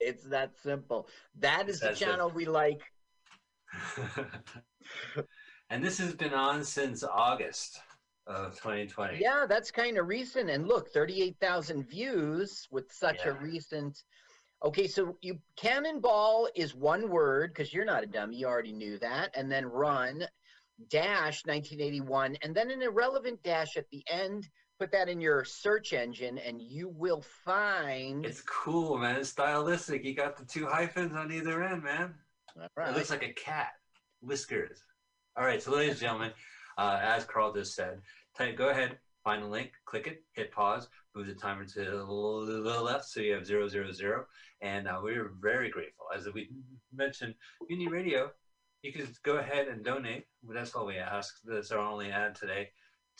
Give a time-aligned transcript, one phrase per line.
[0.00, 1.08] It's that simple.
[1.38, 2.04] That is the That's it.
[2.04, 2.80] channel we like.
[5.70, 7.80] and this has been on since August
[8.26, 9.18] of 2020.
[9.20, 10.50] Yeah, that's kind of recent.
[10.50, 14.02] And look, 38,000 views with such a recent.
[14.62, 18.36] Okay, so you cannonball is one word because you're not a dummy.
[18.36, 19.30] You already knew that.
[19.34, 20.26] And then run
[20.88, 24.48] dash 1981 and then an irrelevant dash at the end.
[24.80, 28.24] Put that in your search engine and you will find.
[28.24, 29.16] It's cool, man.
[29.16, 30.02] It's stylistic.
[30.06, 32.14] You got the two hyphens on either end, man.
[32.58, 33.72] All It looks like a cat.
[34.22, 34.82] Whiskers.
[35.36, 36.32] All right, so ladies and gentlemen,
[36.78, 38.00] uh, as Carl just said,
[38.34, 42.80] type, go ahead, find the link, click it, hit pause, move the timer to the
[42.82, 44.24] left so you have zero, zero, zero.
[44.62, 46.06] And uh, we're very grateful.
[46.16, 46.48] As we
[46.90, 47.34] mentioned,
[47.68, 48.30] Mutiny Radio,
[48.80, 50.24] you can go ahead and donate.
[50.42, 51.34] That's all we ask.
[51.44, 52.70] That's our only ad today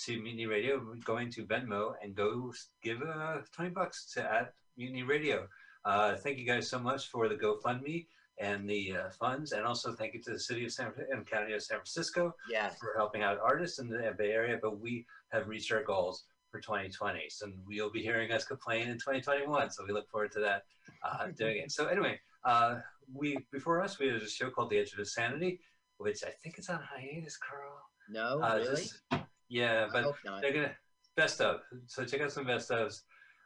[0.07, 0.79] to Mutiny Radio.
[1.05, 5.47] Going to Venmo and go give uh, 20 bucks to at Mutiny Radio.
[5.85, 8.07] Uh, thank you guys so much for the GoFundMe
[8.39, 11.53] and the uh, funds, and also thank you to the city of San and county
[11.53, 12.79] of San Francisco Yes.
[12.79, 14.59] for helping out artists in the Bay Area.
[14.61, 18.95] But we have reached our goals for 2020, so you'll be hearing us complain in
[18.99, 19.71] 2021.
[19.71, 20.65] So we look forward to that
[21.05, 21.71] uh, doing it.
[21.73, 22.77] So anyway, uh,
[23.13, 25.61] we before us we had a show called The Edge of Insanity,
[25.99, 27.79] which I think is on hiatus, Carl.
[28.09, 28.77] No, Uh, really?
[28.83, 29.03] just-
[29.51, 30.73] yeah, I but they're gonna
[31.17, 31.61] best of.
[31.87, 33.03] So check out some best ofs,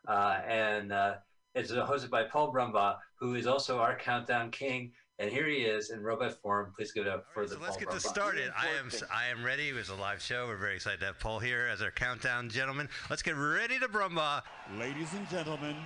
[0.07, 1.15] uh, and uh,
[1.55, 4.93] it's hosted by Paul Brumbaugh, who is also our countdown king.
[5.21, 6.73] And here he is in robot form.
[6.77, 8.15] Please give it up for All right, the so let's Paul get this Brumbaugh.
[8.15, 8.53] started.
[8.59, 9.69] I am I am ready.
[9.69, 10.47] It was a live show.
[10.49, 12.89] We're very excited to have Paul here as our countdown gentleman.
[13.09, 14.43] Let's get ready to brumba.
[14.77, 15.77] Ladies and gentlemen,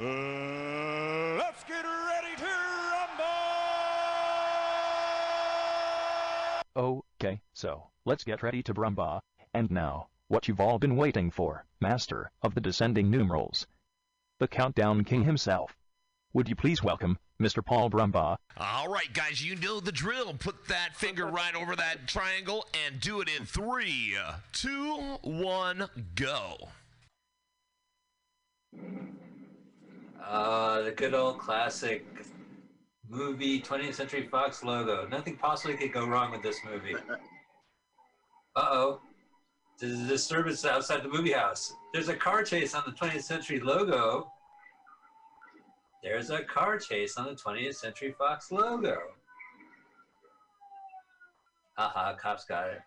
[0.00, 0.04] uh,
[1.38, 2.44] let's get ready to
[6.76, 6.98] rumble!
[7.20, 9.20] Okay, so, let's get ready to Brumba.
[9.52, 13.66] And now, what you've all been waiting for, Master of the Descending Numerals.
[14.40, 15.76] The Countdown King himself.
[16.32, 17.62] Would you please welcome, Mr.
[17.64, 18.38] Paul Brumbaugh?
[18.56, 20.32] All right, guys, you know the drill.
[20.32, 24.16] Put that finger right over that triangle and do it in three,
[24.52, 26.56] two, one, go.
[30.24, 32.06] Uh, the good old classic
[33.06, 35.06] movie 20th Century Fox logo.
[35.08, 36.96] Nothing possibly could go wrong with this movie.
[38.56, 39.00] Uh oh.
[39.78, 41.72] There's a disturbance outside the movie house.
[41.92, 44.30] There's a car chase on the 20th Century logo.
[46.02, 48.96] There's a car chase on the 20th Century Fox logo.
[51.76, 52.80] Haha, cops got it.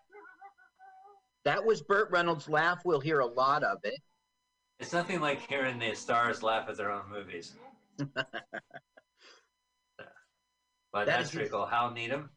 [1.46, 2.82] That was Burt Reynolds' laugh.
[2.84, 4.00] We'll hear a lot of it.
[4.80, 7.54] It's nothing like hearing the stars laugh at their own movies.
[10.94, 11.66] But That that's pretty cool.
[11.66, 12.30] Hal Needham.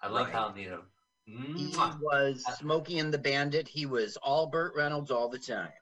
[0.00, 0.34] I love Right.
[0.34, 0.82] Hal Needham.
[1.28, 3.68] He was Smokey and the Bandit.
[3.68, 5.72] He was all Burt Reynolds all the time.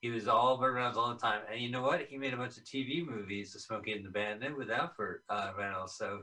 [0.00, 1.42] He was all Burt Reynolds all the time.
[1.50, 2.06] And you know what?
[2.08, 5.52] He made a bunch of TV movies, The Smokey and the Bandit, without Burt uh,
[5.56, 5.94] Reynolds.
[5.94, 6.22] So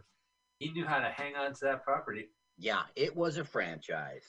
[0.59, 2.29] he knew how to hang on to that property.
[2.57, 4.25] Yeah, it was a franchise.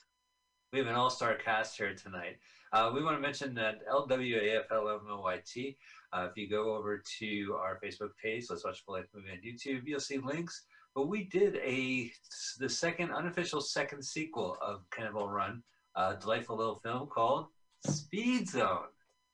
[0.72, 2.38] We have an all-star cast here tonight.
[2.72, 5.76] Uh, we want to mention that LWAFLMOYT.
[6.14, 9.38] Uh, if you go over to our Facebook page, Let's Watch Full Length Movie on
[9.44, 10.62] YouTube, you'll see links.
[10.94, 12.10] But we did a
[12.58, 15.62] the second unofficial second sequel of Cannonball Run,
[15.96, 17.46] a delightful little film called
[17.86, 18.88] Speed Zone.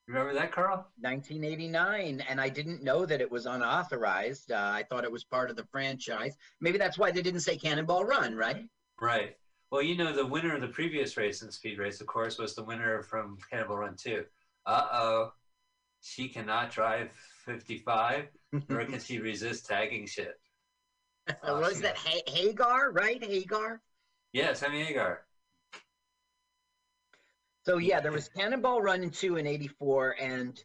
[0.07, 0.87] Remember that, Carl?
[1.01, 4.53] 1989, and I didn't know that it was unauthorized.
[4.53, 6.35] Uh, I thought it was part of the franchise.
[6.61, 8.65] Maybe that's why they didn't say Cannonball Run, right?
[8.99, 9.37] Right.
[9.71, 12.55] Well, you know, the winner of the previous race in Speed Race, of course, was
[12.55, 14.25] the winner from Cannonball Run 2.
[14.65, 15.33] Uh oh.
[16.01, 17.11] She cannot drive
[17.45, 18.29] 55,
[18.69, 20.41] nor can she resist tagging shit.
[21.29, 23.23] Uh, was that ha- Hagar, right?
[23.23, 23.81] Hagar.
[24.33, 25.25] Yes, Sammy Hagar.
[27.65, 30.63] So yeah, there was Cannonball Run in two in '84 and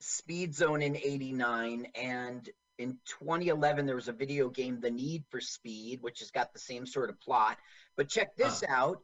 [0.00, 2.48] Speed Zone in '89, and
[2.78, 6.58] in 2011 there was a video game, The Need for Speed, which has got the
[6.58, 7.58] same sort of plot.
[7.96, 9.02] But check this out: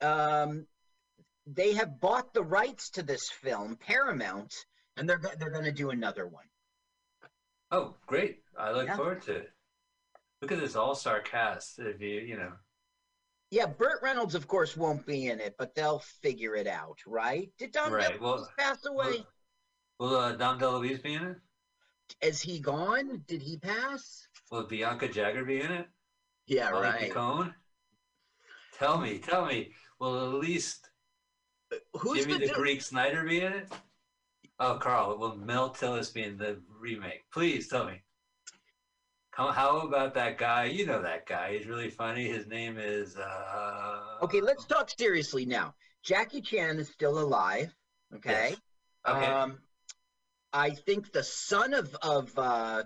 [0.00, 0.66] um,
[1.46, 4.54] they have bought the rights to this film, Paramount,
[4.96, 6.46] and they're they're going to do another one.
[7.70, 8.42] Oh, great.
[8.58, 8.96] I look Yeah.
[8.96, 9.52] forward to it.
[10.40, 11.78] Look at this all star cast.
[11.78, 12.52] If you, you know,
[13.50, 17.50] Yeah, Burt Reynolds, of course, won't be in it, but they'll figure it out, right?
[17.58, 19.24] Did Don Right, well- pass away?
[19.98, 21.36] will uh, Dom DeLuise be in it?
[22.22, 23.22] Is he gone?
[23.26, 24.26] Did he pass?
[24.50, 25.88] Will Bianca Jagger be in it?
[26.46, 27.00] Yeah, Molly right.
[27.00, 27.54] Picon?
[28.78, 29.72] Tell me, tell me.
[29.98, 30.88] Will at least
[31.94, 33.72] Who's Jimmy the, the, Greek Snyder be in it?
[34.60, 37.24] Oh, Carl, will Mel Tillis be in the remake?
[37.30, 38.00] Please tell me.
[39.38, 40.64] How, how about that guy?
[40.64, 41.56] You know that guy.
[41.56, 42.26] He's really funny.
[42.26, 43.16] His name is.
[43.16, 45.74] Uh, Okay, let's talk seriously now.
[46.02, 47.72] Jackie Chan is still alive.
[48.16, 48.48] Okay.
[48.50, 48.56] Yes.
[49.06, 49.26] Okay.
[49.26, 49.58] Um,
[50.52, 52.82] I think the son of of uh,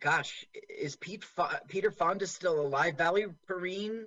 [0.00, 0.44] gosh,
[0.76, 2.98] is Pete Fo- Peter Fonda still alive?
[2.98, 4.06] Valerie Perrine?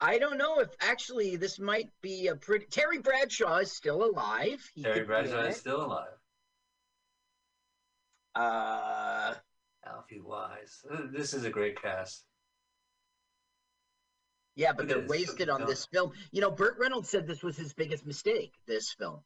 [0.00, 2.66] I don't know if actually this might be a pretty.
[2.66, 4.60] Terry Bradshaw is still alive.
[4.74, 6.18] He Terry could be in Bradshaw is still alive.
[8.36, 9.34] Uh,
[9.86, 10.84] Alfie Wise.
[11.10, 12.24] This is a great cast.
[14.54, 15.08] yeah, but It they're is.
[15.08, 15.66] wasted on No.
[15.66, 16.12] this film.
[16.32, 18.52] You know, Burt Reynolds said this was his biggest mistake.
[18.66, 19.20] This film.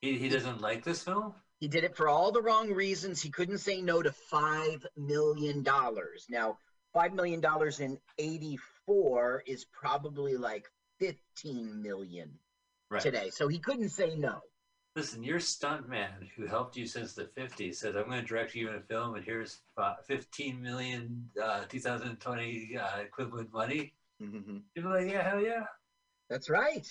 [0.00, 1.34] He, he doesn't like this film?
[1.60, 3.20] He did it for all the wrong reasons.
[3.20, 6.26] He couldn't say no to five million dollars.
[6.28, 6.58] Now,
[6.94, 10.66] five million dollars in '84 is probably like
[11.00, 12.38] fifteen million
[12.90, 13.02] Right.
[13.02, 13.30] today.
[13.30, 14.40] So he couldn't say no.
[14.96, 18.68] Listen, your stuntman who helped you since the 50s says, I'm going to direct you
[18.68, 19.60] in a film, and here's
[20.06, 23.92] 15 million uh, 2020 uh, equivalent money.
[24.18, 25.64] You'd be like, yeah, hell yeah.
[26.28, 26.86] That's right.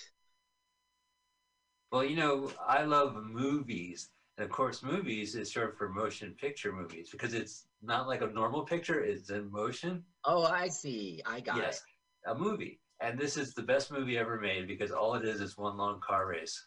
[1.92, 4.10] Well, you know, I love movies.
[4.36, 8.22] And of course, movies is sort of for motion picture movies because it's not like
[8.22, 10.04] a normal picture, it's in motion.
[10.24, 11.22] Oh, I see.
[11.26, 11.64] I got it.
[11.64, 11.82] yes,
[12.26, 12.80] a movie.
[13.00, 16.00] And this is the best movie ever made because all it is is one long
[16.00, 16.66] car race.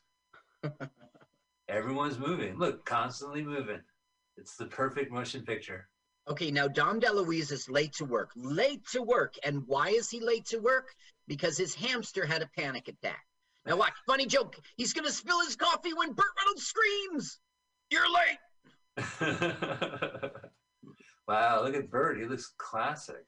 [1.71, 2.57] Everyone's moving.
[2.57, 3.79] Look, constantly moving.
[4.35, 5.87] It's the perfect motion picture.
[6.29, 8.31] Okay, now Dom DeLuise is late to work.
[8.35, 9.35] Late to work.
[9.43, 10.93] And why is he late to work?
[11.27, 13.25] Because his hamster had a panic attack.
[13.65, 14.55] Now watch, funny joke.
[14.75, 17.39] He's gonna spill his coffee when Burt Reynolds screams.
[17.89, 18.37] You're late.
[21.27, 22.19] wow, look at Burt.
[22.19, 23.25] He looks classic.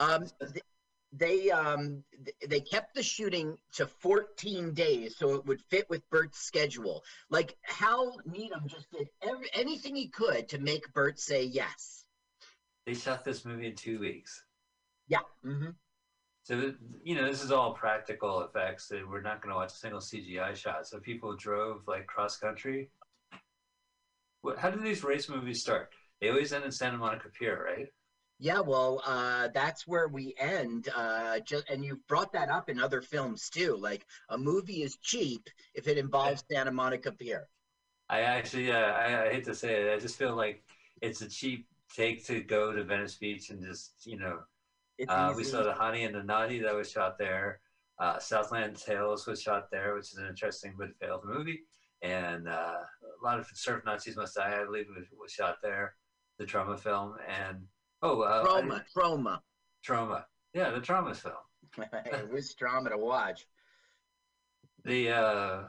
[0.00, 0.62] Um, th-
[1.18, 2.02] they um
[2.46, 7.02] they kept the shooting to 14 days so it would fit with Burt's schedule.
[7.30, 12.04] Like Hal Needham just did every, anything he could to make Burt say yes.
[12.86, 14.44] They shot this movie in two weeks.
[15.08, 15.18] Yeah.
[15.42, 15.70] hmm
[16.44, 16.72] So,
[17.02, 18.88] you know, this is all practical effects.
[18.88, 20.86] That we're not going to watch a single CGI shot.
[20.86, 22.90] So people drove like cross country.
[24.58, 25.92] How do these race movies start?
[26.20, 27.88] They always end in Santa Monica Pier, right?
[28.38, 28.60] Yeah.
[28.60, 30.88] Well, uh, that's where we end.
[30.94, 33.76] Uh, just and you've brought that up in other films too.
[33.76, 37.48] Like a movie is cheap if it involves Santa Monica Pier.
[38.08, 40.62] I actually, uh, I, I hate to say it, I just feel like
[41.02, 44.38] it's a cheap take to go to Venice Beach and just, you know,
[45.08, 47.60] uh, we saw the Honey and the Naughty that was shot there.
[47.98, 51.60] Uh, Southland Tales was shot there, which is an interesting but failed movie.
[52.02, 52.76] And uh,
[53.20, 55.94] a lot of Surf Nazis Must Die, I believe, was, was shot there.
[56.38, 57.62] The Troma film and
[58.06, 59.42] oh, uh, trauma, trauma.
[59.82, 60.26] trauma.
[60.54, 61.34] Yeah, the Troma film.
[61.92, 63.46] it was trauma to watch.
[64.84, 65.62] The uh,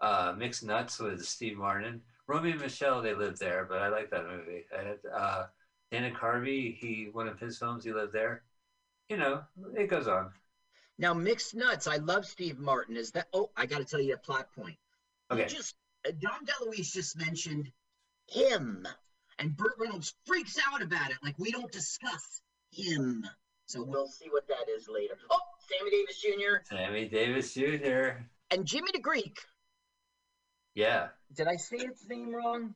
[0.00, 2.00] uh, Mixed Nuts with Steve Martin.
[2.26, 4.64] Romy and Michele, they lived there, but I like that movie.
[4.72, 5.44] I had, uh,
[5.90, 8.42] Dana Carvey, he one of his films, he lived there.
[9.08, 9.42] You know,
[9.76, 10.30] it goes on.
[10.98, 11.86] Now, mixed nuts.
[11.86, 12.96] I love Steve Martin.
[12.96, 13.26] Is that?
[13.32, 14.76] Oh, I got to tell you a plot point.
[15.30, 15.46] Okay.
[15.46, 15.74] just
[16.06, 17.70] uh, Dom DeLuise just mentioned
[18.26, 18.86] him,
[19.38, 21.16] and Burt Reynolds freaks out about it.
[21.22, 22.40] Like we don't discuss
[22.72, 23.24] him.
[23.66, 25.14] So we'll see what that is later.
[25.30, 25.38] Oh,
[25.68, 26.74] Sammy Davis Jr.
[26.74, 28.24] Sammy Davis Jr.
[28.50, 29.38] and Jimmy the Greek.
[30.74, 31.08] Yeah.
[31.34, 32.74] Did I say its name wrong?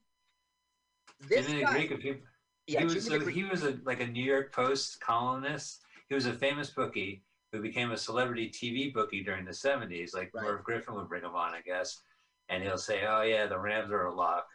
[1.28, 1.72] This Jimmy guy.
[1.72, 2.18] the Greek, if you,
[2.66, 3.34] yeah, he was so Greek.
[3.34, 5.82] he was a like a New York Post columnist.
[6.08, 7.22] He was a famous bookie
[7.52, 10.14] who became a celebrity TV bookie during the '70s.
[10.14, 10.44] Like Right.
[10.44, 12.00] Merv Griffin would bring him on, I guess,
[12.48, 14.46] and he'll say, "Oh yeah, the Rams are a lock."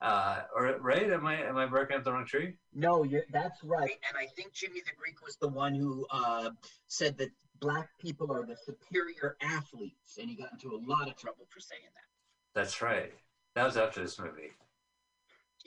[0.00, 1.12] Uh, or right?
[1.12, 2.54] Am I am I barking up the wrong tree?
[2.74, 3.98] No, you're, that's right.
[4.08, 6.50] And I think Jimmy the Greek was the one who uh,
[6.88, 7.28] said that
[7.60, 11.60] black people are the superior athletes, and he got into a lot of trouble for
[11.60, 12.58] saying that.
[12.58, 13.12] That's right.
[13.54, 14.52] That was after this movie.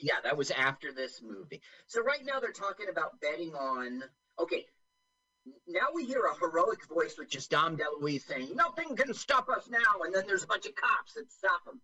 [0.00, 1.62] Yeah, that was after this movie.
[1.86, 4.02] So right now they're talking about betting on.
[4.40, 4.66] Okay,
[5.68, 9.68] now we hear a heroic voice, which is Dom DeLuise saying, "Nothing can stop us
[9.68, 11.80] now," and then there's a bunch of cops that stop him.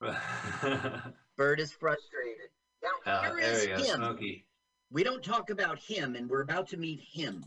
[1.36, 2.50] Bird is frustrated.
[2.82, 3.96] Now Uh, here there is go, him.
[3.96, 4.46] Smokey.
[4.90, 7.42] We don't talk about him, and we're about to meet him.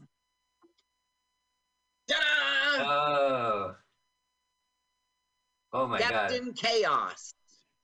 [2.08, 2.84] Ta-da!
[2.84, 3.76] Oh.
[5.74, 6.10] Oh my god.
[6.10, 7.34] Captain Chaos.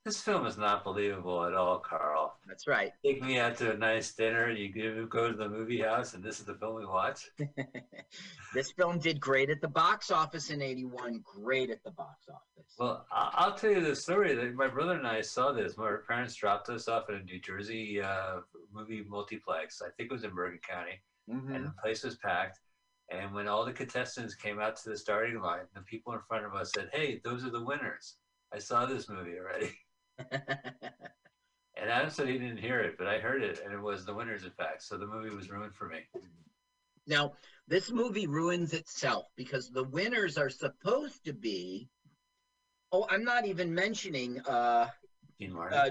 [0.04, 2.36] This film is not believable at all, Carl.
[2.46, 2.92] That's right.
[3.02, 6.40] Take me out to a nice dinner, you go- to the movie house, and this
[6.40, 7.30] is the film we watch?
[8.54, 11.22] this film did great at the box office in 81.
[11.24, 12.74] Great at the box office.
[12.78, 14.34] Well, I'll tell you the story.
[14.34, 15.78] that My brother and I saw this.
[15.78, 18.40] My parents dropped us off at a New Jersey uh,
[18.74, 19.80] movie multiplex.
[19.80, 21.00] I think it was in Bergen County.
[21.30, 21.56] Mhm.
[21.56, 22.58] and the place was packed.
[23.10, 26.44] And when all the contestants came out to the starting line, the people in front
[26.44, 28.16] of us said, "Hey, those are the winners.
[28.52, 29.70] I saw this movie already."
[31.76, 34.14] And Adam said he didn't hear it, but I heard it, and it was the
[34.14, 34.82] winners, Effect.
[34.82, 35.98] So the movie was ruined for me.
[37.06, 37.32] now,
[37.66, 41.88] this movie ruins itself because the winners are supposed to be.
[42.92, 44.88] Oh, I'm not even mentioning uh,
[45.38, 45.78] Dean Martin.
[45.78, 45.90] uh,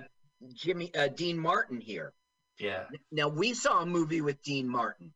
[0.54, 2.14] Jimmy uh, Dean Martin here.
[2.58, 2.86] Yeah.
[3.12, 5.14] Now we saw a movie with Dean Martin.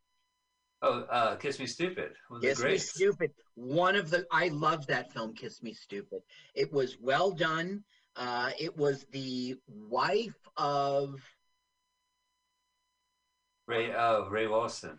[0.81, 2.11] Oh, uh, Kiss Me Stupid.
[2.27, 2.77] One of the Kiss Me.
[2.77, 3.31] Stupid.
[3.55, 6.21] One of the I love that film, Kiss Me Stupid.
[6.53, 7.83] It was well done.
[8.17, 11.15] Uh, it was the wife of
[13.67, 14.97] Ray, oh, Ray Walston.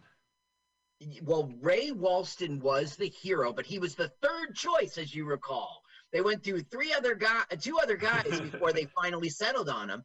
[1.22, 5.82] well, Ray Walston was the hero, but he was the third choice, as you recall.
[6.12, 10.04] They went through three other guy, two other guys before they finally settled on him.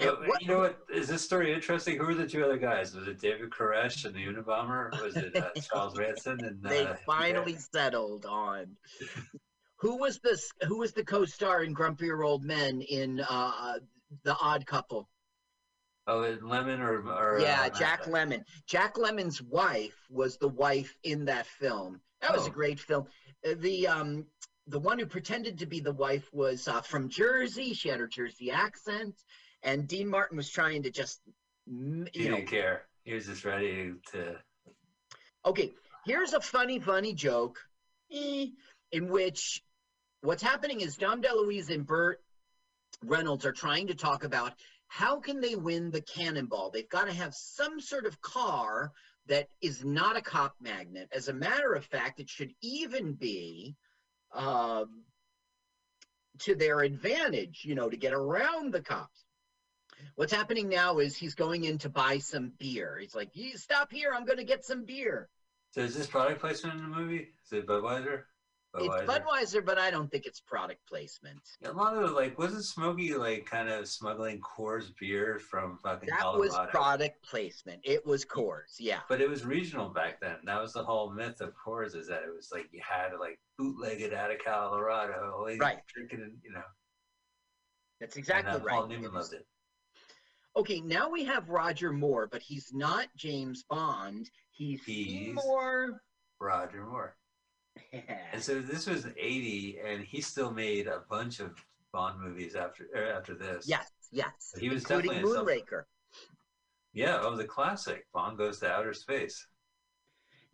[0.00, 0.78] Oh, what- you know what?
[0.92, 1.98] Is this story interesting?
[1.98, 2.94] Who were the two other guys?
[2.94, 5.00] Was it David Koresh and the Unabomber?
[5.02, 6.62] Was it uh, Charles Ranson and?
[6.62, 8.66] they uh, finally settled on.
[9.82, 10.48] Who was this?
[10.68, 13.80] Who was the co-star in Grumpier Old Men in uh,
[14.22, 15.08] The Odd Couple?
[16.06, 18.44] Oh, Lemmon or, or yeah, uh, Jack Lemmon.
[18.66, 22.00] Jack Lemmon's wife was the wife in that film.
[22.20, 22.52] That was a Oh.
[22.52, 23.06] great film.
[23.44, 24.26] Uh, The um
[24.68, 27.74] the one who pretended to be the wife was uh, from Jersey.
[27.74, 29.16] She had her Jersey accent,
[29.64, 31.20] and Dean Martin was trying to just
[31.66, 32.82] m- He you know didn't care.
[33.02, 34.36] He was just ready to.
[35.44, 35.72] Okay,
[36.06, 37.58] here's a funny, funny joke
[38.12, 38.46] eh,
[38.92, 39.60] in which
[40.22, 42.20] what's happening is Dom DeLuise and Burt
[43.04, 44.52] Reynolds are trying to talk about
[44.86, 46.70] how can they win the cannonball.
[46.70, 48.92] They've got to have some sort of car
[49.26, 51.08] that is not a cop magnet.
[51.12, 53.74] As a matter of fact, it should even be
[54.34, 55.04] um,
[56.40, 59.24] to their advantage, you know, to get around the cops.
[60.14, 62.98] What's happening now is he's going in to buy some beer.
[63.00, 64.12] He's like, "You stop here.
[64.12, 65.28] I'm going to get some beer."
[65.70, 67.28] So is this product placement in the movie?
[67.46, 68.24] Is it Budweiser?
[68.74, 71.40] It's Budweiser, but I don't think it's product placement.
[71.64, 76.20] A lot of like, wasn't Smokey like kind of smuggling Coors beer from fucking That
[76.20, 76.40] Colorado?
[76.40, 77.80] was product placement.
[77.84, 79.00] It was Coors, yeah.
[79.10, 80.36] But it was regional back then.
[80.44, 83.18] That was the whole myth of Coors is that it was like you had to
[83.18, 85.78] like bootleg it out of Colorado, like, Right.
[85.94, 86.62] Drinking, it, you know.
[88.00, 88.74] That's exactly and, uh, right.
[88.74, 89.46] Paul Newman loved it.
[90.56, 94.30] Okay, now we have Roger Moore, but he's not James Bond.
[94.50, 96.00] He's, He's- Seymour.
[96.40, 97.16] Roger Moore.
[98.32, 101.52] And so this was '80, and he still made a bunch of
[101.92, 103.68] Bond movies after er, after this.
[103.68, 104.54] yes, yes.
[104.58, 105.82] He was including definitely Moonraker.
[106.94, 108.06] Yeah, oh, the classic.
[108.14, 109.46] Bond goes to outer space.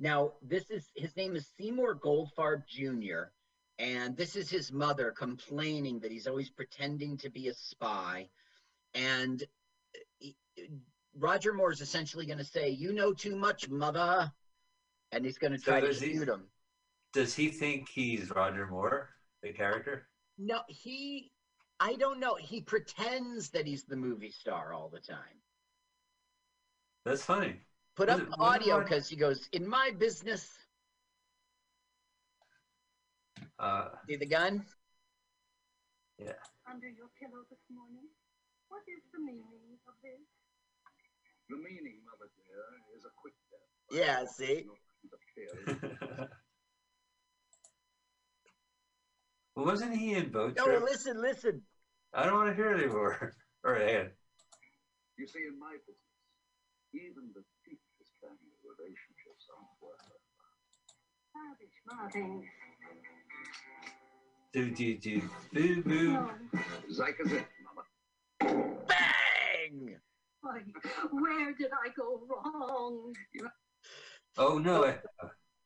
[0.01, 3.31] Now, this is his name is Seymour Goldfarb Jr.,
[3.79, 8.29] and this is his mother complaining that he's always pretending to be a spy.
[8.95, 9.43] And
[10.19, 10.37] he-
[11.15, 14.33] Roger Moore is essentially going to say, You know too much, mother.
[15.11, 16.45] And he's going to So try to does he- shoot him.
[17.19, 19.11] Does he think he's Roger Moore,
[19.43, 20.07] the character?
[20.39, 21.33] No, he,
[21.81, 22.37] I don't know.
[22.37, 25.41] He pretends that he's the movie star all the time.
[27.05, 27.57] That's funny.
[27.97, 30.49] Put Was up it- the audio because he goes, In my business.
[33.59, 34.65] Uh, See the gun?
[36.21, 36.35] yeah.
[36.71, 38.07] under your pillow this morning?
[38.69, 40.21] What is the meaning of this?
[41.51, 42.63] The meaning, Mother dear,
[42.97, 43.99] is a quick death.
[43.99, 44.67] Yeah, see?
[45.37, 45.89] Interfere.
[46.19, 46.29] well,
[49.67, 50.83] wasn't he in Boat No, Trip?
[50.83, 51.63] listen, listen.
[52.15, 53.35] I don't want to hear it anymore.
[53.65, 54.11] All right, hang on.
[55.17, 55.97] You see, in my business,
[56.95, 60.23] even the deepest family relationships aren't worth it.
[61.35, 62.45] Childish Martin.
[64.53, 65.23] Do do do
[65.53, 66.13] boo boo.
[66.13, 66.31] No.
[66.91, 68.87] Zyke is Mama.
[68.89, 69.97] Bang!
[70.41, 70.61] Why,
[71.11, 73.15] where did I go wrong?
[74.39, 74.85] Oh no!
[74.85, 74.99] I,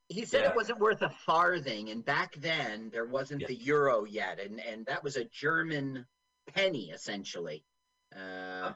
[0.08, 0.50] he said Yeah.
[0.50, 3.48] it wasn't worth a farthing and back then there wasn't Yeah.
[3.48, 6.06] the euro yet and and that was a german
[6.52, 7.64] penny essentially
[8.16, 8.72] uh,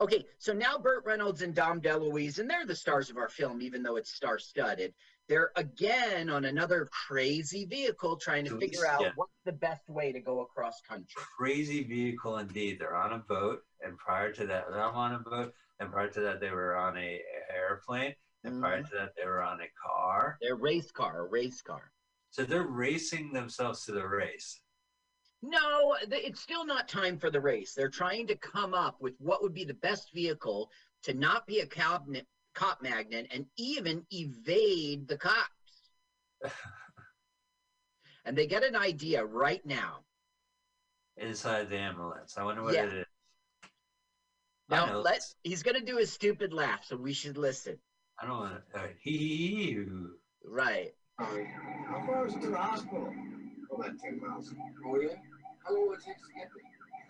[0.00, 3.62] okay so now burt reynolds and dom deluise and they're the stars of our film
[3.62, 4.92] even though it's star studded
[5.28, 9.10] they're again on another crazy vehicle trying to figure out yeah.
[9.16, 12.78] what's the best way to go across country crazy vehicle indeed.
[12.78, 16.20] They're on a boat, and prior to that, they're on a boat, and prior to
[16.20, 17.20] that, they were on a
[17.54, 18.14] airplane,
[18.46, 20.38] and prior to that, they were on a car.
[20.40, 21.90] their race car a race car
[22.30, 24.60] So they're racing themselves to the race.
[25.42, 27.74] No, it's still not time for the race.
[27.74, 30.70] They're trying to come up with what would be the best vehicle
[31.02, 32.06] to not be a cop,
[32.54, 35.90] cop magnet and even evade the cops.
[38.24, 40.04] and they get an idea right now.
[41.16, 42.36] inside the ambulance.
[42.38, 42.86] I wonder what Yeah.
[42.86, 43.06] it is.
[44.68, 45.00] Now, know.
[45.00, 47.78] let he's going to do his stupid laugh, so we should listen.
[48.20, 48.78] I don't want to.
[48.78, 49.86] Uh, hee hee hee.
[50.44, 50.94] Right.
[51.20, 51.48] Sorry.
[51.88, 53.12] How far is it to the hospital?
[53.74, 54.54] About 10 miles.
[54.86, 55.08] Oh, yeah?
[55.64, 56.48] How long will it take to get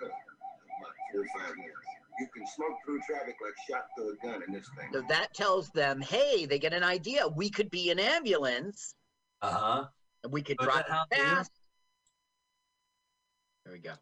[0.00, 0.08] there?
[0.08, 1.74] About 45 minutes.
[2.18, 4.88] You can smoke through traffic like shot through a gun in this thing.
[4.92, 7.28] So that tells them, hey, they get an idea.
[7.28, 8.94] We could be an ambulance
[9.42, 9.84] Uh huh.
[10.24, 11.50] and we could drive how fast.
[13.64, 13.92] There we go.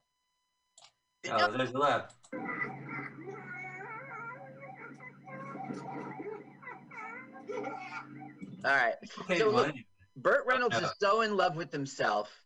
[1.32, 2.14] Oh, there's the left.
[8.64, 8.94] All right.
[9.38, 9.74] So look.
[10.16, 12.44] Burt Reynolds is so in love with himself.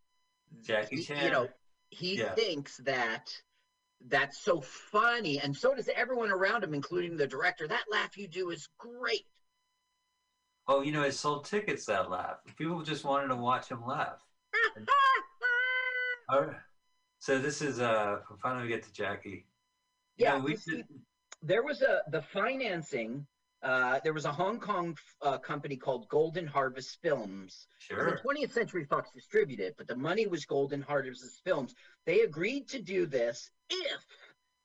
[0.63, 1.25] Jackie Chan.
[1.25, 1.49] You know,
[1.91, 2.35] he Yeah.
[2.35, 3.43] thinks that
[4.01, 7.67] that's so funny, and so does everyone around him, including the director.
[7.69, 9.27] That laugh you do is great.
[10.67, 12.45] Oh, you know, it sold tickets that laugh.
[12.57, 14.27] People just wanted to watch him laugh.
[16.29, 16.61] All right.
[17.21, 19.47] So this is uh finally we get to Jackie.
[20.17, 20.87] You Yeah, know, we see, did,
[21.43, 23.27] there was a the financing.
[23.63, 27.67] Uh, there was a Hong Kong uh, company called Golden Harvest Films.
[27.81, 28.13] Sure.
[28.23, 31.75] The 20th Century Fox distributed, it, but the money was Golden Harvest Films.
[32.07, 34.05] They agreed to do this if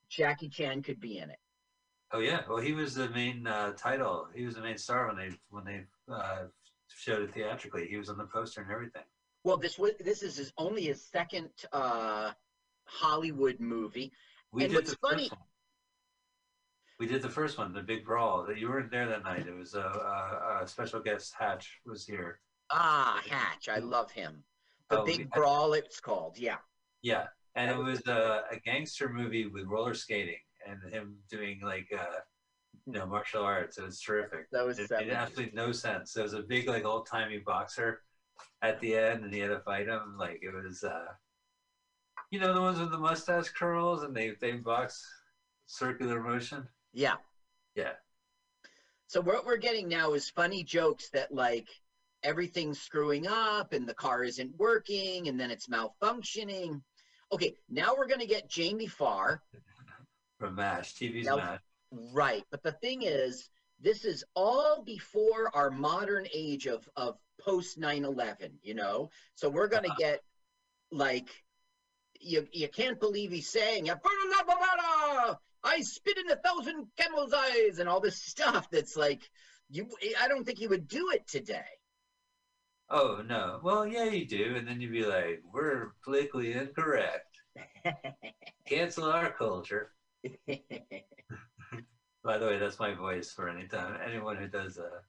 [0.10, 1.40] Jackie Chan could be in it.
[2.12, 2.42] Oh yeah.
[2.48, 4.28] Well, he was the main uh, title.
[4.36, 5.82] He was the main star when they when they
[6.14, 6.44] uh,
[6.88, 7.88] showed it theatrically.
[7.88, 9.02] He was on the poster and everything.
[9.44, 12.32] Well, this was this is his, only his second uh,
[12.86, 14.12] Hollywood movie.
[14.52, 15.42] We And did what's the funny- first one.
[17.04, 18.46] We did the first one, the big brawl.
[18.46, 19.46] That you weren't there that night.
[19.46, 21.34] It was a, a, a special guest.
[21.38, 22.40] Hatch was here.
[22.72, 24.42] Ah, Hatch, I love him.
[24.90, 25.26] The Oh, Big yeah.
[25.34, 26.38] Brawl, it's called.
[26.38, 26.60] Yeah.
[27.02, 31.90] Yeah, and it was a, a gangster movie with roller skating and him doing like
[31.94, 32.20] uh,
[32.86, 33.78] you know martial arts.
[33.78, 34.50] It was terrific.
[34.54, 35.14] That was It 70s.
[35.14, 36.14] absolutely no sense.
[36.14, 38.00] There was a big like old timey boxer
[38.62, 40.16] at the end, and he had to fight him.
[40.18, 41.08] Like it was, uh,
[42.32, 45.06] you know, the ones with the mustache curls, and they they box
[45.66, 46.66] circular motion.
[46.94, 47.16] Yeah.
[47.76, 47.94] Yeah.
[49.08, 51.68] So what we're getting now is funny jokes that like
[52.24, 56.82] everything's screwing up and the car isn't working and then it's malfunctioning.
[57.32, 59.42] Okay, now we're gonna get Jamie Farr.
[60.40, 61.62] From MASH, TV's Now- MASH.
[61.92, 62.44] Right.
[62.50, 68.52] But the thing is, this is all before our modern age of of post 9-11,
[68.62, 69.10] you know?
[69.36, 69.98] So we're gonna Uh-huh.
[70.00, 70.24] get
[70.92, 71.28] like
[72.20, 73.90] you you can't believe he's saying
[75.64, 79.30] I spit in a thousand camels' eyes and all this stuff that's like
[79.70, 81.66] you I don't think he would do it today.
[82.90, 83.60] Oh no.
[83.62, 87.40] Well, yeah, you do, and then you'd be like, "We're politically incorrect.
[88.66, 89.94] Cancel our culture."
[92.24, 95.02] By the way, that's my voice for any time anyone who does uh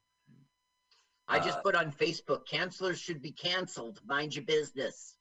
[1.29, 4.01] I just Uh, put on Facebook, cancelers should be canceled.
[4.07, 5.17] Mind your business.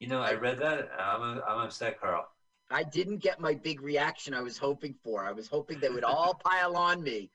[0.00, 0.90] You know, I read that.
[0.98, 2.28] I'm I'm upset, Carl.
[2.70, 5.24] I didn't get my big reaction I was hoping for.
[5.24, 7.30] I was hoping they would all pile on me.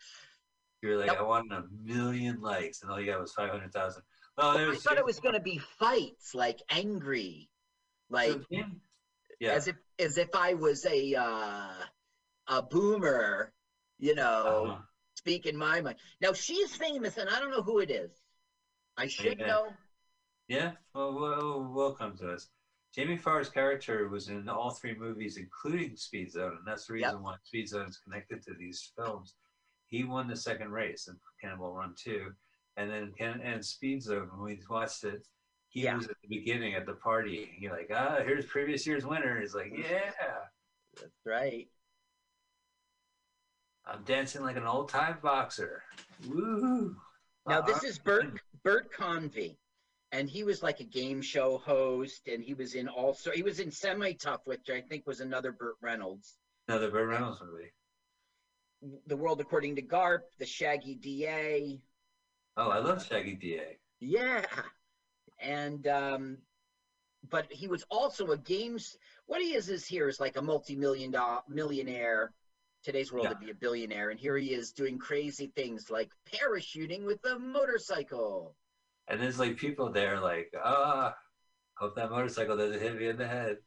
[0.81, 1.17] You were like.
[1.17, 4.03] I wanted a million likes, and all you got was five hundred thousand.
[4.37, 7.49] Oh, But there I thought it was going to be fights, like angry,
[8.09, 8.65] like yeah.
[9.49, 11.85] as if as if I was a uh,
[12.47, 13.53] a boomer,
[13.99, 14.81] you know, Uh-huh.
[15.15, 15.97] speaking my mind.
[16.21, 18.11] Now she's famous, and I don't know who it is.
[18.97, 19.47] I should Yeah.
[19.47, 19.73] know.
[20.47, 22.49] Yeah, well, well, will come to us.
[22.93, 27.07] Jamie Farr's character was in all three movies, including Speed Zone, and that's the Yep.
[27.07, 29.35] reason why Speed Zone is connected to these films.
[29.87, 32.35] He won the second race in Cannonball Run 2,
[32.77, 35.27] and then Can- and Speed Zone, when we watched it,
[35.69, 35.95] he Yeah.
[35.97, 37.55] was at the beginning at the party.
[37.59, 39.39] You're like, ah, here's previous year's winner.
[39.41, 40.47] He's like, yeah,
[40.95, 41.67] That's right.
[43.85, 45.83] I'm dancing like an old time boxer.
[46.27, 47.01] Woo!
[47.47, 49.57] Now Uh, this is Bert Bert Convy,
[50.13, 53.59] and he was like a game show host, and he was in also he was
[53.59, 56.37] in Semi Tough, which I think was another Burt Reynolds.
[56.69, 57.73] another Burt Reynolds movie.
[59.07, 61.81] The World According to Garp, The Shaggy DA,
[62.55, 63.77] Oh, I love Shaggy DA.
[63.99, 64.45] yeah,
[65.39, 66.37] and um,
[67.29, 68.95] but he was also a games.
[69.25, 72.31] What he is is here is like a multi-million dollar millionaire.
[72.83, 73.29] Today's world Yeah.
[73.29, 77.39] would be a billionaire, and here he is doing crazy things like parachuting with a
[77.39, 78.53] motorcycle.
[79.07, 81.13] And there's like people there like, ah,
[81.77, 83.57] hope that motorcycle doesn't hit me in the head.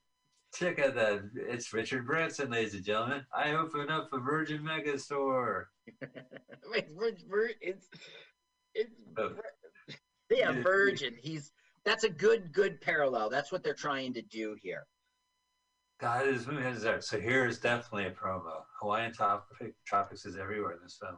[0.55, 1.29] Check out that.
[1.35, 3.25] It's Richard Branson, ladies and gentlemen.
[3.35, 5.65] I open up a Virgin Megastore.
[6.71, 7.89] Wait, Vir- Vir- it's
[8.75, 9.33] it's Oh.
[10.31, 10.53] yeah.
[10.63, 11.15] Virgin.
[11.21, 11.53] He's
[11.85, 13.29] that's a good good parallel.
[13.29, 14.87] That's what they're trying to do here.
[16.01, 17.05] God, this movie has that.
[17.05, 18.63] So here is definitely a promo.
[18.81, 21.17] Hawaiian Tropic, Tropics is everywhere in this film.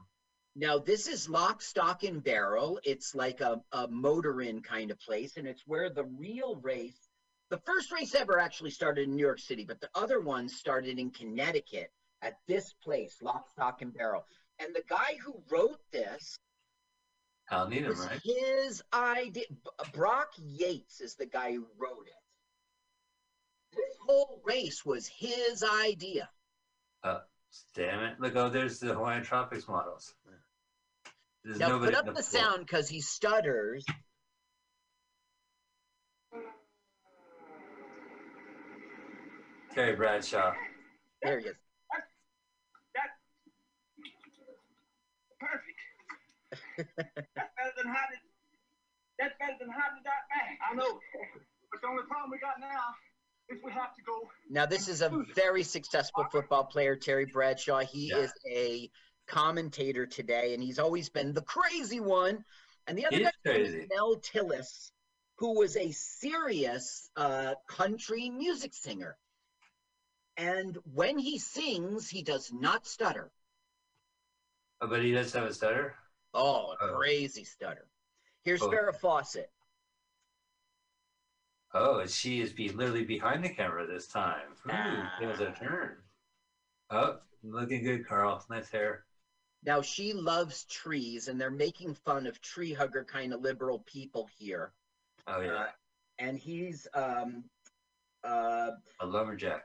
[0.60, 2.80] Now this is Lock, Stock, and Barrel.
[2.82, 7.08] It's like a, a motor inn kind of place, and it's where the real race,
[7.48, 10.98] the first race ever actually started in New York City, but the other ones started
[10.98, 11.92] in Connecticut
[12.22, 14.24] at this place, Lock, Stock, and Barrel.
[14.58, 16.36] And the guy who wrote this
[17.44, 18.20] Hal Needham, right?
[18.24, 19.44] his idea.
[19.94, 23.76] Brock Yates is the guy who wrote it.
[23.76, 26.28] This whole race was his idea.
[27.04, 27.20] Uh,
[27.76, 28.18] damn it.
[28.18, 30.16] Look, oh, there's the Hawaiian Tropics models.
[31.44, 32.42] There's Now put up the floor.
[32.42, 33.84] sound because he stutters.
[39.74, 40.52] Terry Bradshaw.
[41.22, 41.56] There he is.
[45.40, 45.78] Perfect.
[46.76, 48.18] That's better than hiding.
[49.18, 50.58] That's better than hiding that bag.
[50.70, 51.00] I know.
[51.70, 52.94] But the only problem we got now
[53.48, 54.28] is we have to go.
[54.50, 57.80] Now, this is a very successful football player, Terry Bradshaw.
[57.80, 58.18] He Yeah.
[58.18, 58.90] is a
[59.28, 62.44] commentator today, and he's always been the crazy one.
[62.86, 63.86] And the other He guy is.
[63.94, 64.90] Mel Tillis,
[65.36, 69.16] who was a serious uh, country music singer.
[70.36, 73.30] And when he sings, he does not stutter.
[74.80, 75.94] Oh, but he does have a stutter.
[76.34, 76.96] Oh, a Oh.
[76.96, 77.86] crazy stutter.
[78.44, 78.70] Here's Oh.
[78.70, 79.50] Farrah Fawcett.
[81.74, 84.52] Oh, and she is be literally behind the camera this time.
[84.66, 85.18] Ooh, Ah.
[85.20, 86.02] it was a turn.
[86.90, 88.44] Oh, looking good, Carl.
[88.48, 89.04] Nice hair.
[89.64, 94.28] Now, she loves trees, and they're making fun of tree hugger kind of liberal people
[94.38, 94.72] here.
[95.26, 95.66] Oh yeah, Uh,
[96.18, 97.44] and he's um,
[98.24, 99.64] uh, a lumberjack.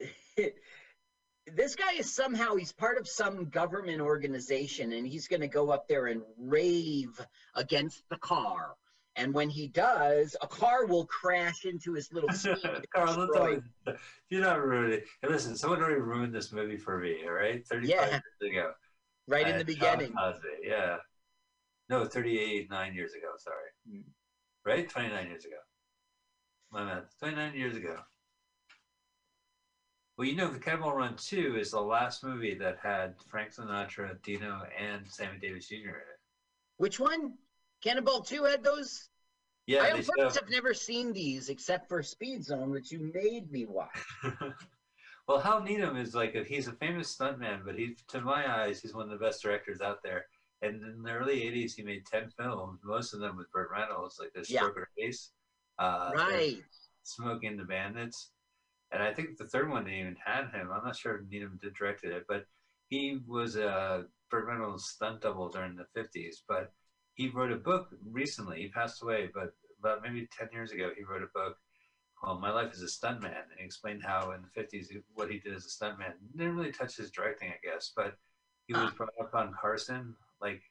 [0.36, 5.70] this guy is somehow he's part of some government organization and he's going to go
[5.70, 7.20] up there and rave
[7.54, 8.74] against the car
[9.16, 12.56] and when he does a car will crash into his little seat
[12.94, 13.62] Carl, don't
[14.30, 15.04] You're not ruining it.
[15.22, 17.18] Hey, listen, someone already ruined this movie for me.
[17.24, 18.20] All right, 35 Yeah.
[18.40, 18.72] years ago.
[19.26, 20.96] Right in the beginning Cosby, yeah.
[21.88, 23.28] No, 38, nine years ago.
[23.38, 23.56] Sorry.
[24.02, 24.08] Hmm.
[24.64, 25.56] Right, 29 years ago.
[26.72, 27.96] My man, 29 years ago.
[30.16, 34.22] Well, you know, the Cannonball Run 2 is the last movie that had Frank Sinatra,
[34.22, 35.74] Dino, and Sammy Davis Jr.
[35.74, 36.20] in it.
[36.78, 37.34] which one
[37.82, 39.10] cannonball 2 had those
[39.66, 42.90] Yeah, i they of show- course have never seen these except for speed zone which
[42.92, 43.90] you made me watch
[45.26, 48.80] well, Hal Needham is like a, he's a famous stuntman, but he, to my eyes,
[48.80, 50.26] he's one of the best directors out there.
[50.62, 54.18] And in the early '80s, he made ten films, most of them with Burt Reynolds,
[54.18, 54.62] like The Yeah.
[54.62, 55.30] Stroker Ace,
[55.78, 56.62] uh, right
[57.02, 58.30] Smoking the Bandits,
[58.92, 60.70] and I think the third one they even had him.
[60.70, 62.46] I'm not sure if Needham did directed it, but
[62.88, 66.36] he was a Burt Reynolds stunt double during the '50s.
[66.48, 66.72] But
[67.14, 68.62] he wrote a book recently.
[68.62, 71.56] He passed away, but about maybe ten years ago, he wrote a book
[72.24, 75.38] called "My Life as a Stuntman," and he explained how in the '50s what he
[75.38, 76.14] did as a stuntman.
[76.36, 78.16] Didn't really touch his directing, I guess, but
[78.66, 80.62] he was brought up on Carson, like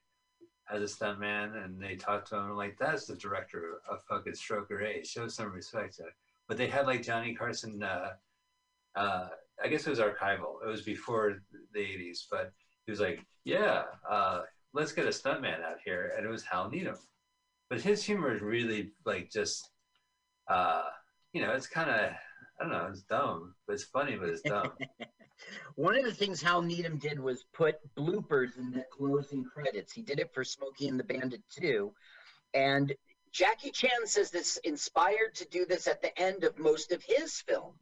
[0.69, 4.83] as a stuntman, and they talked to him like, "That's the director of fucking Stroker
[4.83, 5.09] Ace.
[5.09, 6.05] Show some respect." To
[6.47, 7.81] but they had like Johnny Carson.
[7.83, 8.13] Uh,
[8.95, 9.29] uh,
[9.63, 10.63] I guess it was archival.
[10.63, 11.41] It was before
[11.73, 12.51] the '80s, but
[12.85, 14.41] he was like, "Yeah, uh,
[14.73, 16.97] let's get a stuntman out here," and it was Hal Needham.
[17.69, 19.69] But his humor is really like just,
[20.47, 20.83] uh,
[21.33, 22.11] you know, it's kind of
[22.59, 24.71] I don't know, it's dumb, but it's funny, but it's dumb.
[25.75, 29.91] One of the things Hal Needham did was put bloopers in the closing credits.
[29.91, 31.93] He did it for Smokey and the Bandit too.
[32.53, 32.93] And
[33.31, 37.41] Jackie Chan says this inspired to do this at the end of most of his
[37.41, 37.79] films.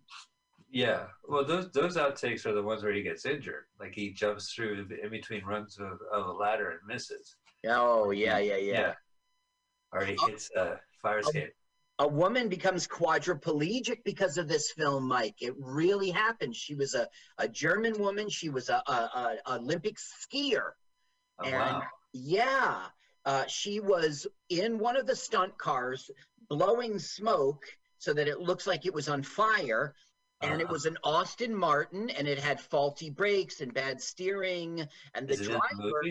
[0.72, 4.54] yeah, well, those those outtakes are the ones where he gets injured, like he jumps
[4.54, 7.36] through in between runs of, of a ladder and misses.
[7.68, 8.94] Oh, yeah, yeah, yeah.
[9.92, 11.54] Or he hits a fire um, escape.
[12.02, 15.40] A woman becomes quadriplegic because of this film, Mike.
[15.40, 16.56] It really happened.
[16.56, 18.28] She was a, a German woman.
[18.30, 19.00] She was a, a,
[19.48, 20.72] a Olympic skier.
[21.40, 21.84] Oh, and wow.
[22.14, 22.88] yeah,
[23.26, 26.10] uh, she was in one of the stunt cars
[26.50, 27.66] blowing smoke
[28.00, 29.94] so that it looks like it was on fire.
[30.42, 30.74] And it Uh-huh.
[30.74, 34.88] was an Aston Martin, and it had faulty brakes and bad steering.
[35.14, 36.02] And the Is the driver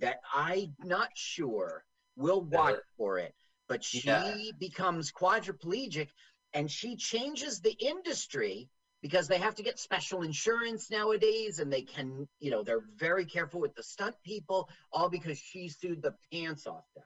[0.00, 1.84] that I'm not sure
[2.16, 3.34] will watch for it,
[3.70, 4.36] but she Yeah.
[4.58, 6.08] becomes quadriplegic,
[6.54, 8.68] and she changes the industry
[9.00, 13.24] because they have to get special insurance nowadays and they can you know they're very
[13.24, 17.04] careful with the stunt people all because she sued the pants off them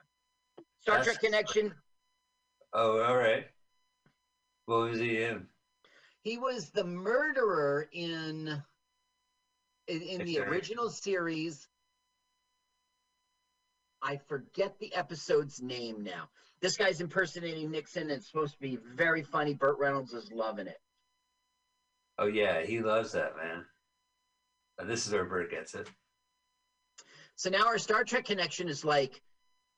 [0.80, 1.72] star That's- trek connection
[2.72, 3.46] Oh, all right.
[4.64, 5.46] What was he in?
[6.22, 8.60] he was the murderer in
[9.86, 11.68] in, in the original series
[14.02, 16.28] i forget the episode's name now
[16.64, 20.66] this guy's impersonating nixon and it's supposed to be very funny burt reynolds is loving
[20.66, 20.78] it
[22.18, 23.64] Oh yeah, he loves that man.
[24.80, 25.90] Uh, this is where Burt gets it.
[27.36, 29.20] So now our Star Trek connection is like,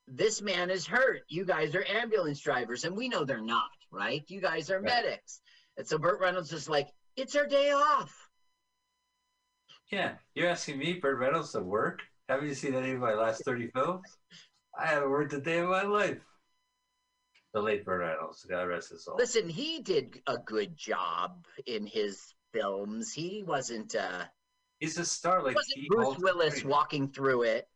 [0.06, 1.22] this man is hurt.
[1.28, 4.22] You guys are ambulance drivers, and we know they're not, right?
[4.28, 5.02] You guys are Right.
[5.02, 5.40] medics.
[5.78, 8.14] And so Burt Reynolds is like, it's our day off.
[9.90, 12.02] Yeah, you're asking me, Burt Reynolds, to work?
[12.28, 14.18] Haven't you seen any of my last 30 films?
[14.78, 16.20] I haven't worked a day of my life.
[17.56, 19.16] The late Burt Reynolds, God rest his soul.
[19.16, 23.14] Listen, he did a good job in his films.
[23.14, 24.24] He wasn't uh
[24.78, 27.66] He's a star like wasn't he Bruce Willis walking through it.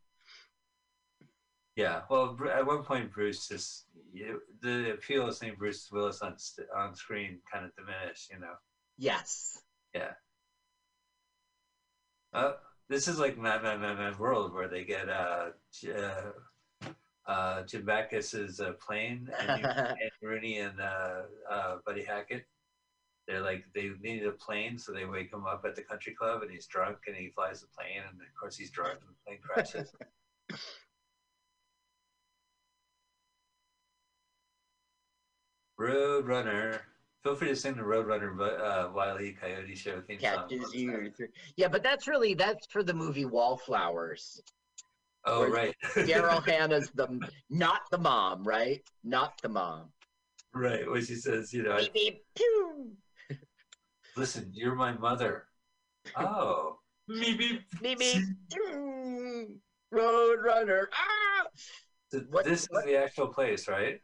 [1.76, 6.36] Yeah, well, at one point, Bruce just you, the appeal of seeing Bruce Willis on
[6.76, 8.30] on screen kind of diminished.
[8.30, 8.56] You know.
[8.98, 9.62] Yes.
[9.94, 10.12] Yeah.
[12.34, 12.56] Oh,
[12.90, 15.52] This is like Mad Mad Mad Mad World where they get uh,
[15.96, 16.32] uh,
[17.30, 22.44] uh, Jim Backus's uh, plane and, and Rooney and uh, uh, Buddy Hackett.
[23.28, 26.42] They're like they needed a plane, so they wake him up at the country club,
[26.42, 29.14] and he's drunk, and he flies the plane, and of course he's drunk, and the
[29.24, 29.92] plane crashes.
[35.80, 36.80] Roadrunner.
[37.22, 39.36] Feel free to sing the Roadrunner uh, Wile E.
[39.40, 40.48] Coyote Show theme song.
[40.48, 41.12] Catches you.
[41.56, 44.42] Yeah, but that's really that's for the movie Wallflowers.
[45.26, 45.74] Oh, right.
[45.94, 48.80] Daryl Hannah's the not the mom, right?
[49.04, 49.90] Not the mom.
[50.54, 50.90] right.
[50.90, 52.92] When she says, you know, Beep, beep, pew.
[54.16, 55.44] listen, you're my mother.
[56.16, 56.76] Oh.
[57.08, 57.62] Me beep.
[57.82, 59.56] Me beep, pew.
[59.92, 60.84] Roadrunner.
[60.92, 61.46] Ah!
[62.12, 64.00] Th- What- This what- is the actual place, right?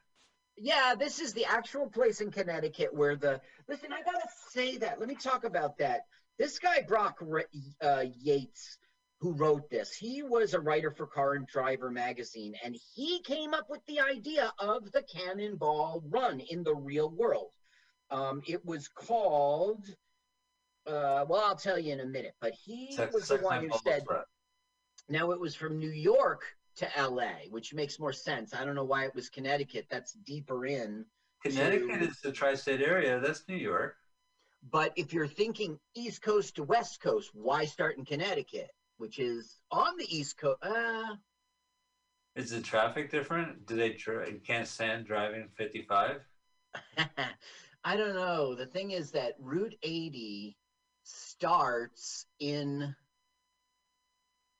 [0.58, 3.40] Yeah, this is the actual place in Connecticut where the.
[3.68, 4.98] Listen, I gotta say that.
[4.98, 6.02] Let me talk about that.
[6.38, 7.22] This guy Brock
[7.82, 8.78] uh, Yates,
[9.20, 13.54] who wrote this, he was a writer for Car and Driver magazine, and he came
[13.54, 17.52] up with the idea of the Cannonball Run in the real world.
[18.10, 19.86] Um, it was called.
[20.86, 22.34] Uh, well, I'll tell you in a minute.
[22.40, 24.04] But he was the one who said.
[24.04, 24.24] Threat.
[25.08, 26.42] Now it was from New York
[26.76, 28.54] to LA, which makes more sense.
[28.54, 29.86] I don't know why it was Connecticut.
[29.90, 31.04] That's deeper in.
[31.42, 33.18] Connecticut to- is the tri-state area.
[33.20, 33.96] That's New York.
[34.70, 39.56] But if you're thinking East Coast to West Coast, why start in Connecticut, which is
[39.70, 40.58] on the East Coast?
[40.62, 41.16] Uh,
[42.34, 43.66] Is the traffic different?
[43.66, 43.90] Do they
[44.44, 46.20] can't stand driving 55?
[47.84, 48.54] I don't know.
[48.54, 50.56] The thing is that Route 80
[51.04, 52.94] starts in.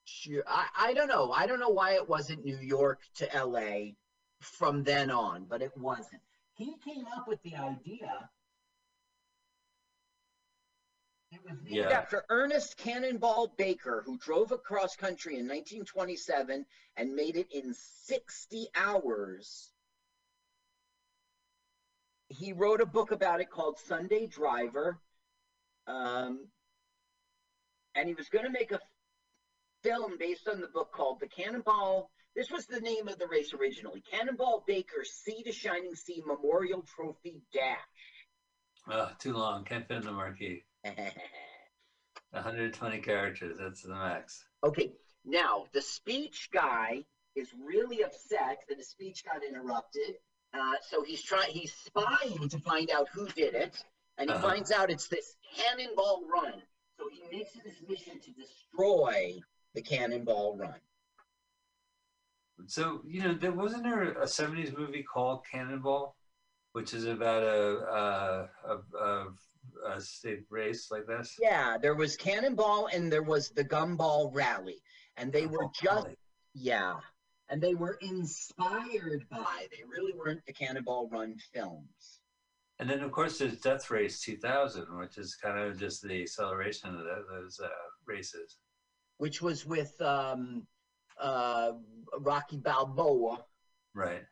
[0.04, 1.32] Sure, I, I don't know.
[1.32, 3.92] I don't know why it wasn't New York to LA
[4.40, 6.22] from then on, but it wasn't.
[6.54, 8.30] He came up with the idea.
[11.32, 11.90] It was named Yeah.
[11.90, 16.64] after Ernest Cannonball Baker, who drove across country in 1927
[16.96, 19.72] and made it in 60 hours
[22.28, 24.98] he wrote a book about it called Sunday Driver.
[25.86, 26.48] Um,
[27.94, 28.80] and he was going to make a
[29.82, 32.10] film based on the book called The Cannonball.
[32.34, 36.82] This was the name of the race originally Cannonball Baker Sea to Shining Sea Memorial
[36.82, 37.76] Trophy Dash.
[38.90, 39.64] Oh, too long.
[39.64, 40.62] Can't fit in the marquee.
[42.30, 43.56] 120 characters.
[43.58, 44.44] That's the max.
[44.64, 44.92] okay,
[45.24, 50.16] now the speech guy is really upset that his speech got interrupted.
[50.54, 53.82] Uh, so he's trying, he's spying to find out who did it,
[54.16, 54.48] and he Uh-huh.
[54.48, 56.62] finds out it's this Cannonball Run.
[56.98, 59.38] So he makes it his mission to destroy
[59.74, 60.80] the Cannonball Run.
[62.66, 66.16] So, you know, there wasn't there a 70s movie called Cannonball,
[66.72, 69.26] which is about a, a, a, a,
[69.86, 71.34] a state race like this?
[71.40, 74.82] Yeah, there was Cannonball and there was the Gumball Rally,
[75.16, 76.06] and they were Oh, just
[76.54, 76.94] yeah,
[77.48, 79.66] and they were inspired by.
[79.70, 82.20] They really weren't the Cannonball Run films.
[82.78, 86.90] And then, of course, there's Death Race 2000, which is kind of just the acceleration
[86.94, 87.68] of tho- those uh,
[88.06, 88.58] races.
[89.18, 90.66] which was with um,
[91.18, 91.72] uh,
[92.20, 93.44] Rocky Balboa,
[93.94, 94.24] Right.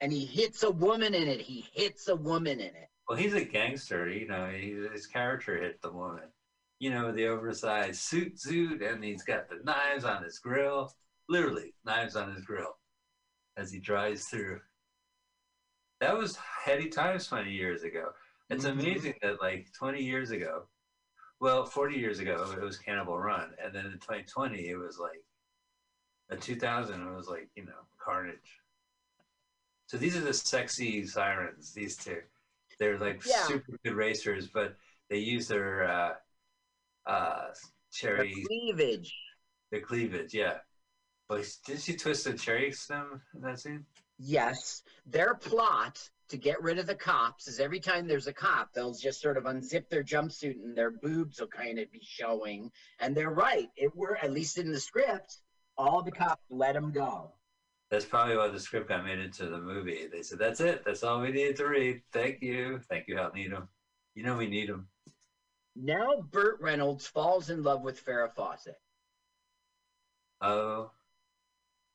[0.00, 1.40] and he hits a woman in it.
[1.40, 2.88] He hits a woman in it.
[3.08, 4.08] Well, he's a gangster.
[4.10, 6.30] You know, he, his character hit the woman.
[6.78, 10.92] You know, the oversized suit, suit, and he's got the knives on his grill.
[11.28, 12.76] Literally, knives on his grill
[13.56, 14.60] as he drives through.
[16.00, 18.12] That was heady times 20 years ago.
[18.50, 18.80] It's Mhm.
[18.80, 20.68] amazing that, like, 20 years ago,
[21.40, 23.54] well, 40 years ago, it was Cannonball Run.
[23.58, 25.24] And then in 2020, it was like,
[26.30, 28.60] in 2000, it was like, you know, Carnage.
[29.86, 32.22] So these are the sexy sirens, these two.
[32.78, 33.46] They're like Yeah.
[33.46, 34.76] super good racers, but
[35.10, 36.14] they use their uh,
[37.06, 37.48] uh,
[38.02, 39.14] The cleavage.
[39.70, 40.58] their cleavage, yeah.
[41.28, 43.84] But did she twist the cherry stem in that scene?
[44.18, 48.72] Yes, their plot to get rid of the cops is every time there's a cop,
[48.72, 52.70] they'll just sort of unzip their jumpsuit and their boobs will kind of be showing.
[53.00, 53.68] And they're right.
[53.76, 55.38] It were at least in the script,
[55.76, 57.32] all the cops let them go.
[57.90, 60.06] That's probably why the script got made into the movie.
[60.12, 60.84] They said, "That's it.
[60.84, 62.02] That's all we needed to read.
[62.12, 63.68] Thank you, thank you, Hal Needham.
[64.14, 64.88] You know we need him."
[65.74, 68.76] Now Burt Reynolds falls in love with Farrah Fawcett.
[70.40, 70.90] Oh,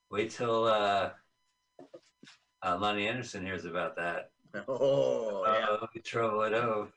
[0.10, 1.12] wait till uh,
[2.62, 4.30] uh, Loni Anderson hears about that.
[4.68, 5.66] Oh, yeah.
[5.70, 6.92] Oh, trouble at home.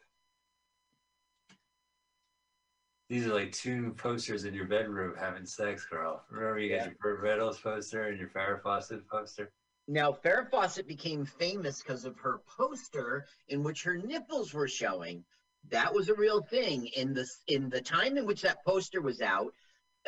[3.09, 6.25] These are like two posters in your bedroom having sex, girl.
[6.29, 9.53] Remember, you got your Burt Reynolds poster and your Farrah Fawcett poster.
[9.87, 15.23] Now, Farrah Fawcett became famous because of her poster in which her nipples were showing.
[15.71, 16.87] That was a real thing.
[16.97, 19.53] In the in the time in which that poster was out,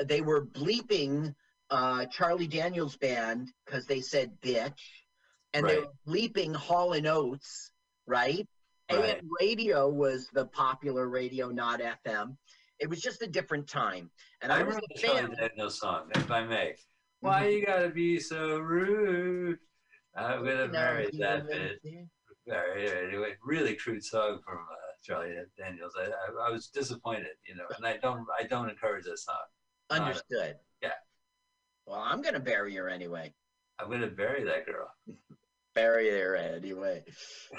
[0.05, 1.35] they were bleeping
[1.71, 4.73] uh, Charlie Daniels band because they said bitch,
[5.53, 5.87] and they Right.
[6.07, 7.71] were bleeping Hall and Oates,
[8.07, 8.47] right?
[8.91, 9.19] Right.
[9.19, 12.37] AM radio was the popular radio, not FM.
[12.81, 14.11] It was just a different time,
[14.41, 15.49] and I I was remember a the Charlie fan.
[15.49, 16.75] Daniels song, if I may.
[17.21, 19.59] Why you gotta be so rude?
[20.17, 22.07] I'm gonna marry that bitch.
[22.51, 25.95] Anyway, really crude song from uh, Charlie Daniels.
[25.99, 29.37] I, I, I was disappointed, you know, and I don't, I don't encourage that song.
[29.91, 30.57] Understood.
[30.83, 30.93] yeah.
[31.87, 33.35] Well, I'm gonna bury her anyway.
[33.79, 34.89] I'm gonna bury that girl.
[35.75, 37.05] Bury her anyway.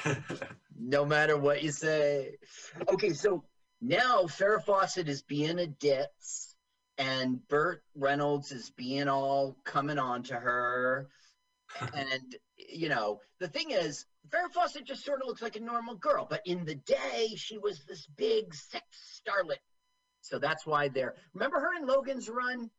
[0.77, 2.35] no matter what you say.
[2.91, 3.45] Okay, so
[3.81, 6.55] now Farrah Fawcett is being a ditz,
[6.97, 11.09] and Burt Reynolds is being all coming on to her.
[11.93, 15.95] and, you know, the thing is, Farrah Fawcett just sort of looks like a normal
[15.95, 18.85] girl, but in the day, she was this big sex
[19.25, 19.57] starlet.
[20.21, 21.15] So that's why they're.
[21.33, 22.69] Remember her in Logan's Run?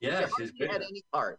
[0.00, 0.70] yeah, She she's good.
[0.70, 1.38] had any part.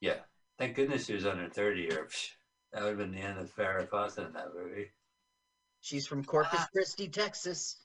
[0.00, 0.16] Yeah,
[0.58, 2.30] thank goodness she was under 30, or psh,
[2.72, 4.90] that would have been the end of Farrah Fawcett in that movie.
[5.86, 6.68] She's from Corpus Ah.
[6.72, 7.76] Christi, Texas.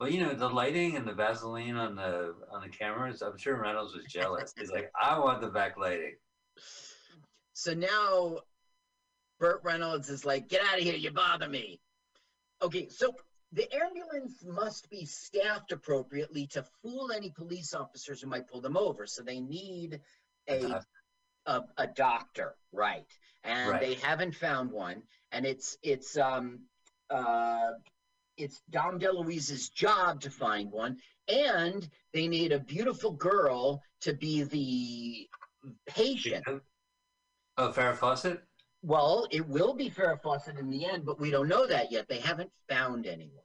[0.00, 3.60] Well, you know, the lighting and the Vaseline on the on the cameras, I'm sure
[3.60, 4.52] Reynolds was jealous.
[4.58, 6.14] He's like, I want the backlighting.
[7.52, 8.40] So now
[9.38, 11.80] Burt Reynolds is like, get out of here, you bother me.
[12.60, 13.14] Okay, so
[13.52, 18.76] the ambulance must be staffed appropriately to fool any police officers who might pull them
[18.76, 19.06] over.
[19.06, 20.00] So they need
[20.48, 20.86] a doctor.
[21.46, 23.06] a, a doctor, right?
[23.44, 23.80] And Right.
[23.80, 25.04] they haven't found one.
[25.32, 26.60] And it's it's um
[27.10, 27.72] uh
[28.36, 30.96] it's Dom DeLuise's job to find one.
[31.28, 35.28] And they need a beautiful girl to be the
[35.86, 36.44] patient.
[37.56, 38.40] Oh, Farrah Fawcett?
[38.82, 42.08] Well, it will be Farrah Fawcett in the end, but we don't know that yet.
[42.08, 43.42] They haven't found anyone.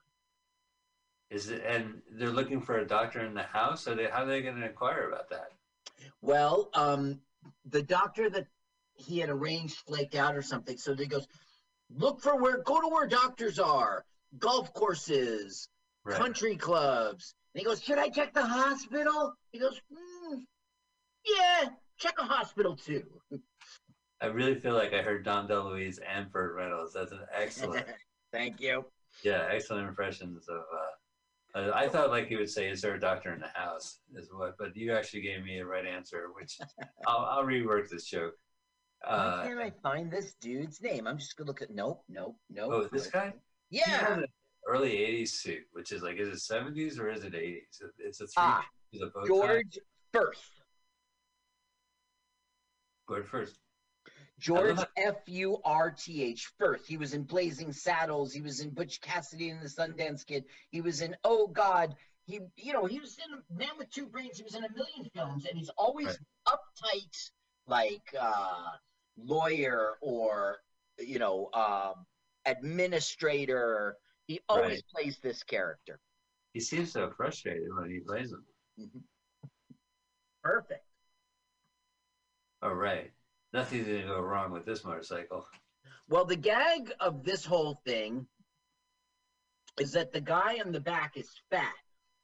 [1.32, 3.88] Is it, and they're looking for a doctor in the house?
[3.88, 5.50] Are they, how are they going to inquire about that?
[6.22, 7.20] Well, um,
[7.66, 8.46] the doctor that
[8.94, 10.78] he had arranged flaked out or something.
[10.78, 11.28] So he goes,
[11.96, 14.06] look for where, go to where doctors are,
[14.40, 15.68] golf courses,
[16.06, 16.18] Right.
[16.18, 17.34] country clubs.
[17.54, 19.34] And he goes, should I check the hospital?
[19.52, 20.42] He goes, mm,
[21.26, 23.06] yeah, check a hospital too.
[24.22, 26.94] I really feel like I heard Dom DeLuise and Burt Reynolds.
[26.94, 27.86] That's an excellent,
[28.34, 28.86] Thank you.
[29.24, 30.58] yeah, excellent impressions of.
[31.56, 34.30] Uh, I thought like he would say, "Is there a doctor in the house?" Is
[34.34, 36.58] what, but you actually gave me the right answer, which
[37.08, 38.34] I'll, I'll rework this joke.
[39.04, 41.08] Why Uh, can't I find this dude's name?
[41.08, 42.72] I'm just gonna look at nope, nope, nope.
[42.72, 43.34] oh, this guy?
[43.70, 44.22] Yeah.
[44.68, 47.82] early '80s suit, which is like, is it '70s or is it '80s?
[48.00, 48.34] It's a three.
[48.38, 49.28] Ah, piece of bow tie.
[49.28, 49.80] George
[50.14, 50.50] Furth.
[53.10, 53.60] Ahead first.
[54.40, 54.80] George.
[54.98, 56.86] F U R T H Furth.
[56.88, 58.32] He was in Blazing Saddles.
[58.34, 60.46] He was in Butch Cassidy and the Sundance Kid.
[60.72, 61.96] He was in Oh God.
[62.26, 64.38] He, you know, he was in Man with Two Brains.
[64.38, 66.18] He was in a million films, and he's always Right.
[66.48, 67.32] uptight,
[67.68, 68.70] like uh,
[69.18, 70.58] lawyer or
[71.00, 72.06] you know, um,
[72.46, 73.98] administrator.
[74.28, 74.88] He always Right.
[74.94, 76.00] plays this character.
[76.54, 78.46] He seems so frustrated when he plays him.
[80.44, 80.86] Perfect.
[82.62, 83.12] All right,
[83.54, 85.48] nothing's gonna go wrong with this motorcycle.
[86.08, 88.28] Well, the gag of this whole thing
[89.80, 91.74] is that the guy in the back is fat.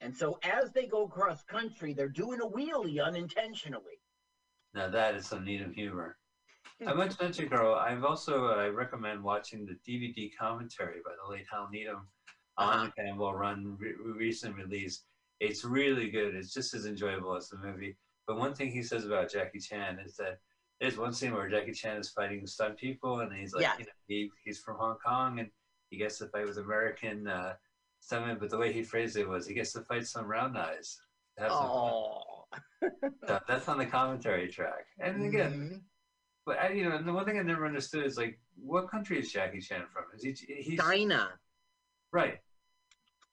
[0.01, 3.99] And so as they go across country, they're doing a wheelie unintentionally.
[4.73, 6.18] Now that is some Needham humor.
[6.87, 11.11] I meant to mention, Carl, I've also uh, I recommend watching the DVD commentary by
[11.23, 12.07] the late Hal Needham
[12.57, 15.03] on the Cannonball Run re- recent release.
[15.39, 16.35] It's really good.
[16.35, 17.97] It's just as enjoyable as the movie.
[18.27, 20.39] But one thing he says about Jackie Chan is that
[20.79, 23.73] there's one scene where Jackie Chan is fighting stunt people, and he's like, Yeah.
[23.77, 25.49] you know, he, he's from Hong Kong, and
[25.89, 27.53] he gets to fight with American uh,
[28.01, 28.39] stuntmen.
[28.39, 30.97] But the way he phrased it was, he gets to fight some round eyes.
[31.37, 31.69] Have some fun.
[31.69, 32.23] Oh.
[33.27, 34.85] So that's on the commentary track.
[34.99, 35.81] And again, Mhm.
[36.49, 39.19] But I, you know, and the one thing I never understood is like, what country
[39.19, 40.05] is Jackie Chan from?
[40.15, 40.53] Is he?
[40.55, 41.29] He's China,
[42.11, 42.39] right.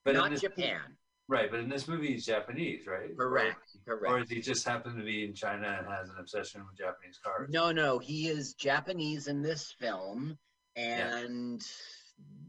[0.04, 0.80] But not this, Japan.
[1.26, 3.16] Right, but in this movie, he's Japanese, right?
[3.16, 3.56] Correct.
[3.88, 4.28] Or, or Correct.
[4.28, 7.48] does he just happen to be in China and has an obsession with Japanese cars?
[7.50, 10.36] No, no, he is Japanese in this film,
[10.76, 11.64] and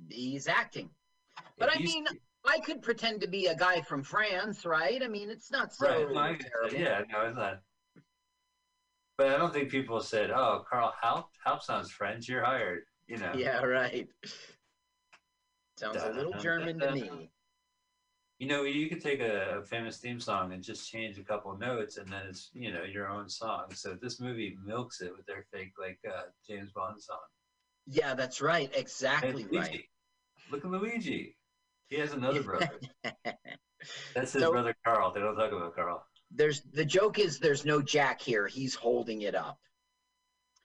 [0.10, 0.90] he's acting.
[1.58, 2.08] But I mean,
[2.46, 5.02] I could pretend to be a guy from France, right?
[5.02, 6.14] I mean, it's not so right?
[6.14, 6.50] no, I get that.
[6.52, 6.78] terrible.
[6.78, 7.62] yeah, no, it's not.
[9.18, 12.30] But I don't think people said, "Oh, Carl Halp, Halp sounds French.
[12.30, 13.34] You're hired." You know.
[13.36, 14.08] Yeah, right.
[15.78, 17.32] Sounds a little German to me.
[18.40, 21.58] You know, you could take a, a famous theme song and just change a couple
[21.58, 23.66] notes, and then it's you know your own song.
[23.74, 27.18] So this movie milks it with their fake like uh, James Bond song.
[27.88, 28.70] Yeah, that's right.
[28.76, 29.84] Exactly right.
[30.52, 31.36] Look at Luigi.
[31.90, 32.70] He has another brother.
[34.14, 35.14] That's his So- brother Carl.
[35.14, 36.06] They don't talk about Carl.
[36.32, 38.48] There's the joke is there's no Jack here.
[38.48, 39.60] He's holding it up.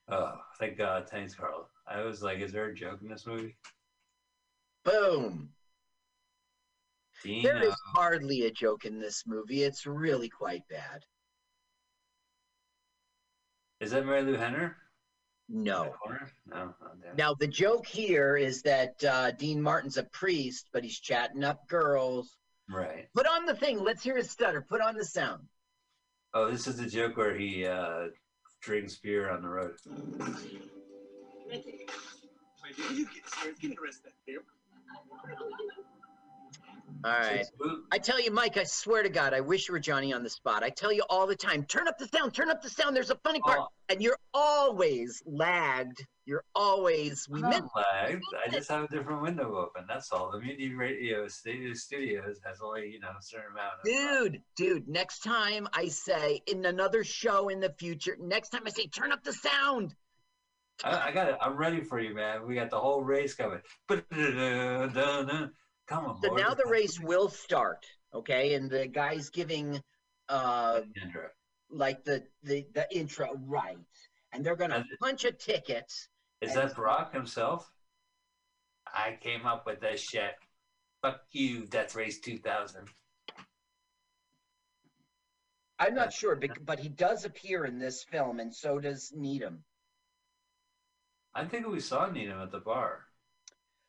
[0.09, 1.09] Oh, thank God.
[1.09, 1.69] Thanks, Carl.
[1.87, 3.57] I was like, is there a joke in this movie?
[4.85, 5.51] Boom.
[7.23, 9.63] Dean, There is hardly a joke in this movie.
[9.63, 11.05] It's really quite bad.
[13.81, 14.77] is that Marilu Henner?
[15.49, 15.95] No.
[16.47, 16.75] No.
[16.83, 16.93] Oh.
[17.17, 21.69] Now the joke here is that uh, Dean Martin's a priest, but he's chatting up
[21.69, 22.37] girls.
[22.69, 23.09] Right.
[23.15, 23.83] Put on the thing.
[23.83, 24.65] Let's hear his stutter.
[24.69, 25.43] Put on the sound.
[26.35, 28.09] Oh, this is the joke where he uh,
[28.63, 29.73] drinks beer on the road.
[37.05, 37.45] All right.
[37.91, 40.31] I tell you, Mike, I swear to God, I wish you were Johnny on the
[40.31, 40.63] spot.
[40.63, 42.95] I tell you all the time, turn up the sound, turn up the sound.
[42.95, 43.61] There's a funny part.
[43.61, 43.69] Oh.
[43.89, 46.07] And you're always lagged.
[46.25, 48.23] You're always, we meant, lagged.
[48.47, 49.85] I just have a different window open.
[49.89, 50.31] That's all.
[50.31, 53.81] The Mutiny Radio Studio Studios has only, you know, a certain amount of.
[53.81, 58.63] Uh, dude, dude, next time I say in another show in the future, next time
[58.67, 59.97] I say, turn up the sound.
[60.85, 61.37] I, I got it.
[61.41, 62.47] I'm ready for you, man.
[62.47, 63.61] We got the whole race coming.
[65.89, 68.55] Come on, So now the race will start, okay?
[68.55, 69.83] And the guy's giving,
[70.29, 70.81] uh,
[71.71, 73.77] like the, the, the intro, right.
[74.33, 75.93] And they're going to And- punch a ticket.
[76.41, 77.71] Is that Brock himself?
[78.87, 80.35] I came up with this shit.
[81.03, 82.89] Fuck you, Death Race 2000.
[85.79, 89.65] I'm not sure, bec- but he does appear in this film, and so does Needham.
[91.35, 93.07] I think we saw Needham at the bar.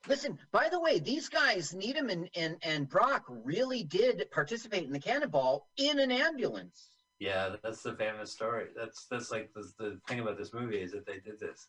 [0.08, 4.92] Listen, by the way, these guys, Needham and, and, and Brock, really did participate in
[4.92, 6.90] the cannonball in an ambulance.
[7.20, 8.66] Yeah, that's the famous story.
[8.76, 11.68] That's that's like the, the thing about this movie is that they did this.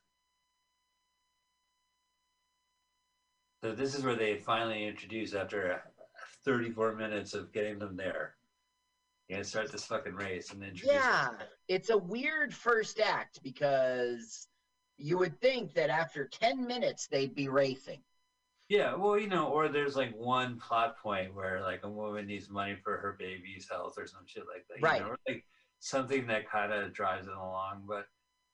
[3.63, 5.79] So this is where they finally introduce after uh,
[6.45, 8.35] 34 minutes of getting them there.
[9.29, 10.89] You're gonna start this fucking race and introduce.
[10.89, 10.97] them.
[10.97, 11.29] Yeah,
[11.69, 14.49] it's a weird first act because
[14.99, 18.01] you would think that after 10 minutes they'd be racing.
[18.69, 22.49] Yeah, well, you know, or there's like one plot point where like a woman needs
[22.49, 24.79] money for her baby's health or some shit like that.
[24.79, 25.03] you Right.
[25.03, 25.45] know, or, like
[25.81, 27.85] something that kind of drives it along.
[27.87, 28.07] But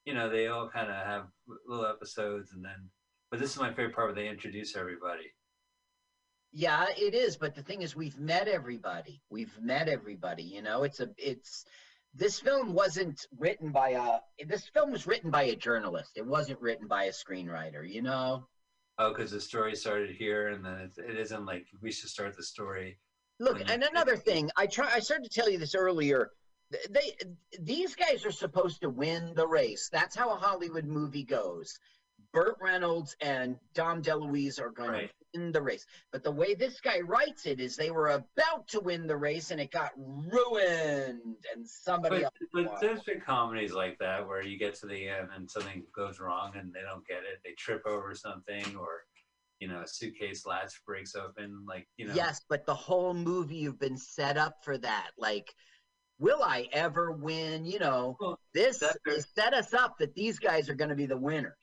[0.04, 1.26] you know, they all kind of have
[1.66, 2.90] little episodes, and then.
[3.30, 5.32] But this is my favorite part where they introduce everybody.
[6.52, 9.22] Yeah, it is, but the thing is we've met everybody.
[9.30, 10.82] We've met everybody, you know.
[10.82, 11.64] It's a it's
[12.12, 16.12] this film wasn't written by a this film was written by a journalist.
[16.16, 18.48] It wasn't written by a screenwriter, you know.
[19.02, 22.36] Oh, because the story started here, and then it, it isn't like we should start
[22.36, 22.98] the story.
[23.38, 26.32] Look, and another thing, I try I started to tell you this earlier.
[26.90, 27.14] They
[27.58, 29.88] these guys are supposed to win the race.
[29.90, 31.78] That's how a Hollywood movie goes.
[32.32, 35.08] Burt Reynolds and Dom DeLuise are going Right.
[35.10, 35.84] to win the race.
[36.12, 39.50] But the way this guy writes it is they were about to win the race
[39.50, 42.78] and it got ruined and somebody But, else but won.
[42.80, 46.52] there's been comedies like that where you get to the end and something goes wrong
[46.56, 47.40] and they don't get it.
[47.44, 49.04] They trip over something, or
[49.58, 51.64] you know, a suitcase latch breaks open.
[51.66, 55.10] Like you know, Yes, but the whole movie you've been set up for that.
[55.18, 55.52] Like,
[56.18, 57.66] will I ever win?
[57.66, 58.78] You know, Well, this
[59.34, 61.54] set us up that these guys are going to be the winners.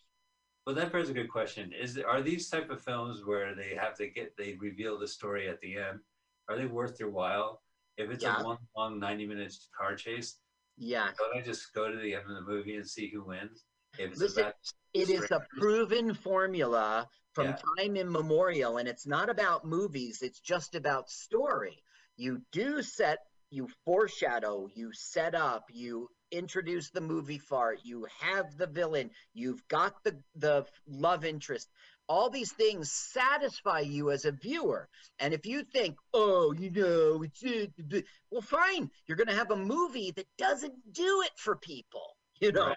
[0.67, 1.71] Well, that bears a good question.
[1.71, 5.47] Is are these type of films where they have to get they reveal the story
[5.47, 6.01] at the end?
[6.49, 7.61] Are they worth your while?
[7.95, 8.41] If it's Yeah.
[8.41, 10.41] a one long ninety minutes car chase,
[10.75, 11.13] Yeah.
[11.17, 13.63] don't I just go to the end of the movie and see who wins?
[13.97, 14.51] If it's Listen,
[14.93, 17.59] It is a proven formula from Yeah.
[17.77, 21.81] time immemorial, and it's not about movies, it's just about story.
[22.17, 23.19] You do set,
[23.51, 29.67] you foreshadow, you set up, you introduce the movie fart, you have the villain, you've
[29.67, 31.69] got the, the love interest.
[32.09, 34.87] All these things satisfy you as a viewer.
[35.19, 39.51] And if you think, oh, you know, it's it, well, fine, you're going to have
[39.51, 42.73] a movie that doesn't do it for people, you know?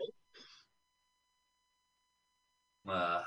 [2.87, 2.95] Right.
[2.95, 3.23] uh,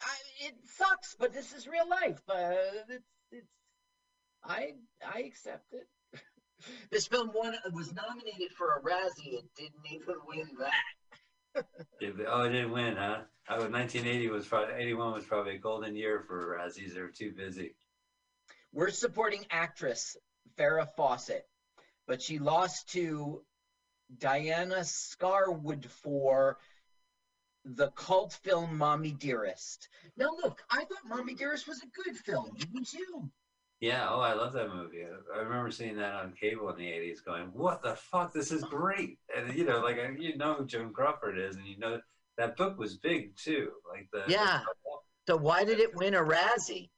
[0.00, 2.20] I, it sucks, but this is real life.
[2.28, 2.54] Uh,
[2.88, 3.48] it's, it's,
[4.44, 4.74] I,
[5.04, 5.86] I accept it.
[6.90, 9.38] This film won, was nominated for a Razzie.
[9.38, 11.64] It didn't even win that.
[12.28, 13.20] Oh, it didn't win, huh?
[13.48, 16.94] Oh, 1980 was probably 81 was probably a golden year for Razzies.
[16.94, 17.74] They were too busy.
[18.72, 20.16] We're supporting actress
[20.58, 21.46] Farrah Fawcett,
[22.06, 23.42] but she lost to
[24.18, 26.58] Diana Scarwid for
[27.64, 29.88] the cult film Mommie Dearest.
[30.16, 32.54] Now, look, I thought Mommie Dearest was a good film.
[32.58, 33.30] Didn't you?
[33.80, 34.08] Yeah.
[34.10, 35.04] Oh, I love that movie.
[35.04, 38.32] I- remember seeing that on cable in the 80s, going, "What the fuck?
[38.32, 41.78] This is great!" And you know, like you know who Joan Crawford is, and you
[41.78, 42.00] know
[42.36, 43.72] that book was big too.
[43.88, 44.62] Like the Yeah.
[45.26, 46.88] So why did it win a Razzie?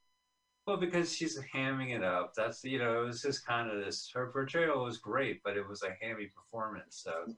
[0.66, 2.32] Well, because she's hamming it up.
[2.36, 4.10] That's you know, it was just kind of this.
[4.14, 7.02] Her portrayal was great, but it was a hammy performance.
[7.02, 7.34] So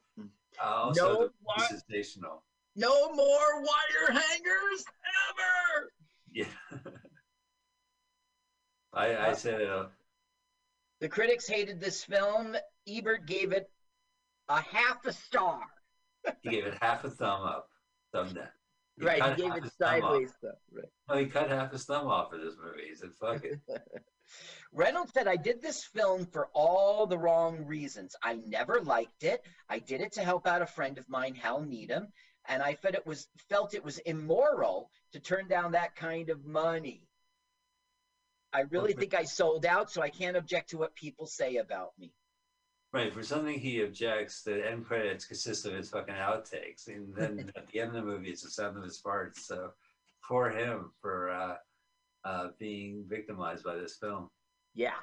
[0.62, 2.45] uh, also No, the sensational.
[2.76, 4.84] No more wire hangers
[5.30, 5.93] ever.
[6.32, 6.45] Yeah.
[8.93, 9.68] I I said it.
[9.70, 9.86] uh,
[11.01, 12.57] The critics hated this film.
[12.86, 13.70] Ebert gave it
[14.49, 15.61] a half a star.
[16.43, 17.68] He gave it half a thumb up,
[18.12, 18.49] thumb down.
[18.99, 20.11] He right, he gave it his thumb off.
[20.12, 20.30] sideways.
[20.38, 20.55] Stuff.
[20.70, 20.84] Right.
[21.09, 22.88] No, he cut half his thumb off of this movie.
[22.88, 23.61] He said, "Fuck it."
[24.72, 28.14] Reynolds said, I did this film for all the wrong reasons.
[28.22, 29.43] I never liked it.
[29.68, 32.07] I did it to help out a friend of mine, Hal Needham,
[32.49, 36.45] and I felt it was felt it was immoral to turn down that kind of
[36.47, 37.07] money.
[38.53, 41.92] I really think I sold out, so I can't object to what people say about
[41.98, 42.12] me.
[42.92, 47.50] Right, for something he objects, the end credits consist of his fucking outtakes, and then
[47.57, 49.38] at the end of the movie, it's the sound of his farts.
[49.38, 49.70] So,
[50.20, 51.57] for him for uh,
[52.24, 54.28] uh, being victimized by this film.
[54.74, 54.94] Yeah.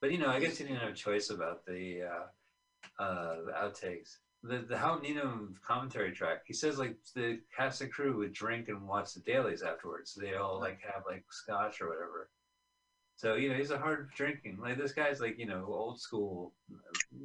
[0.00, 3.52] But you know, I guess he didn't have a choice about the uh, uh, the
[3.52, 4.16] outtakes.
[4.42, 6.42] The the Hal Needham commentary track.
[6.46, 10.12] He says like the cast and crew would drink and watch the dailies afterwards.
[10.12, 12.30] So they all like have like scotch or whatever.
[13.18, 14.58] So you know he's a hard drinking.
[14.60, 16.54] Like this guy's like you know old school,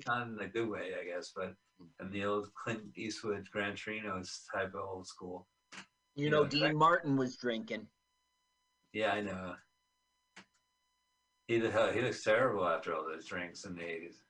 [0.08, 1.54] not in a good way I guess, but
[2.02, 5.48] in the old Clint Eastwood Gran Torino's type of old school.
[6.16, 6.80] You know, Yeah, Dean exactly.
[6.80, 7.88] Martin was drinking.
[8.94, 9.56] Yeah, I know.
[11.48, 11.62] He he
[12.02, 14.24] looks terrible after all those drinks in the eighties.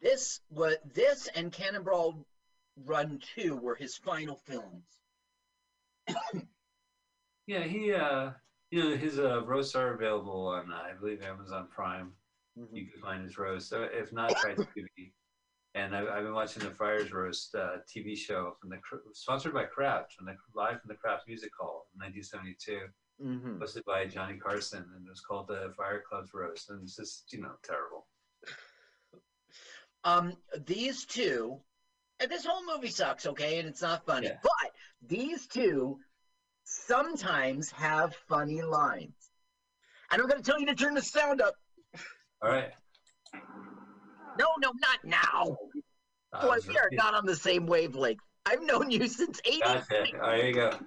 [0.00, 2.24] This was this and Cannonball
[2.76, 5.02] Run 2 were his final films.
[7.46, 8.32] Yeah, he uh
[8.76, 12.12] you know his uh roasts are available on uh, I believe Amazon Prime.
[12.72, 13.68] You can find his roast.
[13.68, 15.12] So if not, try TV.
[15.74, 18.78] And I've, I've been watching the Friars Roast uh, TV show from the
[19.12, 22.88] sponsored by Kraft, from the live from the Kraft Music Hall in 1972,
[23.22, 23.58] Mhm.
[23.58, 27.30] hosted by Johnny Carson, and it was called the Friars Club's Roast, and it's just
[27.32, 28.06] you know terrible.
[30.04, 31.60] Um, these two,
[32.20, 34.38] and this whole movie sucks, okay, and it's not funny, Yeah.
[34.42, 34.72] but
[35.02, 35.98] these two
[36.66, 39.30] sometimes have funny lines.
[40.10, 41.54] And I'm going to tell you to turn the sound up.
[42.42, 42.70] All right,
[44.38, 45.56] No, no, not now.
[46.32, 48.20] Uh, Boy, we are not on the same wavelength.
[48.44, 49.60] I've known you since 80.
[49.60, 50.04] Gotcha.
[50.22, 50.78] All right, here you go.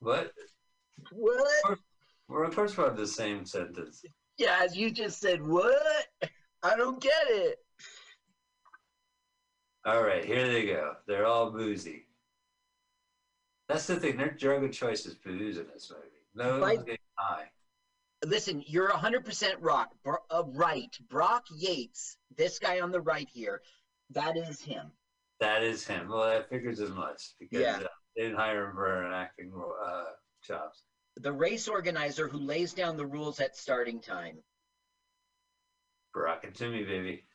[0.00, 0.32] What?
[1.12, 1.78] What?
[2.28, 4.04] Well, of course, we're on the same sentence.
[4.36, 6.06] Yeah, as you just said, what?
[6.62, 7.58] I don't get it.
[9.86, 10.94] All right, here they go.
[11.06, 12.03] They're all boozy.
[13.74, 14.16] That's the thing.
[14.16, 15.16] Their drug of choice is
[15.58, 16.08] in this movie.
[16.34, 16.76] No Right.
[16.76, 17.50] one's getting high.
[18.24, 20.96] Listen, you're 100% rock, bro, uh, right.
[21.08, 23.62] Brock Yates, this guy on the right here,
[24.10, 24.92] that is him.
[25.40, 26.08] That is him.
[26.08, 27.78] Well, that figures as much because Yeah.
[27.78, 29.52] uh, they didn't hire him for an acting
[29.84, 30.04] uh,
[30.40, 30.84] jobs.
[31.16, 34.42] The race organizer who lays down the rules at starting time.
[36.12, 37.26] Brock and Jimmy, baby.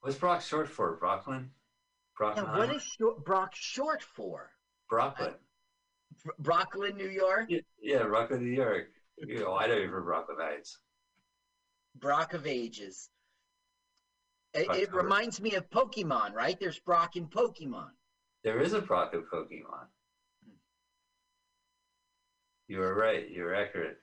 [0.00, 0.96] What's Brock short for?
[0.96, 1.54] Brooklyn?
[2.20, 4.52] Yeah, what is short, Brock short for?
[4.88, 5.34] Brooklyn?
[6.24, 7.46] Br- Brooklyn, New York?
[7.48, 8.88] Yeah, yeah, Brooklyn, New York.
[9.18, 10.78] You know, I know you for Brooklyn Heights.
[11.96, 13.10] Brock of Ages.
[14.54, 16.58] It, Brock it reminds me of Pokemon, right?
[16.58, 17.90] There's Brock in Pokemon.
[18.44, 19.86] There is a Brock of Pokemon.
[22.68, 23.28] You were right.
[23.28, 23.98] You were accurate.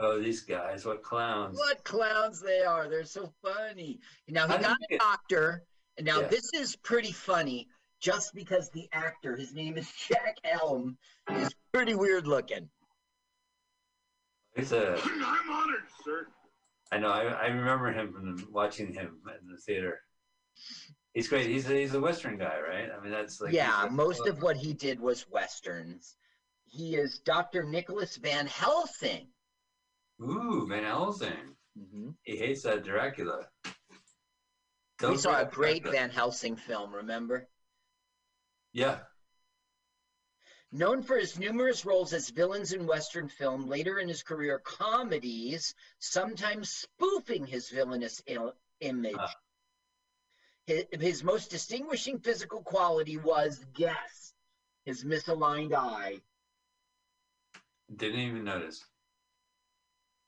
[0.00, 1.56] Oh, these guys, what clowns.
[1.56, 2.88] What clowns they are.
[2.88, 4.00] They're so funny.
[4.28, 5.64] Now, he got a doctor.
[5.96, 6.26] And now, Yeah.
[6.28, 7.68] this is pretty funny
[8.04, 10.98] just because the actor, his name is Jack Elam,
[11.32, 12.68] is pretty weird looking.
[14.54, 16.26] He's a, I'm honored, sir.
[16.92, 19.98] I know, I, I remember him from watching him in the theater.
[21.14, 21.46] He's great.
[21.48, 22.88] He's a, he's a Western guy, right?
[22.96, 23.52] I mean, that's like.
[23.52, 26.14] yeah, he's- most of what he did was Westerns.
[26.66, 27.64] He is Dr.
[27.64, 29.28] Nicholas Van Helsing.
[30.20, 31.54] Ooh, Van Helsing.
[31.78, 32.10] Mm-hmm.
[32.22, 33.46] He hates that Dracula.
[33.64, 33.70] we
[34.98, 35.92] Don't saw a great Dracula.
[35.92, 37.48] Van Helsing film, remember?
[38.74, 38.98] Yeah.
[40.72, 45.72] Known for his numerous roles as villains in Western film, later in his career, comedies,
[46.00, 49.14] sometimes spoofing his villainous il- image.
[49.16, 49.32] Ah.
[50.66, 54.34] His, his most distinguishing physical quality was, guess,
[54.84, 56.18] his misaligned eye.
[57.94, 58.84] Didn't even notice.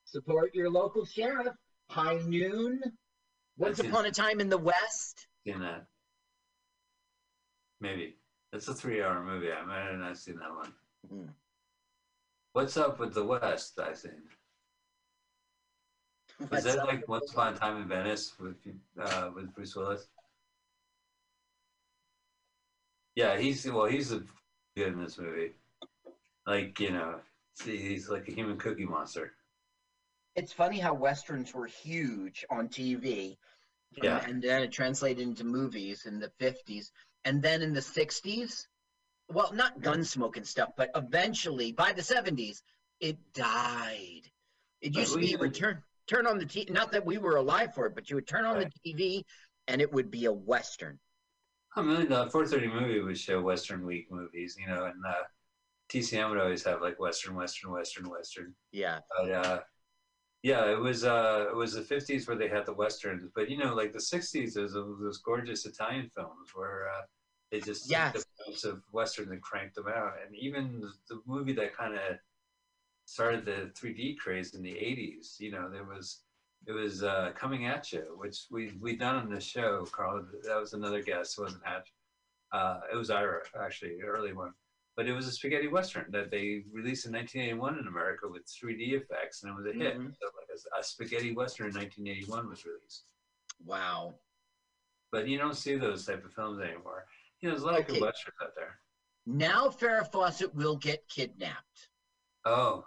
[0.05, 1.55] Support your local sheriff.
[1.91, 2.81] High noon.
[3.59, 5.27] Once upon a time in the West.
[5.45, 5.87] Seen that.
[7.81, 8.17] Maybe.
[8.53, 9.53] It's a three hour movie.
[9.53, 10.75] I might have not seen that one.
[11.11, 11.35] Mhm.
[12.53, 13.79] What's up with the West?
[13.79, 14.15] I think.
[16.39, 18.57] Is What's that like Once Upon a Time in Venice with
[18.99, 20.07] uh, with Bruce Willis?
[23.15, 24.23] Yeah, he's well, he's a,
[24.77, 25.53] good in this movie.
[26.47, 27.21] like you know,
[27.55, 29.33] see, he's like a human cookie monster.
[30.35, 33.39] It's funny how westerns were huge on TV,
[34.03, 34.23] Yeah.
[34.27, 36.93] and then it translated into movies in the fifties,
[37.27, 38.67] and then in the sixties.
[39.29, 42.63] Well, not gunsmoke and stuff, but eventually by the seventies,
[43.01, 44.23] it died.
[44.81, 46.71] It used to be you would turn turn on the TV.
[46.71, 48.73] Not that we were alive for it, but you would turn on Right.
[48.85, 49.25] the TV,
[49.67, 50.99] and it would be a western.
[51.75, 55.25] A million dollar 430 movie would show Western Week movies, you know, and uh,
[55.91, 58.55] TCM would always have like Western, Western, Western, Western.
[58.73, 59.01] Yeah.
[59.19, 59.61] But uh,
[60.43, 63.59] yeah, it was uh, it was the 50s where they had the westerns, but you
[63.59, 67.03] know, like the 60s, there's those, those gorgeous Italian films where uh,
[67.51, 68.15] they just Yes.
[68.15, 71.95] took the films of westerns and cranked them out, and even the, movie that kind
[71.95, 72.19] of
[73.05, 76.23] started the 3D craze in the 80s, you know, there was.
[76.67, 80.27] It was uh, coming at you, which we we done on the show, Carl.
[80.43, 81.93] That was another guest, it wasn't Hatch.
[82.51, 84.53] Uh, it was Ira, actually, early one.
[84.97, 88.95] But it was a spaghetti western that they released in 1981 in America with 3D
[88.95, 89.99] effects, and it was a hit.
[89.99, 90.13] Mhm.
[90.19, 93.05] So like a, a spaghetti western in 1981 was released.
[93.65, 94.19] Wow.
[95.13, 97.07] But you don't see those type of films anymore.
[97.41, 97.93] You know, there's a lot of Okay.
[97.95, 98.81] good westerns out there.
[99.27, 101.89] Now Farrah Fawcett will get kidnapped.
[102.45, 102.85] Oh,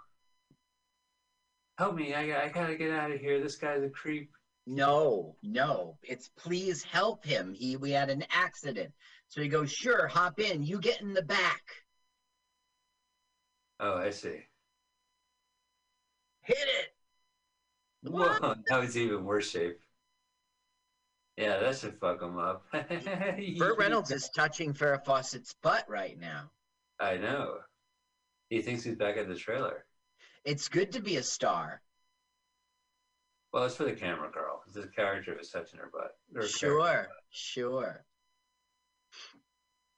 [1.78, 2.14] help me!
[2.14, 3.40] I, I gotta get out of here.
[3.40, 4.30] This guy's a creep.
[4.66, 5.98] No, no.
[6.02, 7.54] It's please help him.
[7.54, 8.92] He we had an accident.
[9.28, 10.62] So he goes, sure, hop in.
[10.62, 11.62] You get in the back.
[13.80, 14.46] Oh, I see.
[16.42, 16.94] Hit it.
[18.02, 18.42] What?
[18.42, 19.78] Whoa, now he's even worse shape.
[21.40, 22.66] Yeah, that should fuck him up.
[23.58, 26.50] Burt Reynolds is touching Farrah Fawcett's butt right now.
[27.00, 27.54] I know.
[28.50, 29.86] He thinks he's back at the trailer.
[30.44, 31.80] It's good to be a star.
[33.54, 34.62] Well, it's for the camera girl.
[34.74, 36.10] The character is touching her butt.
[36.34, 36.46] Her.
[36.46, 38.04] Sure, sure.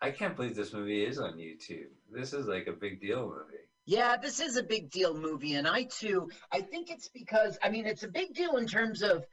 [0.01, 1.91] I can't believe this movie is on YouTube.
[2.09, 3.65] This is like a big deal movie.
[3.85, 7.69] Yeah, this is a big deal movie, and I too, I think it's because I
[7.69, 9.27] mean it's a big deal in terms of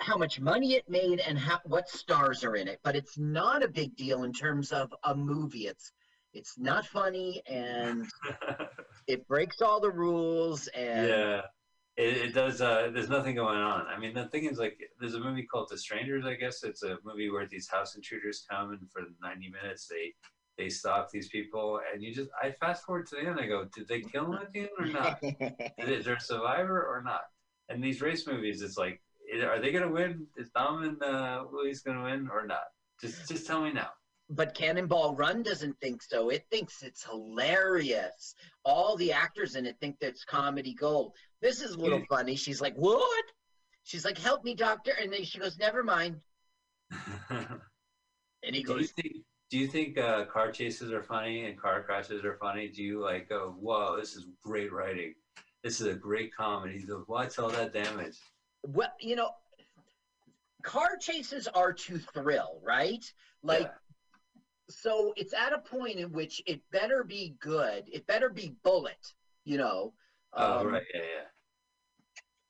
[0.00, 3.62] how much money it made and how what stars are in it, but it's not
[3.62, 5.66] a big deal in terms of a movie.
[5.66, 5.92] It's
[6.32, 8.06] it's not funny and
[9.06, 11.40] it breaks all the rules and yeah.
[11.96, 12.62] It, it does.
[12.62, 13.86] Uh, there's nothing going on.
[13.86, 16.24] I mean, the thing is, like, there's a movie called The Strangers.
[16.24, 20.14] I guess it's a movie where these house intruders come and for 90 minutes they
[20.56, 23.40] they stop these people, and you just I fast forward to the end.
[23.40, 25.18] I go, did they kill him at the end or not?
[25.78, 27.22] is there a survivor or not?
[27.68, 29.00] And these race movies, it's like,
[29.34, 30.26] are they gonna win?
[30.36, 32.64] Is Dom and uh, Willie's gonna win or not?
[33.00, 33.90] Just just tell me now.
[34.28, 36.30] but Cannonball Run doesn't think so.
[36.30, 38.34] It thinks it's hilarious.
[38.64, 41.14] All the actors in it think that's comedy gold.
[41.40, 42.36] This is a little funny.
[42.36, 43.24] She's like, "What?"
[43.84, 46.20] She's like, "Help me, doctor," and then she goes, "Never mind."
[48.42, 49.14] And he do you goes, think
[49.50, 52.68] do you think uh, car chases are funny and car crashes are funny?
[52.68, 55.14] Do you like go, whoa, this is great writing.
[55.64, 56.84] This is a great comedy.
[56.86, 58.16] The, What's all that damage?
[58.62, 59.30] "Well, you know,
[60.62, 63.04] car chases are to thrill, right?
[63.42, 63.74] Like." Yeah.
[64.68, 67.88] So it's at a point in which it better be good.
[67.92, 69.94] It better be bullet, you know.
[70.32, 71.26] Oh Um, right, yeah, yeah.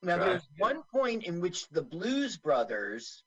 [0.03, 0.67] Now, Right, there's yeah.
[0.67, 3.25] one point in which the Blues Brothers,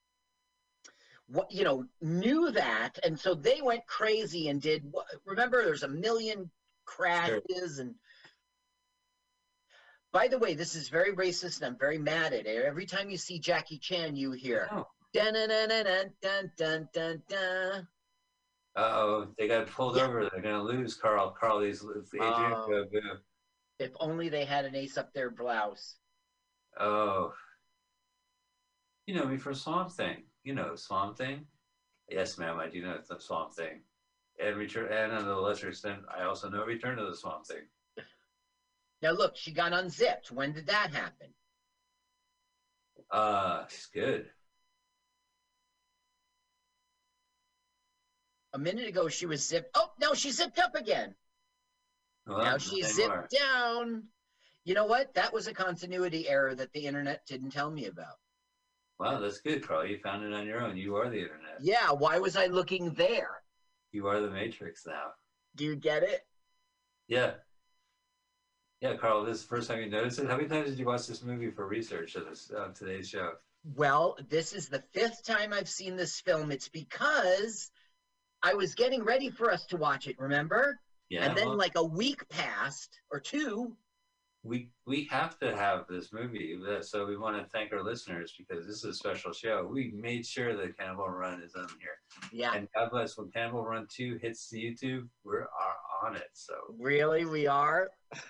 [1.28, 4.84] what you know, knew that, and so they went crazy and did.
[5.26, 6.52] Remember, there's a million
[6.86, 7.96] crashes, and
[10.14, 12.64] by the way, this is very racist and I'm very mad at it.
[12.66, 14.70] Every time you see Jackie Chan, you hear.
[14.72, 14.88] Oh.
[15.12, 17.88] Dun, dun, dun, dun, dun, dun, dun,
[18.76, 20.06] oh, they got pulled yeah.
[20.06, 20.30] over.
[20.30, 21.36] They're going to lose Carl.
[21.40, 22.60] Carl, these um,
[23.80, 25.96] If only they had an ace up their blouse.
[26.80, 27.34] Oh.
[29.06, 30.24] You know me for Swamp Thing.
[30.44, 31.46] You know Swamp Thing?
[32.10, 33.82] Yes, ma'am, I do know the Swamp Thing.
[34.44, 37.68] And, return, and on the lesser extent, I also know Return to the Swamp Thing.
[39.04, 40.32] Now look, she got unzipped.
[40.32, 41.28] When did that happen?
[43.12, 44.30] Uh she's good.
[48.54, 49.72] A minute ago, she was zipped.
[49.76, 51.14] Oh, no, she zipped up again.
[52.28, 54.04] Well, now she's zipped down.
[54.64, 55.14] You know what?
[55.16, 58.16] That was a continuity error that the internet didn't tell me about.
[59.00, 59.86] Wow, that's good, Carl.
[59.86, 60.78] You found it on your own.
[60.78, 61.58] You are the internet.
[61.60, 63.42] Yeah, why was I looking there?
[63.92, 65.12] You are the Matrix now.
[65.56, 66.22] Do you get it?
[67.08, 67.34] Yeah.
[68.84, 70.28] Yeah, Carl, this is the first time you noticed it.
[70.28, 73.32] How many times did you watch this movie for research of this on today's show?
[73.78, 76.52] Well, this is the fifth time I've seen this film.
[76.52, 77.72] It's because
[78.44, 80.82] I was getting ready for us to watch it, remember?
[81.10, 81.24] Yeah.
[81.26, 83.78] and then, well, like, a week passed or two.
[84.44, 88.68] we we have to have this movie, so we want to thank our listeners because
[88.68, 89.66] this is a special show.
[89.72, 91.98] We made sure that Cannibal Run is on here,
[92.34, 92.54] Yeah.
[92.54, 96.30] and God bless when Cannibal Run Two hits the YouTube, we're are on it.
[96.34, 97.90] So Really, we are.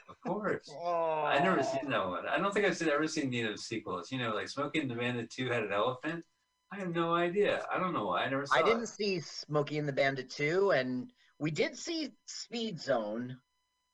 [0.09, 0.69] of course.
[0.83, 2.25] Oh, I never seen that one.
[2.27, 4.11] I don't think I've seen, ever seen any of the sequels.
[4.11, 6.23] You know, like Smokey and the Bandit 2 had an elephant.
[6.71, 7.65] I have no idea.
[7.73, 8.23] I don't know why.
[8.23, 8.87] I never saw I didn't it.
[8.89, 13.37] see Smokey and the Bandit 2, and we did see Speed Zone.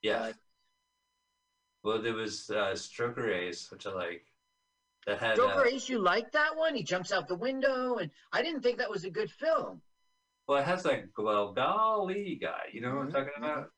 [0.02, 0.22] Yeah.
[0.22, 0.34] uh,
[1.84, 4.26] well, there was uh, Stroker Ace, which I like.
[5.08, 5.36] That had.
[5.38, 6.76] Joker Uh, Ace, you like that one?
[6.76, 9.82] He jumps out the window, and I didn't think that was a good film.
[10.50, 12.64] Well, it has that golly guy.
[12.74, 13.70] You know what I'm Mhm, talking about?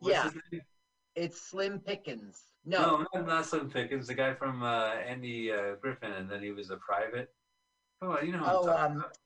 [0.00, 0.60] What's Yeah.
[1.14, 2.52] It's Slim Pickens.
[2.66, 4.06] No, No, not, not Slim Pickens.
[4.08, 7.34] The guy from uh, Andy uh, Griffith, and then he was a private.
[8.02, 8.42] Oh, you know.
[8.44, 9.16] Oh, I'm talking um, about.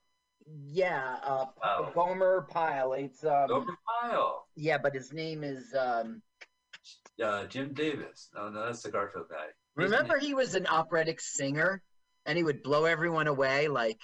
[0.47, 1.91] yeah, uh, Oh.
[1.93, 2.93] Gomer Pyle.
[2.93, 4.47] It's um, Open File.
[4.55, 6.21] yeah, but his name is um.
[7.21, 8.29] Uh, Jim Davis.
[8.33, 9.47] No, no, that's the Garfield guy.
[9.75, 11.83] Remember, he was an operatic singer,
[12.25, 13.67] and he would blow everyone away.
[13.67, 13.99] Like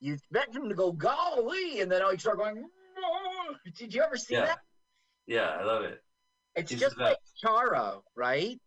[0.00, 2.56] you expect him to go golly, and then all he start going.
[2.96, 4.46] "No." Did you ever see Yeah.
[4.46, 4.58] that?
[5.26, 6.02] Yeah, I love it.
[6.54, 8.60] It's He's just like Charo, right?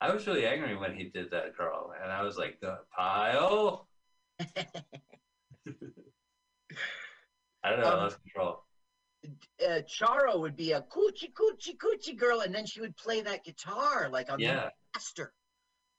[0.00, 3.88] I was really angry when he did that, Carl, and I was like, "The pile."
[7.62, 7.86] I don't know.
[7.86, 8.64] Um, I lost control.
[9.64, 13.44] uh, Charo would be a coochie coochie coochie girl, and then she would play that
[13.44, 14.54] guitar like on Yeah.
[14.66, 15.32] the master.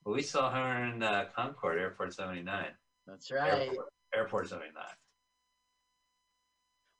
[0.05, 2.78] Well, we saw her in uh, Concorde Airport 79.
[3.05, 3.68] That's right.
[3.70, 4.84] Airport, Airport 79.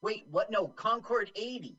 [0.01, 0.51] Wait, what?
[0.51, 1.78] No, Concorde 80.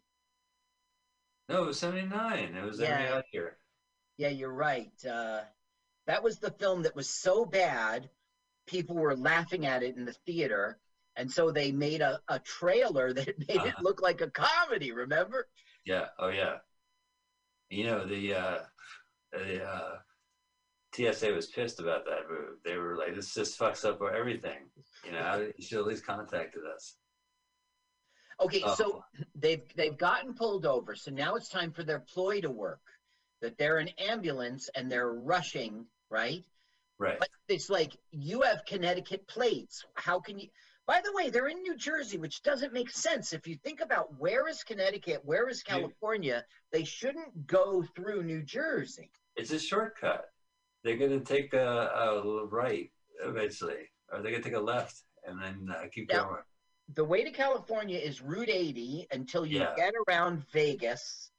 [1.49, 2.55] No, it was 79.
[2.57, 3.15] It was every Yeah.
[3.17, 3.59] odd year.
[4.17, 4.93] Yeah, you're right.
[5.05, 5.45] Uh,
[6.07, 8.11] that was the film that was so bad,
[8.67, 10.79] people were laughing at it in the theater,
[11.17, 13.83] and so they made a, a trailer that made it Uh-huh.
[13.83, 14.91] look like a comedy.
[14.93, 15.49] Remember?
[15.85, 16.09] Yeah.
[16.19, 16.59] Oh, yeah.
[17.71, 18.65] You know, the, uh,
[19.33, 19.99] the uh,
[20.95, 22.57] TSA was pissed about that move.
[22.65, 24.59] They were like, this just fucks up everything.
[25.05, 26.97] You know, you should at least contacted us.
[28.41, 28.75] Okay, Oh.
[28.75, 30.95] so they've they've gotten pulled over.
[30.95, 32.81] So now it's time for their ploy to work.
[33.41, 36.45] That they're an ambulance and they're rushing, right?
[36.99, 37.19] Right.
[37.19, 39.85] But it's like you have Connecticut plates.
[39.95, 40.49] How can you?
[40.87, 43.33] By the way, they're in New Jersey, which doesn't make sense.
[43.33, 45.63] If you think about where is Connecticut, where is.
[45.63, 49.11] California, they shouldn't go through New Jersey.
[49.37, 50.31] It's a shortcut.
[50.85, 52.91] They're going to take a, a right
[53.23, 56.43] eventually, or they're going to take a left and then uh, keep going.
[56.95, 59.75] The way to California is Route 80 until you Yeah.
[59.77, 61.31] get around Vegas.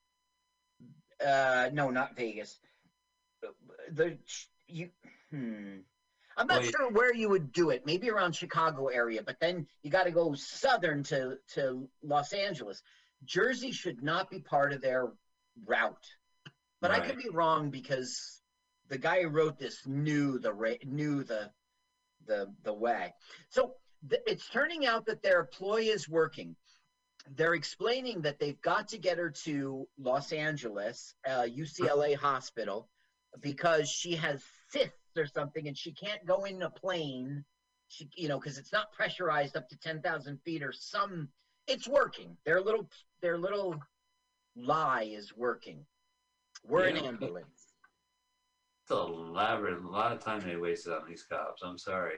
[1.26, 2.60] Uh, no, not Vegas.
[3.92, 4.18] The
[4.68, 4.90] you.
[5.32, 5.80] Hmm.
[6.38, 7.86] I'm not Well, sure where you would do it.
[7.86, 12.82] Maybe around Chicago area, but then you got to go southern to to Los Angeles.
[13.26, 15.12] Jersey should not be part of their
[15.66, 16.06] route,
[16.80, 18.39] but I could be wrong because
[18.90, 21.52] the guy who wrote this knew the knew the
[22.26, 23.14] the the way.
[23.50, 23.76] So
[24.10, 26.56] th- it's turning out that their ploy is working.
[27.36, 32.90] They're explaining that they've got to get her to Los Angeles, uh, UCLA hospital,
[33.40, 37.44] because she has cysts or something, and she can't go in a plane.
[37.88, 41.30] She, you know, because it's not pressurized up to ten thousand feet or some.
[41.68, 42.36] It's working.
[42.46, 42.90] Their little,
[43.22, 43.76] their little
[44.56, 45.86] lie is working.
[46.68, 47.59] We're an ambulance.
[48.90, 49.84] It's elaborate.
[49.84, 51.62] A lot of time they wasted on these cops.
[51.62, 52.18] I'm sorry.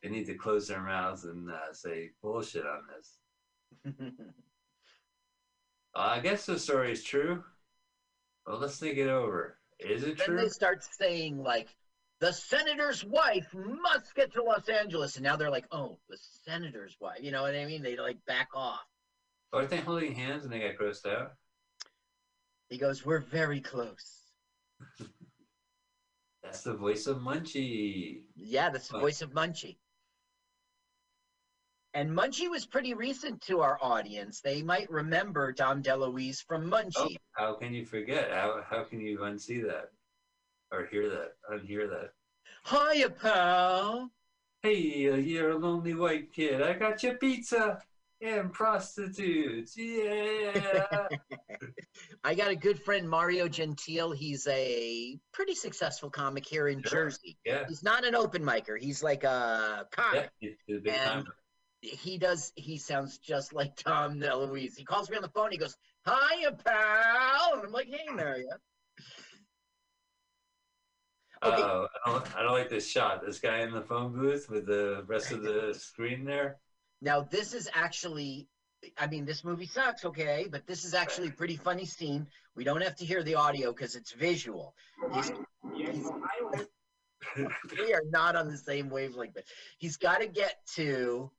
[0.00, 3.94] They need to close their mouths and uh, say bullshit on this.
[3.98, 4.22] Uh,
[5.96, 7.42] I guess the story is true.
[8.46, 9.58] Well, let's think it over.
[9.80, 10.36] Is it then true?
[10.36, 11.74] Then they start saying like
[12.20, 16.96] the senator's wife must get to los angeles and now they're like oh the senator's
[16.98, 18.80] wife you know what i mean they like back off
[19.52, 21.34] Aren't they holding hands and they got grossed out?
[22.70, 24.22] he goes we're very close
[26.46, 28.22] That's the voice of Munchie.
[28.36, 29.76] yeah that's the voice of munchie
[31.94, 36.76] and munchie was pretty recent to our audience they might remember dom deluise from Oh,
[36.76, 38.30] munchie how can you forget?
[38.30, 39.90] How, how can you unsee that?
[40.72, 41.32] Or hear that?
[41.52, 42.12] Unhear that?
[42.64, 44.10] hiya pal
[44.62, 44.74] Hey,
[45.20, 46.62] you're a lonely white kid.
[46.62, 47.80] I got your pizza
[48.22, 49.76] and prostitutes.
[49.76, 51.08] Yeah.
[52.24, 57.04] i got a good friend mario gentile he's a pretty successful comic here in Sure.
[57.04, 57.64] jersey yeah.
[57.68, 60.50] he's not an open micer he's like a comic Yeah.
[60.66, 61.26] He's a And- time.
[61.82, 64.76] he does he sounds just like Dom DeLuise.
[64.76, 67.54] He calls me on the phone, he goes, Hiya pal.
[67.54, 68.48] And I'm like, hey Mario.
[71.42, 71.62] Uh, okay.
[71.62, 73.24] Oh, I don't, I don't like this shot.
[73.24, 76.56] This guy in the phone booth with the rest of the screen there.
[77.00, 78.48] Now this is actually
[78.98, 82.26] I mean, this movie sucks, okay, but this is actually a pretty funny scene.
[82.54, 84.74] We don't have to hear the audio because it's visual.
[85.14, 85.32] He's,
[85.74, 86.08] he's,
[87.36, 89.34] we are not on the same wavelength.
[89.34, 89.44] But
[89.78, 91.30] he's got to get to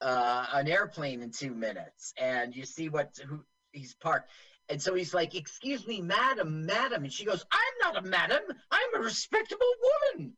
[0.00, 3.40] uh, an airplane in two minutes, and you see what who
[3.72, 4.30] he's parked.
[4.68, 8.42] And so he's like, "Excuse me, madam, madam," and she goes, "I'm not a madam.
[8.70, 9.72] I'm a respectable
[10.16, 10.36] woman."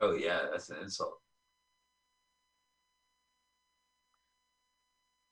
[0.00, 1.18] Oh yeah, that's an insult.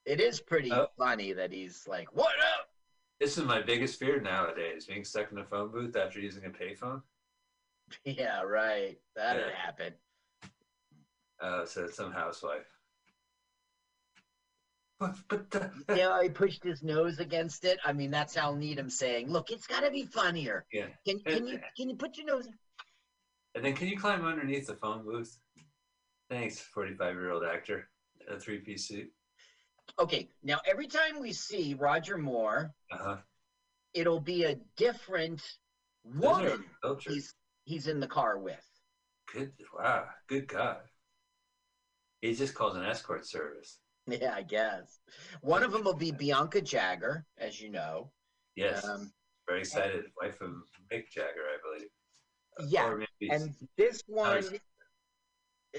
[0.05, 0.89] It is pretty Oh.
[0.99, 2.69] funny that he's like, "What up?"
[3.21, 6.51] This is my biggest fear nowadays: being stuck in a phone booth after using a
[6.51, 7.03] payphone.
[8.05, 8.99] Yeah, right.
[9.15, 9.55] That'd Yeah.
[9.57, 9.95] happen.
[11.41, 12.67] Uh, said some housewife.
[14.99, 17.79] But but the, Yeah, he pushed his nose against it.
[17.85, 20.67] I mean, that's Hal Needham saying, "Look, it's got to be funnier.
[20.73, 20.89] yeah.
[21.05, 22.49] Can can you can you put your nose?"
[23.55, 25.39] And then can you climb underneath the phone booth?
[26.31, 27.91] Thanks, forty-five-year-old actor,
[28.27, 29.13] a three-piece suit.
[29.99, 33.19] Okay, now every time we see Roger Moore, Uh-huh.
[33.95, 35.43] it'll be a different
[36.05, 36.65] woman
[37.07, 38.65] he's he's in the car with.
[39.33, 39.53] Good.
[39.79, 40.09] Wow.
[40.29, 40.79] Good God.
[42.21, 43.79] He just calls an escort service.
[44.07, 44.99] Yeah, I guess.
[45.43, 48.11] One of them will be Bianca Jagger, as you know.
[48.57, 48.85] Yes.
[48.85, 49.13] Um,
[49.47, 50.05] Very excited.
[50.21, 50.51] Wife of
[50.93, 51.89] Mick Jagger, I believe.
[52.59, 54.45] Uh, Yeah, And this one,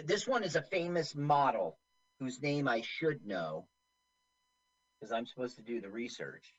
[0.05, 1.77] this one is a famous model
[2.19, 3.67] whose name I should know
[5.03, 6.53] because I'm supposed to do the research.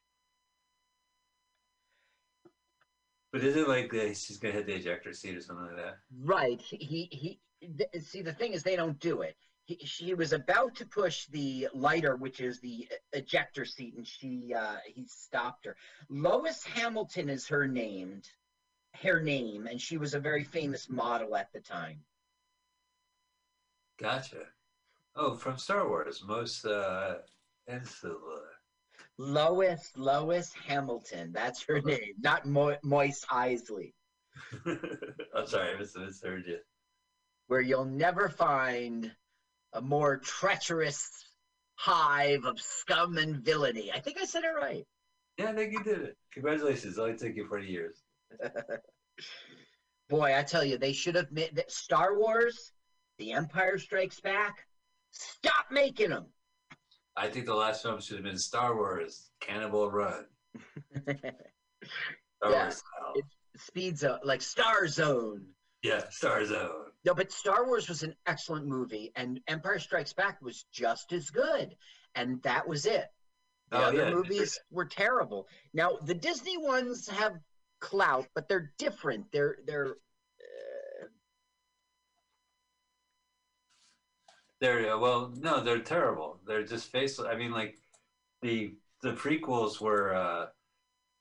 [3.32, 5.94] But is it like uh, she's gonna hit the ejector seat or something like that?
[6.22, 6.60] Right.
[6.60, 7.40] He he.
[7.60, 9.34] th- see, the thing is, they don't do it.
[9.64, 14.52] He, she was about to push the lighter, which is the ejector seat, and she
[14.54, 15.74] uh, he stopped her.
[16.10, 18.28] Lois Hamilton is her named,
[19.02, 21.98] her name, and she was a very famous model at the time.
[23.98, 24.42] Gotcha.
[25.16, 27.14] Oh, from Star Wars, most uh,
[27.68, 28.40] Insula.
[29.18, 31.32] Lois Lois Hamilton.
[31.32, 33.92] That's her name, not Mo- Mos Eisley,
[34.66, 36.58] I'm sorry, I mis- misheard you.
[37.46, 39.12] where you'll never find
[39.72, 41.08] a more treacherous
[41.76, 43.92] hive of scum and villainy.
[43.92, 44.84] I think I said it right.
[45.38, 46.16] Yeah, I think you did it.
[46.32, 46.96] Congratulations.
[46.98, 48.02] It only took you 40 years.
[50.08, 52.72] Boy, I tell you, they should have made that Star Wars,
[53.18, 54.66] The Empire Strikes Back.
[55.12, 56.26] Stop making them.
[57.16, 60.26] I think the last film should have been Star Wars Cannibal Run.
[61.08, 61.14] Star
[62.50, 63.12] Yeah, Wars style.
[63.16, 65.46] it's- Speed Zone, like Star Zone.
[65.84, 66.86] Yeah, Star Zone.
[67.04, 71.30] No, but Star Wars was an excellent movie, and Empire Strikes Back was just as
[71.30, 71.76] good,
[72.16, 73.06] and that was it.
[73.70, 75.46] The Oh, other yeah, movies were terrible.
[75.72, 77.38] Now the Disney ones have
[77.80, 79.30] clout, but they're different.
[79.30, 79.90] They're they're
[81.02, 81.06] uh,
[84.64, 86.40] They're uh, well, no, they're terrible.
[86.46, 87.28] They're just faceless.
[87.30, 87.76] I mean, like
[88.40, 90.46] the the prequels were uh,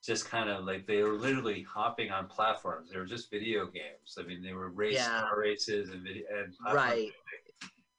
[0.02, 2.90] just kind of like they were literally hopping on platforms.
[2.90, 4.18] They were just video games.
[4.18, 5.20] I mean, they were race Yeah.
[5.28, 7.12] car races and video and Right.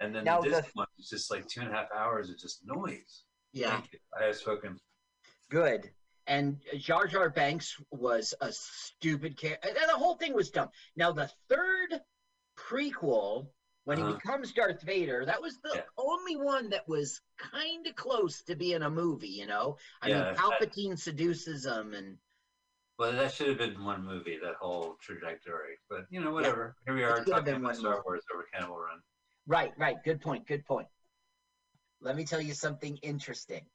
[0.01, 2.38] And then Now the Disney one was just like two and a half hours of
[2.38, 3.24] just noise.
[3.53, 3.82] yeah.
[4.18, 4.78] I have spoken.
[5.51, 5.90] good.
[6.26, 9.68] And Jar Jar Binks was a stupid character.
[9.74, 10.70] The whole thing was dumb.
[10.97, 12.01] Now, the third
[12.59, 13.49] prequel,
[13.85, 14.14] when he Uh-huh.
[14.14, 15.82] becomes Darth Vader, that was the Yeah.
[15.97, 19.78] only one that was kind of close to being a movie, you know?
[20.01, 22.18] I Yeah, mean, Palpatine seduces him, and
[22.97, 25.78] Well, that should have been one movie, that whole trajectory.
[25.89, 26.76] But you know, whatever.
[26.85, 28.03] Here we are talking about Star movie.
[28.05, 29.03] Wars over Cannibal Run.
[29.47, 30.03] right, right.
[30.05, 30.47] Good point.
[30.47, 30.89] Good point.
[32.01, 33.68] Let me tell you something interesting.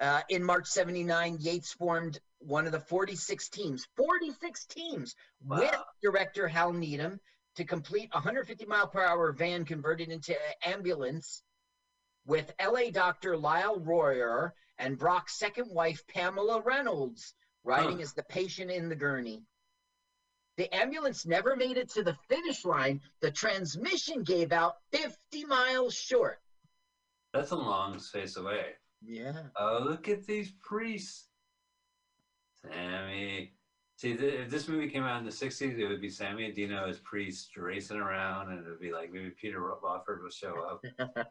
[0.00, 6.48] Uh, in March 79, Yates formed one of the 46 teams, 46 teams with director
[6.48, 7.20] Hal Needham
[7.56, 11.42] to complete a 150 mile per hour van converted into an ambulance
[12.26, 18.02] with LA doctor Lyle Royer and Brock's second wife Pamela Reynolds riding Huh.
[18.02, 19.42] as the patient in the gurney.
[20.56, 23.00] The ambulance never made it to the finish line.
[23.20, 26.38] The transmission gave out 50 miles short.
[27.32, 28.66] That's a long space away.
[29.02, 29.42] Yeah.
[29.58, 31.28] Oh, look at these priests.
[32.62, 33.52] Sammy.
[33.96, 36.54] See, th- if this movie came out in the 60s, it would be Sammy and
[36.54, 40.60] Dino as priests racing around, and it would be like maybe Peter Lawford will show
[40.68, 40.84] up.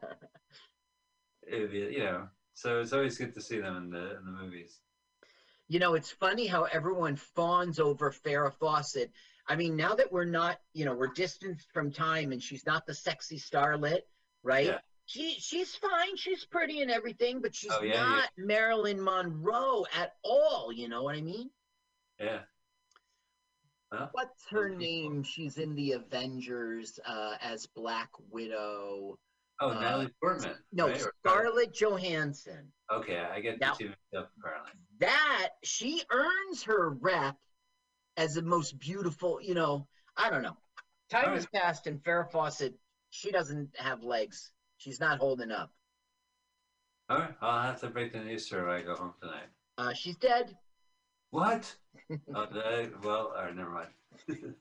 [1.46, 2.30] It would be, you know.
[2.54, 4.80] So it's always good to see them in the in the movies.
[5.68, 9.12] You know, it's funny how everyone fawns over Farrah Fawcett.
[9.48, 12.86] I mean, now that we're not, you know, we're distanced from time and she's not
[12.86, 14.02] the sexy starlet,
[14.42, 14.68] right?
[14.68, 14.78] Yeah.
[15.06, 18.04] She she's fine, she's pretty and everything, but she's Oh, yeah, yeah.
[18.10, 21.50] not Marilyn Monroe at all, you know what I mean?
[22.22, 22.40] Yeah.
[23.94, 25.22] Well, What's her name?
[25.24, 29.18] She's in the Avengers uh, as Black Widow.
[29.62, 30.56] oh, Uh, Natalie Portman.
[30.72, 31.00] No, right?
[31.26, 32.72] Scarlett Johansson.
[32.92, 34.72] Okay, I get Now- the two mixed up apparently.
[35.00, 37.38] that she earns her rep
[38.18, 39.88] as the most beautiful, you know,
[40.18, 40.58] I don't know.
[41.10, 42.74] Time All has passed and Farrah Fawcett,
[43.12, 44.52] she doesn't have legs.
[44.78, 45.72] She's not holding up.
[47.10, 49.48] All right, I'll have to break the news to her when I go home tonight.
[49.78, 50.58] Uh, she's dead.
[51.32, 51.76] What?
[52.36, 52.48] Oh,
[53.04, 53.90] well, all right, never mind.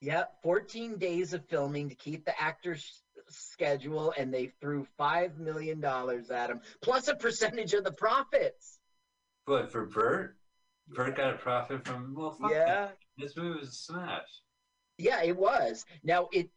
[0.00, 3.00] Yep, 14 days of filming to keep the actors
[3.30, 8.78] schedule, and they threw five million dollars at him, plus a percentage of the profits.
[9.46, 10.36] what for Burt?
[10.88, 12.88] Burt got a profit from well, fuck Yeah.
[12.88, 12.98] it.
[13.16, 14.28] This movie was a smash.
[14.98, 15.86] Yeah, it was.
[16.02, 16.50] Now it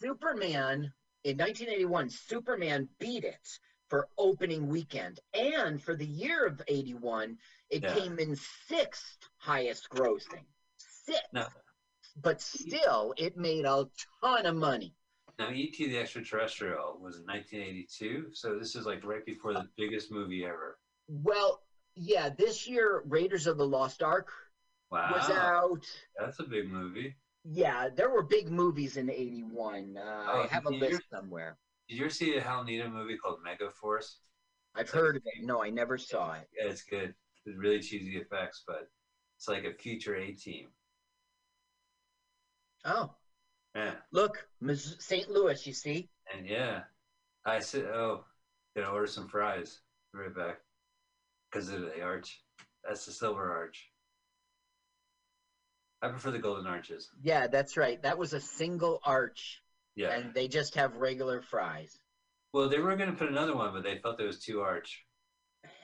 [0.00, 0.92] Superman
[1.24, 2.10] in 1981.
[2.10, 3.58] Superman beat it
[3.88, 7.38] for opening weekend, and for the year of 81,
[7.70, 7.94] it Yeah.
[7.94, 10.44] came in sixth highest grossing.
[10.76, 11.32] Sixth.
[11.32, 11.46] No.
[12.16, 13.88] But still, it made a
[14.22, 14.94] ton of money.
[15.38, 15.86] Now, E.T.
[15.88, 20.78] the Extraterrestrial was in 1982, so this is like right before the biggest movie ever.
[21.06, 21.62] Well,
[21.94, 24.32] yeah, this year Raiders of the Lost Ark
[24.90, 25.86] Wow, was out.
[26.18, 27.16] that's a big movie.
[27.44, 29.96] Yeah, there were big movies in 81.
[29.96, 31.56] Uh, Oh, I have a list somewhere.
[31.88, 34.18] Did you ever see a Hal Needham movie called Mega Force?
[34.74, 35.44] I've heard of it.
[35.44, 36.48] No, I never saw it.
[36.56, 37.14] Yeah, it's good.
[37.46, 38.90] It's really cheesy effects, but
[39.36, 40.68] it's like a future A team.
[42.84, 43.10] Oh,
[43.74, 45.30] Yeah, look, St.
[45.30, 46.08] Louis, you see?
[46.34, 46.82] and yeah,
[47.44, 48.24] I said, oh,
[48.76, 49.80] gonna order some fries.
[50.12, 50.60] Be Right back,
[51.50, 52.42] because of the arch.
[52.86, 53.90] That's the silver arch.
[56.00, 57.10] I prefer the golden arches.
[57.22, 58.00] Yeah, that's right.
[58.02, 59.62] That was a single arch,
[59.98, 60.12] Yeah.
[60.16, 61.98] and they just have regular fries.
[62.52, 65.04] well, they were gonna put another one, but they felt there was too arch,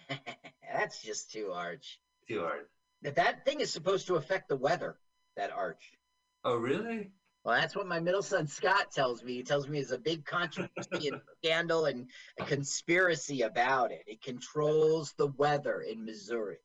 [0.72, 1.98] that's just too arch.
[2.28, 2.66] too hard.
[3.02, 4.96] That that thing is supposed to affect the weather.
[5.36, 5.82] That arch.
[6.44, 7.10] Oh, really?
[7.44, 9.34] Well, that's what my middle son Scott tells me.
[9.34, 12.08] He tells me there's a big controversy and scandal and
[12.40, 14.04] a conspiracy about it.
[14.06, 16.56] It controls the weather in Missouri.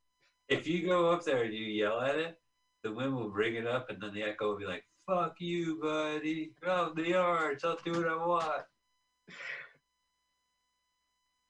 [0.47, 2.37] If you go up there and you yell at it,
[2.83, 5.80] the wind will bring it up, and then the echo will be like, "Fuck you,
[5.82, 6.51] buddy!
[6.62, 7.64] Go the arch.
[7.64, 8.66] I'll do what I want."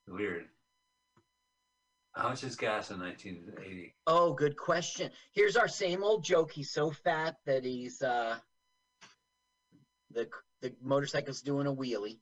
[0.07, 0.47] Weird.
[2.14, 3.95] How much is gas in 1980?
[4.07, 5.12] Oh, good question.
[5.34, 6.51] Here's our same old joke.
[6.51, 8.38] He's so fat that he's uh
[10.12, 10.30] the
[10.62, 12.20] the motorcycle's doing a wheelie.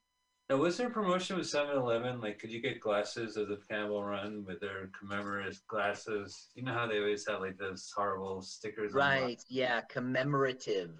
[0.50, 2.22] Now, was there a promotion with 7-Eleven?
[2.22, 6.48] Like, could you get glasses of the Cannonball Run with their commemorative glasses?
[6.56, 8.94] You know how they always have like those horrible stickers.
[8.94, 9.44] on the Right.
[9.50, 10.92] Yeah, commemorative.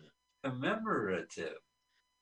[0.44, 1.58] Commemorative.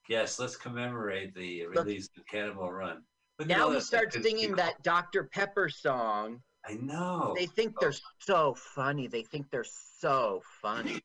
[0.07, 3.03] Yes, let's commemorate the Look- release of Cannonball Run.
[3.39, 4.55] Look Now we start singing people.
[4.57, 5.26] that Dr.
[5.26, 6.41] Pepper song.
[6.68, 7.34] I know.
[7.38, 9.07] They think they're so funny.
[9.07, 10.99] They think they're so funny.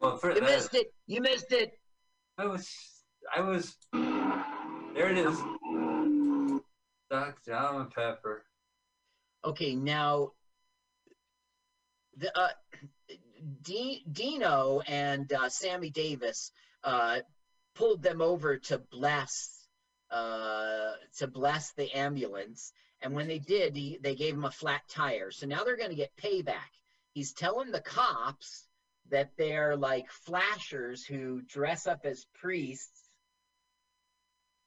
[0.00, 0.92] well, for You missed it.
[1.06, 1.72] You missed it.
[2.38, 2.70] I was,
[3.34, 3.76] I was.
[3.92, 5.36] There it is.
[7.10, 7.54] Dr.
[7.54, 8.44] Almond Pepper.
[9.44, 10.32] Okay, now
[12.16, 12.48] the uh,
[13.62, 16.52] D- Dino and uh, Sammy Davis
[16.84, 17.20] uh,
[17.74, 19.56] pulled them over to bless
[20.10, 24.80] uh, to bless the ambulance, and when they did, he, they gave him a flat
[24.88, 25.30] tire.
[25.30, 26.70] So now they're going to get payback.
[27.12, 28.66] He's telling the cops
[29.10, 33.08] that they're like flashers who dress up as priests.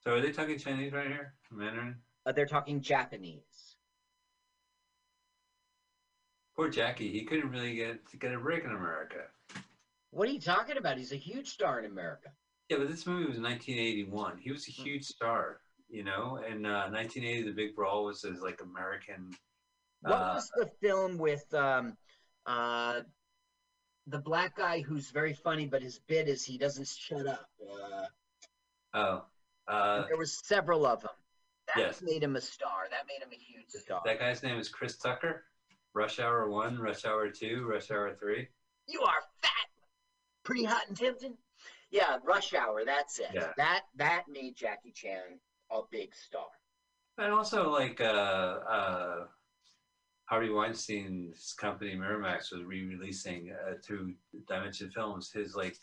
[0.04, 1.34] So are they talking Chinese right here?
[1.52, 1.96] Mandarin?
[2.26, 3.42] Uh, they're talking Japanese.
[6.56, 7.12] Poor Jackie.
[7.12, 9.24] He couldn't really get get a break in America.
[10.12, 10.98] What are you talking about?
[10.98, 12.30] He's a huge star in America.
[12.70, 14.38] Yeah, but this movie was 1981.
[14.38, 14.84] He was a Hmm.
[14.84, 16.38] huge star, you know.
[16.48, 19.34] And uh, 1980, The Big Brawl was his like American.
[20.02, 21.98] What uh, was the film with um,
[22.46, 23.02] uh,
[24.08, 27.50] the black guy who's very funny, but his bit is he doesn't shut up?
[27.62, 28.06] Uh,
[28.96, 29.26] Oh,
[29.68, 31.10] uh, there was several of them.
[31.68, 32.02] That Yes.
[32.04, 32.88] made him a star.
[32.92, 34.04] That made him a huge star.
[34.06, 35.46] that guy's name is Chris Tucker.
[35.94, 38.48] Rush Hour One, Rush Hour Two, Rush Hour Three.
[38.88, 39.52] You are fat,
[40.44, 41.38] pretty hot and tempting.
[41.92, 42.84] Yeah, Rush Hour.
[42.86, 43.28] That's it.
[43.34, 43.52] Yeah.
[43.58, 45.40] That that made Jackie Chan
[45.72, 46.48] a big star.
[47.20, 49.26] And also, like, uh, uh,
[50.26, 54.16] Harvey Weinstein's company Miramax was re-releasing uh, through
[54.48, 55.78] Dimension Films his like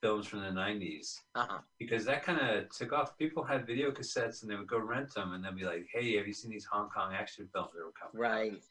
[0.00, 1.58] films from the '90s Uh huh.
[1.78, 3.18] because that kind of took off.
[3.18, 6.16] People had video cassettes and they would go rent them and they'd be like, "Hey,
[6.16, 8.62] have you seen these Hong Kong action films that were coming?" out?"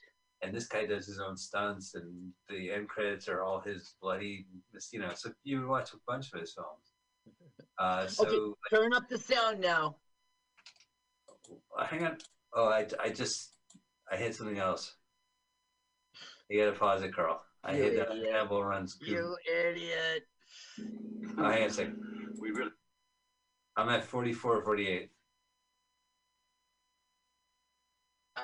[0.41, 4.45] And this guy does his own stunts, and the end credits are all his bloody,
[4.91, 5.11] you know.
[5.13, 6.93] So you would watch a bunch of his films.
[7.77, 8.55] Uh, so Okay.
[8.69, 9.97] Turn up the sound now.
[11.77, 12.17] Hang on.
[12.53, 13.55] Oh, I, I just
[14.11, 14.95] I hit something else.
[16.49, 17.41] You gotta pause it, Carl.
[17.63, 18.29] I You hit that idiot.
[18.31, 18.97] Campbell runs.
[19.01, 20.23] You idiot.
[21.37, 21.97] Oh, hang on a second.
[22.39, 22.71] We really.
[23.77, 25.09] I'm at 44 48.
[28.35, 28.41] I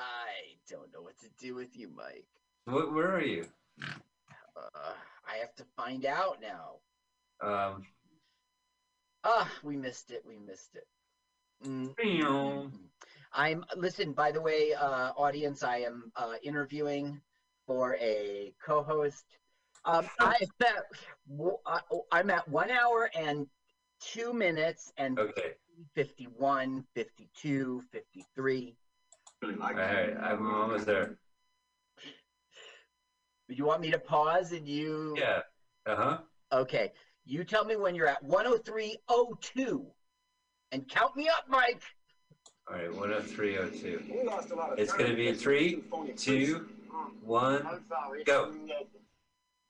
[0.69, 2.25] don't know what to do with you, Mike.
[2.65, 3.45] What, where are you?
[4.55, 4.93] Uh,
[5.27, 6.79] I have to find out now.
[7.41, 7.85] Um,
[9.23, 10.23] Ah, we missed it.
[10.25, 10.85] We missed it.
[11.65, 11.95] Mm.
[11.97, 12.69] meow.
[13.33, 14.13] I'm listen.
[14.13, 17.19] By the way, uh, audience, I am uh, interviewing
[17.65, 19.25] for a co-host.
[19.83, 20.83] Um, I'm at
[21.27, 23.47] w- I- I'm at one hour and
[23.99, 25.55] two minutes and Okay.
[25.95, 28.77] 51, 52, 53.
[29.41, 30.15] Really like All right.
[30.21, 31.17] I'm almost there.
[33.47, 35.15] You want me to pause and you?
[35.17, 35.41] Yeah.
[35.85, 36.17] Uh huh.
[36.51, 36.91] Okay.
[37.25, 39.85] You tell me when you're at 103.02
[40.71, 41.81] and count me up, Mike.
[42.67, 42.93] All right.
[42.93, 44.01] One oh three oh two.
[44.11, 46.67] We lost a lot of It's gonna be because three, we phony two,
[47.23, 47.65] one.
[47.67, 48.23] I'm sorry.
[48.23, 48.51] go.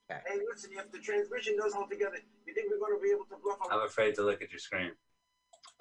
[0.10, 0.22] Okay.
[0.28, 3.26] Hey, listen, if the transmission goes all together, you think we're going to be able
[3.26, 4.92] to bluff I'm afraid to look at your screen.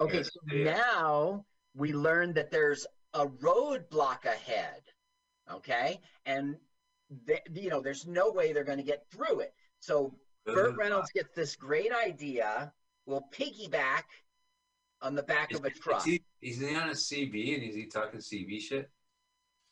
[0.01, 4.81] Okay, Yes, so now we learned that there's a roadblock ahead.
[5.51, 6.55] Okay, and
[7.27, 9.53] th- you know there's no way they're going to get through it.
[9.79, 12.71] So Burt Reynolds gets this great idea.
[13.05, 14.03] We'll piggyback
[15.01, 16.03] on the back Is, of a is truck.
[16.05, 18.89] he, is he on a CB and is he talking CB shit?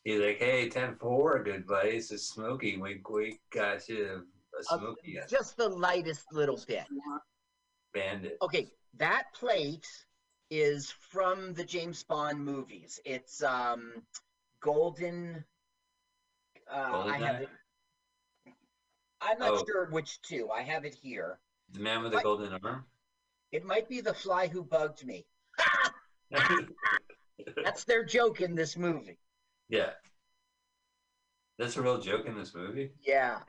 [0.03, 1.89] He's like, hey, 10 4, good buddy.
[1.91, 2.77] It's a smoky.
[2.77, 3.39] Wink, wink.
[3.51, 4.23] Got you
[4.55, 6.83] a Uh, smoky a just the lightest little bit.
[7.93, 8.37] bandit.
[8.41, 9.87] Okay, that plate
[10.53, 12.99] is from the James Bond movies.
[13.05, 14.03] It's um
[14.59, 15.43] golden.
[16.71, 17.49] Uh, I have it,
[19.19, 19.65] I'm not Oh.
[19.65, 20.49] sure which two.
[20.51, 21.39] I have it here.
[21.71, 22.85] The man with the golden arm?
[23.51, 25.25] It might be the fly who bugged me.
[27.63, 29.17] That's their joke in this movie.
[29.69, 29.91] yeah.
[31.59, 32.91] That's a real joke in this movie?
[33.01, 33.39] Yeah.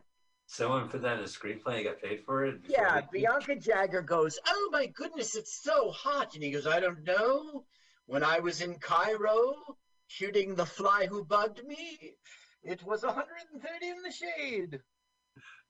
[0.46, 2.60] Someone put that in a screenplay and got paid for it?
[2.68, 3.00] Yeah.
[3.12, 6.34] Bianca Jagger goes, Oh my goodness, it's so hot.
[6.34, 7.64] And he goes, I don't know.
[8.06, 9.54] When I was in Cairo
[10.08, 11.98] shooting the fly who bugged me,
[12.62, 14.80] it was 130 in the shade.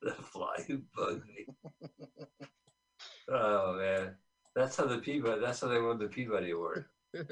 [0.02, 1.46] The fly who bugged me.
[3.28, 4.16] oh, man.
[4.54, 6.86] That's how the Peabody, that's how they won the Peabody Award.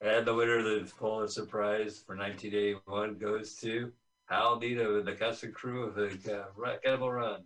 [0.00, 3.92] And the winner of the Pulitzer Prize for 1981 goes to
[4.26, 7.44] Hal Needham and the cast and crew of the uh, Cannonball Run.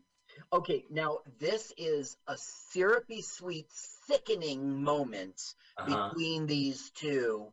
[0.52, 3.66] Okay, now this is a syrupy sweet,
[4.06, 5.40] sickening moment
[5.78, 6.08] Uh-huh.
[6.08, 7.52] between these two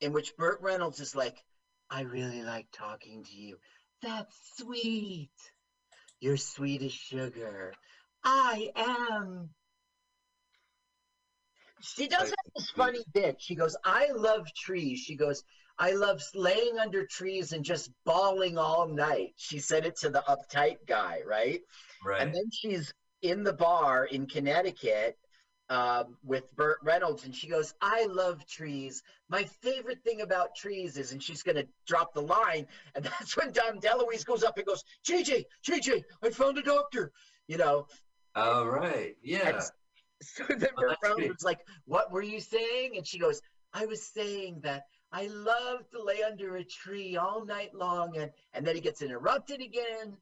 [0.00, 1.42] in which Burt Reynolds is like,
[1.88, 3.58] I really like talking to you.
[4.02, 5.30] That's sweet.
[6.20, 7.74] You're sweet as sugar.
[8.24, 9.50] I am.
[11.80, 13.36] She does have this funny bit.
[13.38, 14.98] She goes, I love trees.
[14.98, 15.44] She goes,
[15.78, 19.34] I love laying under trees and just bawling all night.
[19.36, 21.60] She said it to the uptight guy, right?
[22.04, 22.22] Right.
[22.22, 25.18] And then she's in the bar in Connecticut
[25.68, 29.02] um, with Burt Reynolds, and she goes, "I love trees.
[29.28, 33.52] My favorite thing about trees is," and she's gonna drop the line, and that's when
[33.52, 37.12] Dom DeLuise goes up and goes, "JJ, JJ, I found a doctor,"
[37.48, 37.86] you know.
[38.34, 39.16] All right.
[39.22, 39.48] Yeah.
[39.48, 39.62] And
[40.22, 43.40] so then Burt Reynolds was like, "What were you saying?" And she goes,
[43.72, 48.30] "I was saying that." I love to lay under a tree all night long, and
[48.54, 50.16] and then he gets interrupted again.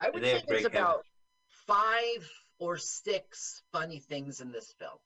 [0.00, 1.04] I would say there's about
[1.66, 4.98] five or six funny things in this film.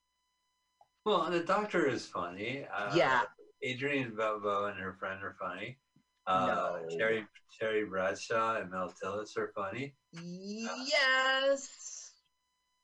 [1.05, 2.67] Well, the doctor is funny.
[2.73, 3.23] Uh, Yeah.
[3.65, 5.79] Adrienne Barbeau and her friend are funny.
[6.27, 6.47] Uh,
[6.89, 6.97] No.
[6.99, 7.27] Terry
[7.59, 9.95] Terry Bradshaw and Mel Tillis are funny.
[10.13, 12.02] Yes.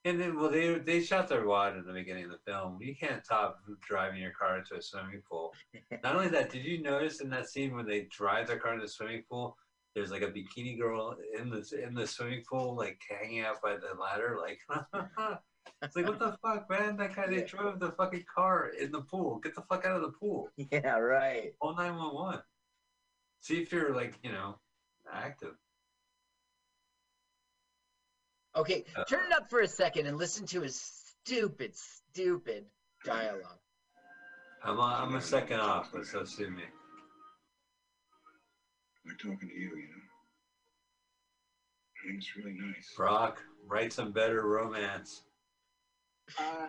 [0.08, 2.78] And then, well, they they shot their wad in the beginning of the film.
[2.80, 5.52] You can't top driving your car into a swimming pool.
[6.02, 8.86] Not only that, did you notice in that scene when they drive their car into
[8.86, 9.54] the swimming pool,
[9.94, 13.74] there's like a bikini girl in the in the swimming pool, like hanging out by
[13.74, 14.60] the ladder, like.
[15.82, 16.96] it's like what the fuck, man?
[16.96, 19.40] That guy they drove the fucking car in the pool.
[19.40, 20.48] Get the fuck out of the pool.
[20.72, 21.52] Yeah, right.
[21.60, 22.42] Call nine one one.
[23.40, 24.58] See if you're like you know
[25.12, 25.56] active.
[28.58, 30.80] Okay, turn it up for a second and listen to his
[31.24, 32.64] stupid, stupid
[33.04, 33.60] dialogue.
[34.64, 36.64] I'm a, I'm a second off, but so sue me.
[39.06, 40.02] Like talking to you, you know.
[41.94, 42.92] I think it's really nice.
[42.96, 45.22] Brock, write some better romance.
[46.36, 46.66] Uh,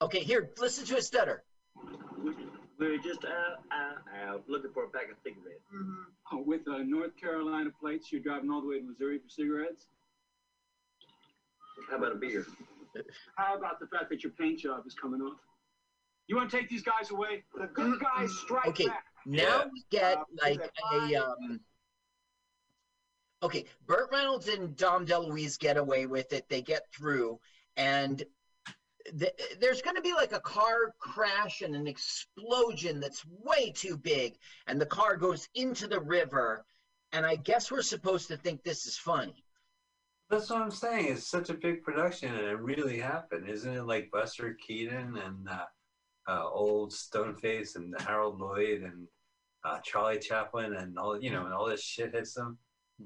[0.00, 1.42] Okay, here, listen to his stutter.
[2.78, 5.64] we're just out, out, out looking for a pack of cigarettes.
[6.32, 9.86] Oh, with uh, North Carolina plates, you're driving all the way to Missouri for cigarettes?
[11.90, 12.46] How about a beer?
[13.36, 15.38] How about the fact that your paint job is coming off?
[16.26, 17.44] You want to take these guys away?
[17.58, 19.04] The good guys strike Okay, back.
[19.24, 19.64] now Yeah.
[19.72, 21.60] we get Uh, like is a um.
[23.42, 26.48] Okay, Burt Reynolds and Dom DeLuise get away with it.
[26.48, 27.38] They get through,
[27.76, 28.22] and
[29.16, 33.96] th- there's going to be like a car crash and an explosion that's way too
[33.96, 34.36] big,
[34.66, 36.64] and the car goes into the river.
[37.12, 39.44] And I guess we're supposed to think this is funny.
[40.30, 41.12] That's what I'm saying.
[41.12, 43.86] It's such a big production, and it really happened, isn't it?
[43.86, 45.64] Like Buster Keaton and uh,
[46.28, 49.06] uh, old Stoneface and Harold Lloyd and
[49.64, 52.58] uh, Charlie Chaplin and all you know, and all this shit hits them.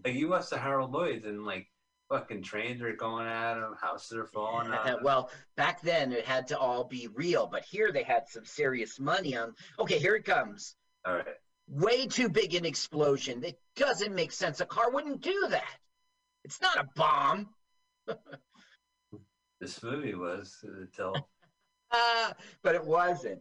[0.04, 1.68] Like you watch the Harold Lloyds and like
[2.10, 4.98] fucking trains are going at them, houses are falling them.
[5.02, 8.98] well, back then it had to all be real, but here they had some serious
[8.98, 9.54] money on.
[9.78, 10.74] Okay, here it comes.
[11.06, 11.26] All right.
[11.68, 13.42] Way too big an explosion.
[13.44, 14.60] It doesn't make sense.
[14.60, 15.78] A car wouldn't do that.
[16.44, 17.48] It's not a bomb.
[19.60, 21.14] This movie was until
[21.92, 23.40] Ah, but it wasn't.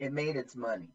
[0.00, 0.88] It made its money.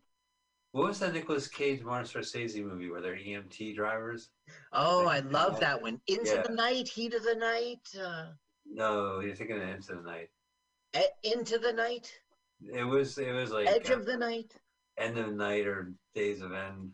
[0.71, 4.31] what was that Nicolas Cage Martin Scorsese movie where they're EMT drivers?
[4.73, 5.59] Oh, I love yeah.
[5.59, 6.01] that one.
[6.07, 6.41] Into Yeah.
[6.41, 8.31] the night, heat of the night, uh,
[8.65, 10.29] No, you're thinking of Into the Night.
[11.23, 12.11] Into the night,
[12.61, 14.51] It was it was like edge uh, of the night.
[14.97, 16.91] End of the Night or Days of End.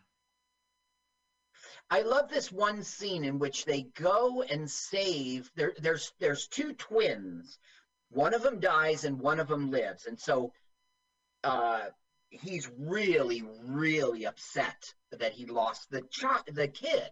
[1.89, 5.49] I love this one scene in which they go and save.
[5.55, 7.57] There, there's there's two twins.
[8.09, 10.51] One of them dies and one of them lives, and so
[11.43, 11.85] uh,
[12.29, 17.09] he's really, really upset that he lost the child, the kid.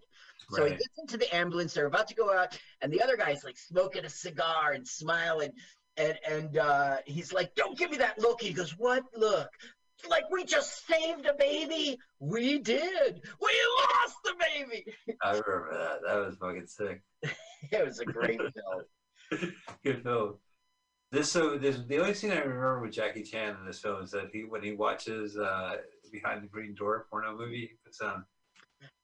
[0.49, 1.73] So he gets into the ambulance.
[1.73, 5.51] They're about to go out, and the other guy's like smoking a cigar and smiling,
[5.97, 9.49] and and uh, he's like, "Don't give me that look." He goes, "What look?"
[10.09, 11.97] Like we just saved a baby.
[12.19, 13.21] We did.
[13.41, 14.85] We lost the baby.
[15.23, 15.99] I remember that.
[16.05, 17.01] That was fucking sick.
[17.71, 18.41] It was a great
[19.31, 19.53] film.
[19.85, 20.35] Good film.
[21.13, 24.11] This so this the only scene I remember with Jackie Chan in this film is
[24.11, 25.77] that he when he watches uh
[26.11, 28.25] Behind the Green Door porno movie, he puts on.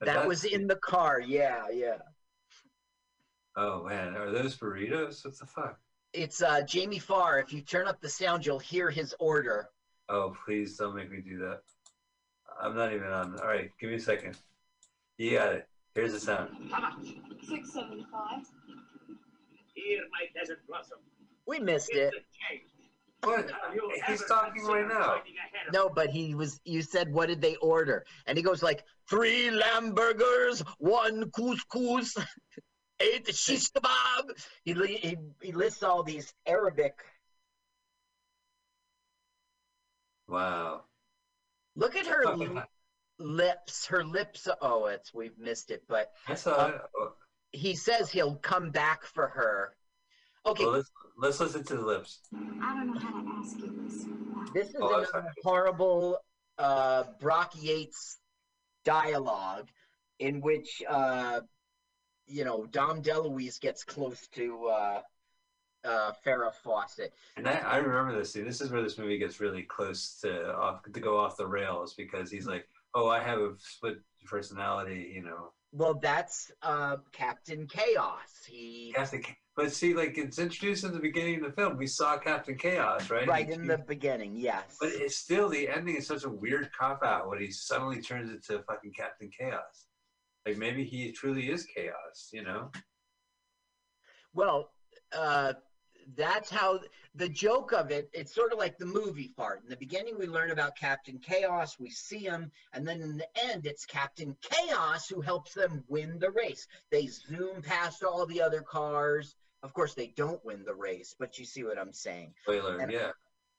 [0.02, 1.20] That was in the car.
[1.20, 1.98] Yeah, yeah.
[3.56, 5.26] Oh man, are those burritos?
[5.26, 5.80] What the fuck?
[6.14, 7.40] It's uh, Jamie Farr.
[7.40, 9.70] If you turn up the sound, you'll hear his order.
[10.10, 11.61] Oh please don't make me do that.
[12.61, 13.40] I'm not even on.
[13.40, 14.38] All right, give me a second.
[15.18, 15.68] You got it.
[15.95, 16.49] Here's the sound.
[16.72, 17.07] How much?
[17.48, 18.44] Six seventy-five.
[19.73, 20.99] Here, my desert blossom.
[21.48, 22.26] We missed Here's it.
[23.22, 23.27] the.
[23.27, 23.49] What?
[24.07, 25.15] He's talking right now.
[25.15, 26.60] finding a head of- No, but he was.
[26.64, 28.06] You said, what did they order?
[28.27, 32.15] And he goes like, three lamb burgers, one couscous,
[33.02, 34.30] eight shish kebab.
[34.64, 36.94] He, he he lists all these Arabic.
[40.30, 40.84] Wow.
[41.76, 42.61] Look at her li-
[43.18, 43.88] lips.
[43.88, 44.47] Her lips.
[44.61, 45.84] Oh, it's we've missed it.
[45.88, 46.72] But I saw.
[46.99, 47.14] Oh,
[47.51, 49.76] he says he'll come back for her.
[50.45, 52.19] Okay, Well, let's let's listen to the lips.
[52.61, 54.06] I don't know how to ask you this.
[54.53, 56.19] This is Oh, another horrible
[56.57, 58.18] uh, Brock Yates
[58.84, 59.68] dialogue
[60.19, 61.41] in which, uh,
[62.27, 65.01] you know, Dom DeLuise gets close to uh,
[65.85, 67.14] uh, Farrah Fawcett.
[67.38, 68.45] And I, I remember this scene.
[68.45, 71.93] This is where this movie gets really close to off to go off the rails
[71.93, 75.51] because he's like, "Oh, I have a split personality," you know.
[75.72, 78.43] Well, that's uh, Captain Chaos.
[78.47, 79.23] He Captain,
[79.56, 81.77] but see, like it's introduced in the beginning of the film.
[81.77, 83.27] We saw Captain Chaos, right?
[83.27, 84.77] right in the beginning, yes.
[84.80, 88.31] But it's still the ending is such a weird cop out when he suddenly turns
[88.31, 89.85] into fucking Captain Chaos.
[90.45, 92.72] Like maybe he truly is chaos, you know?
[94.34, 94.72] Well,
[95.11, 95.53] uh,
[96.15, 96.80] that's how
[97.15, 98.10] the joke of it.
[98.14, 99.61] It's sort of like the movie part.
[99.64, 101.77] In the beginning, we learn about Captain Chaos.
[101.80, 106.19] We see him, and then in the end, it's Captain Chaos who helps them win
[106.19, 106.68] the race.
[106.91, 109.36] They zoom past all the other cars.
[109.61, 112.34] Of course, they don't win the race, but you see what I'm saying.
[112.44, 113.11] Spoiler, And- yeah.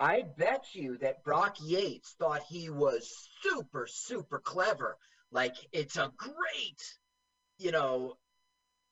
[0.03, 4.97] I bet you that Brock Yates thought he was super, super clever.
[5.31, 6.99] Like, it's a great,
[7.59, 8.17] you know.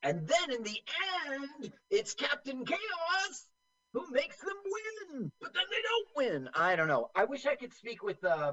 [0.02, 0.80] And then in the
[1.28, 3.48] end, it's Captain Chaos
[3.92, 5.32] who makes them win.
[5.40, 6.48] But then they don't win.
[6.54, 7.10] I don't know.
[7.16, 8.52] I wish I could speak with, uh,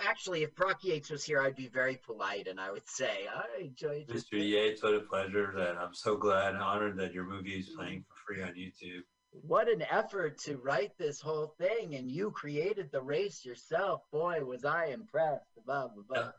[0.00, 3.62] actually, if Brock Yates was here, I'd be very polite and I would say, I
[3.62, 4.32] enjoyed Mr.
[4.32, 5.52] Yates, what a pleasure.
[5.56, 9.02] That I'm so glad and honored that your movie is playing for free on YouTube.
[9.32, 14.42] What an effort to write this whole thing and you created the race yourself boy
[14.44, 16.30] was i impressed blah blah blah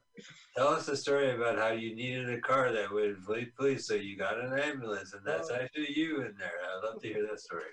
[0.58, 3.94] Tell us the story about how you needed a car that would fleet police, so
[3.94, 5.56] you got an ambulance, and that's Oh.
[5.58, 6.54] actually you in there.
[6.76, 7.70] I'd love to hear that story.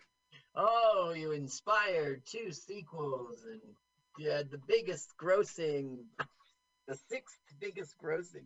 [0.54, 3.62] oh you inspired two sequels and
[4.18, 6.04] you had the biggest grossing
[6.86, 8.44] the sixth biggest grossing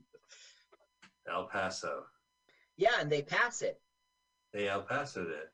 [1.28, 2.04] El Paso.
[2.76, 3.80] yeah and they pass it
[4.52, 5.48] They El Paso did.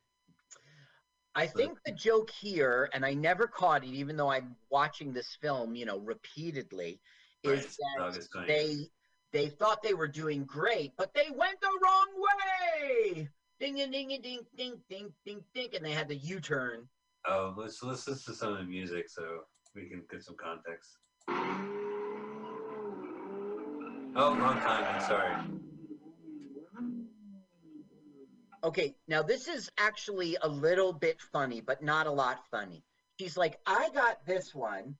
[1.37, 5.37] I think the joke here, and I never caught it, even though I'm watching this
[5.41, 7.01] film, you know, repeatedly,
[7.45, 8.47] Right, is it's that August 20th.
[8.47, 8.77] they
[9.33, 13.29] they thought they were doing great, but they went the wrong way.
[13.59, 16.89] Ding a ding a ding ding ding ding ding, and they had the U-turn.
[17.27, 19.41] Oh, let's let's listen to some of the music so
[19.75, 20.99] we can get some context.
[24.17, 25.01] Oh, wrong timing.
[25.01, 25.35] Sorry.
[28.65, 32.83] Okay, now this is actually a little bit funny, but not a lot funny.
[33.21, 34.97] She's like, I got this one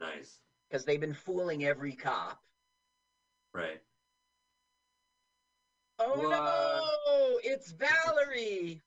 [0.00, 0.40] Nice.
[0.68, 2.40] because they've been fooling every cop.
[3.54, 3.80] Right.
[6.00, 6.30] Oh What?
[6.30, 8.82] no, it's Valerie.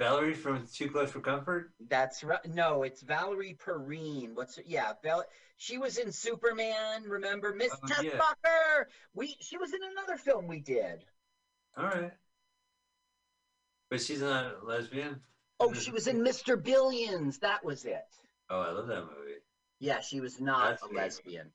[0.00, 1.72] Valerie from Too Close for Comfort?
[1.90, 2.42] That's right.
[2.54, 4.34] No, it's Valerie Perrine.
[4.34, 4.62] What's her?
[4.66, 5.26] Yeah, Val-
[5.58, 7.02] she was in Superman.
[7.06, 8.18] Remember, Miss Oh, yeah.
[9.14, 11.04] We she was in another film we did.
[11.76, 12.12] All right.
[13.90, 15.20] But she's not a lesbian?
[15.60, 16.60] Oh, she was in Mr.
[16.60, 17.38] Billions.
[17.40, 18.06] That was it.
[18.48, 19.40] Oh, I love that movie.
[19.80, 20.96] Yeah, she was not That's a weird.
[20.96, 21.50] lesbian.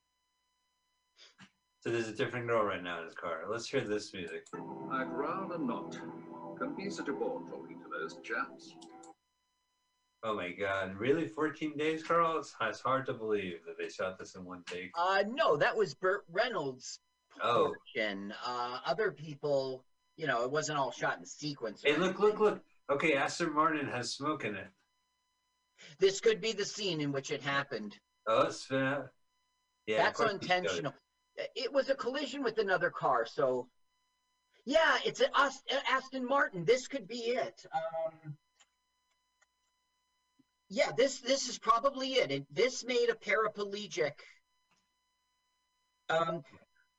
[1.80, 3.42] So there's a different girl right now in his car.
[3.50, 4.46] Let's hear this music.
[4.54, 5.98] I'd rather not.
[6.57, 8.76] Can be such a bore talking to those chaps.
[10.23, 10.95] Oh my god.
[10.95, 11.27] Really?
[11.27, 12.40] 14 days, Carl?
[12.40, 14.91] It's, it's hard to believe that they shot this in one take.
[14.98, 16.99] Uh, no, that was Burt Reynolds'
[17.44, 17.73] Oh.
[17.95, 18.34] portion.
[18.45, 19.84] Uh, other people,
[20.15, 21.84] you know, it wasn't all shot in sequence.
[21.86, 22.61] or Hey, look, look, look.
[22.90, 24.68] Okay, Aston Martin has smoke in it.
[25.99, 27.98] This could be the scene in which it happened.
[28.27, 29.03] Oh, it's uh,
[29.88, 29.98] yeah.
[29.98, 30.57] That's of course he showed it.
[30.60, 30.94] unintentional.
[31.56, 33.68] It was a collision with another car, so
[34.66, 35.30] yeah, it's an
[35.90, 36.66] Aston Martin.
[36.66, 37.66] This could be it.
[37.74, 38.36] Um,
[40.70, 42.32] yeah, this this is probably it.
[42.32, 44.14] it this made a paraplegic,
[46.10, 46.44] um,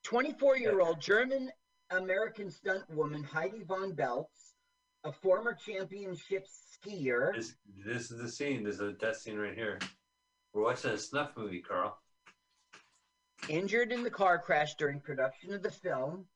[0.07, 1.51] 24-year-old German
[1.91, 4.55] American stunt woman Heidi von Beltz,
[5.03, 7.35] a former championship skier.
[7.35, 8.63] This, this is the scene.
[8.63, 9.81] This is the death scene right here.
[10.53, 11.99] We're watching a snuff movie, Carl.
[13.49, 16.27] injured in the car crash during production of the film.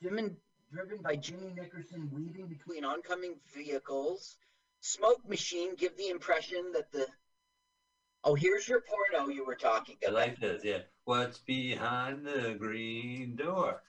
[0.00, 0.36] Driven,
[0.72, 4.36] driven by Jimmy Nickerson weaving between oncoming vehicles.
[4.80, 7.06] Smoke machine give the impression that the.
[8.24, 10.18] Oh, here's your porno you were talking I about.
[10.18, 10.80] like this, yeah.
[11.04, 13.82] What's behind the green door?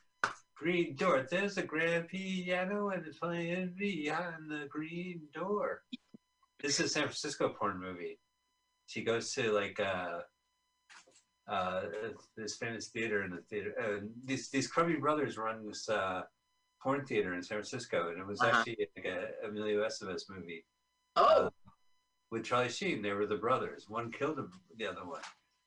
[0.56, 1.26] Green door.
[1.30, 5.84] There's a grand piano and it's playing behind the green door.
[6.62, 8.20] This is a San Francisco porn movie.
[8.88, 10.20] She goes to like uh
[11.50, 11.82] uh
[12.38, 13.74] this famous theater in the theater.
[13.82, 16.22] Uh, these these Crummy brothers run this uh
[16.82, 18.58] porn theater in San Francisco, and it was Uh-huh.
[18.60, 20.64] actually like a Emilio Estevez movie
[21.16, 21.50] Oh,
[22.32, 23.02] with Charlie Sheen.
[23.02, 23.90] They were the brothers.
[23.90, 25.22] One killed the, the other one.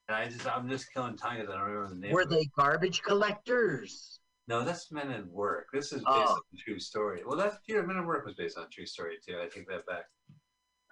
[0.08, 2.12] And I just I'm just killing time because I don't remember the name.
[2.12, 4.20] were they garbage collectors?
[4.48, 5.68] No, that's Men at Work.
[5.72, 6.32] This is based Oh.
[6.34, 7.22] on a true story.
[7.24, 9.38] Well, that yeah, Men at Work was based on a true story too.
[9.42, 10.04] I take that back.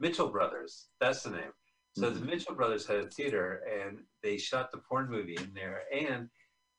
[0.00, 0.88] Mitchell Brothers.
[1.00, 1.52] That's the name.
[1.96, 5.82] So the Mitchell Brothers had a theater, and they shot the porn movie in there,
[5.92, 6.28] and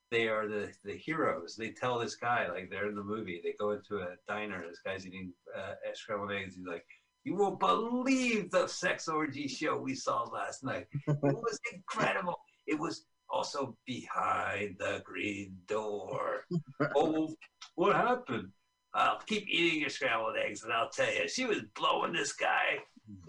[0.10, 1.56] they are the the heroes.
[1.56, 3.42] They tell this guy like they're in the movie.
[3.44, 4.64] They go into a diner.
[4.68, 6.56] This guy's eating uh, scrambled eggs.
[6.56, 6.86] He's like,
[7.24, 10.88] "You won't believe the sex orgy show we saw last night.
[11.08, 12.40] It was incredible.
[12.68, 16.46] It was also behind the green door.
[16.96, 17.34] oh,
[17.76, 18.50] what happened?
[18.94, 22.80] I'll keep eating your scrambled eggs, and I'll tell you, she was blowing this guy.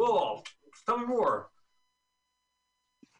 [0.01, 0.43] Oh,
[0.87, 1.52] tell me more.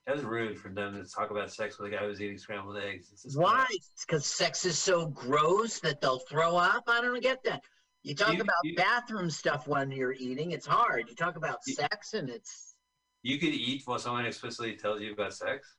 [0.07, 2.77] That was rude for them to talk about sex with a guy who's eating scrambled
[2.77, 3.11] eggs.
[3.25, 3.67] It's Why?
[4.05, 6.85] Because sex is so gross that they'll throw up.
[6.89, 7.63] I don't get that.
[8.03, 10.51] You talk You- about you- bathroom stuff when you're eating.
[10.51, 11.09] It's hard.
[11.09, 12.75] You talk about sex, and it's
[13.23, 15.77] You could eat while someone explicitly tells you about sex.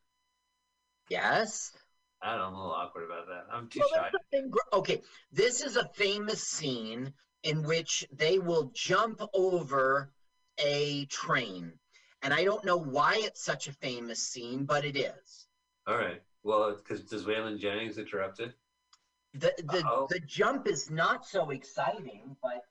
[1.09, 1.75] yes.
[2.21, 2.45] I don't know.
[2.47, 3.47] I'm a little awkward about that.
[3.51, 4.49] I'm too Well, shy.
[4.71, 5.01] okay,
[5.33, 7.13] this is a famous scene
[7.43, 10.13] in which they will jump over
[10.57, 11.77] a train.
[12.23, 15.47] And I don't know why it's such a famous scene, but it is.
[15.85, 16.21] All right.
[16.43, 18.53] Well, because does Waylon Jennings interrupt it?
[19.33, 20.07] The the, Uh-oh.
[20.09, 22.61] the jump is not so exciting, but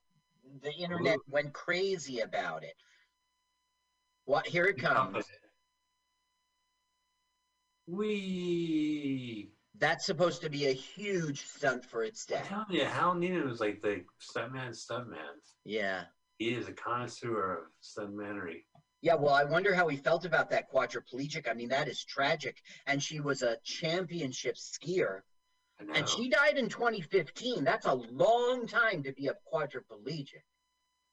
[0.62, 2.74] the internet went crazy about it.
[4.24, 5.24] What here it comes.
[7.86, 9.50] We.
[9.78, 12.36] That's supposed to be a huge stunt for its day.
[12.36, 15.40] I'm telling you, Hal Needham was like the stuntman, stuntman.
[15.64, 16.04] Yeah.
[16.38, 18.64] He is a connoisseur of stuntmanery.
[19.02, 21.50] Yeah, well, I wonder how he felt about that quadriplegic.
[21.50, 22.62] I mean, that is tragic.
[22.86, 25.22] And she was a championship skier.
[25.92, 27.64] And she died in 2015.
[27.64, 30.44] That's a long time to be a quadriplegic.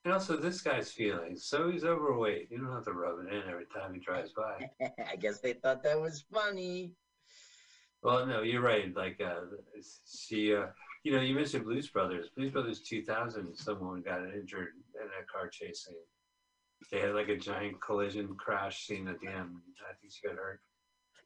[0.06, 1.46] And also, this guy's feelings.
[1.46, 2.50] So he's overweight.
[2.52, 4.70] You don't have to rub it in every time he drives by.
[5.12, 6.94] I guess they thought that was funny.
[8.04, 8.96] Well, no, you're right.
[8.96, 9.42] Like, uh,
[10.06, 10.68] she, uh,
[11.04, 12.30] you know, you mentioned Blues Brothers.
[12.38, 15.96] Blues Brothers 2000, someone got injured in a car chase scene.
[16.92, 19.50] They had like a giant collision crash scene at the end.
[19.88, 20.62] I think she got hurt.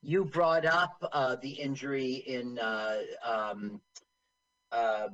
[0.02, 3.80] You brought up uh, the injury in uh, um,
[4.72, 5.08] uh,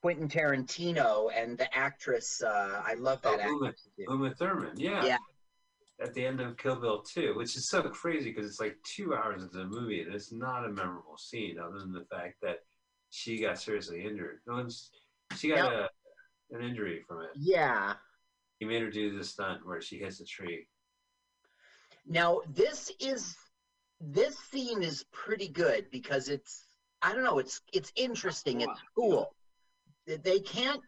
[0.00, 2.42] Quentin Tarantino and the actress.
[2.42, 3.90] Uh, I love that Oh, Uma, actress.
[3.98, 5.04] Uma Thurman, yeah.
[5.04, 5.18] Yeah.
[6.00, 9.14] at the end of Kill Bill 2, which is so crazy because it's like two
[9.14, 12.58] hours into the movie and it's not a memorable scene other than the fact that
[13.10, 14.40] she got seriously injured.
[14.46, 14.90] No one's,
[15.36, 15.88] she got a,
[16.50, 17.30] an injury from it.
[17.34, 17.94] Yeah.
[18.58, 20.66] He made her do this stunt where she hits a tree.
[22.06, 23.36] Now this is
[24.00, 26.66] this scene is pretty good because it's
[27.02, 29.34] I don't know it's it's interesting it's cool.
[30.06, 30.80] They- can't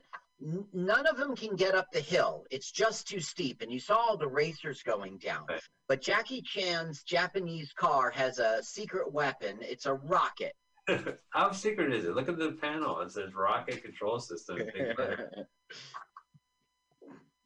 [0.73, 2.45] none of them can get up the hill.
[2.51, 5.47] It's just too steep and you saw all the racers going down.
[5.49, 5.61] Right.
[5.89, 9.59] But Jackie Chan's Japanese car has a secret weapon.
[9.61, 10.55] It's a rocket.
[11.31, 12.15] How secret is it?
[12.15, 13.01] Look at the panel.
[13.01, 14.59] It says rocket control system.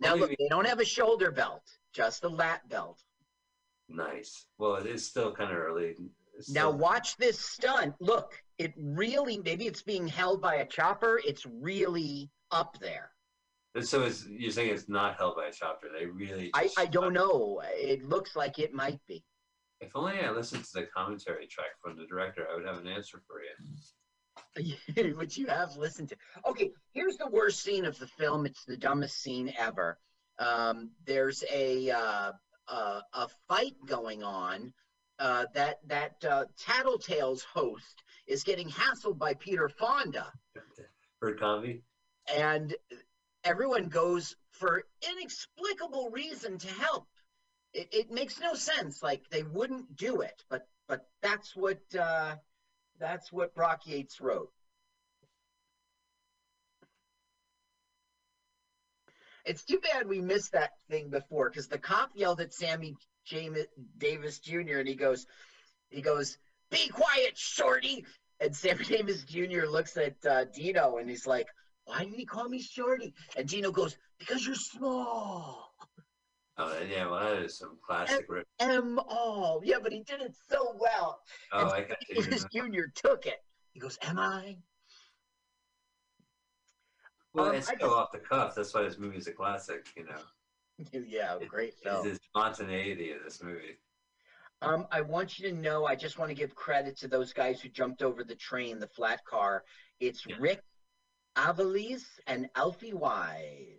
[0.01, 1.62] Now look, they don't have a shoulder belt,
[1.93, 3.01] just a lat belt.
[3.89, 4.47] nice.
[4.59, 5.94] Well, it is still kind of early.
[6.36, 7.94] It's Now watch this stunt.
[8.01, 11.20] Look, it really maybe it's being held by a chopper.
[11.24, 13.10] It's really up there.
[13.81, 15.86] so it's, you're saying it's not held by a chopper.
[15.97, 16.51] They really.
[16.55, 17.62] I, just- I don't know.
[17.74, 19.23] It looks like it might be.
[19.82, 22.86] If only I listened to the commentary track from the director, I would have an
[22.86, 25.14] answer for you.
[25.16, 26.16] Which you have listened to.
[26.46, 28.46] Okay, here's the worst scene of the film.
[28.46, 29.98] It's the dumbest scene ever.
[30.38, 32.32] Um, there's a uh,
[32.68, 34.72] uh, a fight going on.
[35.18, 40.32] Uh, that that uh, Tattletales host is getting hassled by Peter Fonda.
[41.20, 41.82] Heard comedy?
[42.34, 42.74] and
[43.44, 47.06] everyone goes for inexplicable reason to help.
[47.74, 49.03] It, it makes no sense.
[49.03, 52.36] Like they wouldn't do it, but but that's what uh,
[53.01, 54.51] that's what Brock Yates wrote.
[59.44, 62.94] It's too bad we missed that thing before because the cop yelled at Sammy
[63.27, 63.65] James
[63.99, 64.78] Davis Jr.
[64.78, 65.27] and he goes,
[65.90, 66.36] he goes,
[66.70, 68.05] "Be quiet, shorty."
[68.40, 69.66] And Sammy Davis Jr.
[69.66, 71.47] looks at uh, Dino and he's like,
[71.86, 75.72] "Why did he call me shorty?" And Dino goes, "Because you're small."
[76.59, 78.47] Oh, yeah, well, that is some classic rip.
[78.61, 79.62] M all.
[79.65, 81.20] Yeah, but he did it so well.
[81.53, 82.23] Oh, and I got you.
[82.23, 82.83] Davis Jr.
[82.95, 83.43] took it.
[83.73, 84.59] He goes, "Am I?"
[87.33, 88.55] Well, Um, it's so just- off the cuff.
[88.55, 90.20] That's why this movie is a classic, you know.
[91.07, 93.79] yeah, great It's the spontaneity of this movie.
[94.61, 95.87] Um, I want you to know.
[95.87, 98.87] I just want to give credit to those guys who jumped over the train, the
[98.87, 99.65] flat car.
[100.01, 100.37] It's Yeah.
[100.39, 100.62] Rick
[101.37, 103.79] Aviles and Alfie Wise.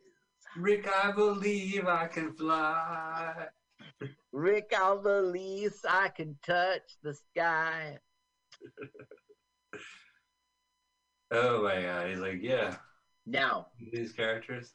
[0.57, 3.47] Rick, I believe I can fly.
[4.31, 7.99] Rick I believe I can touch the sky.
[11.31, 12.75] Oh my god, he's like, yeah,
[13.25, 14.73] Now, these characters.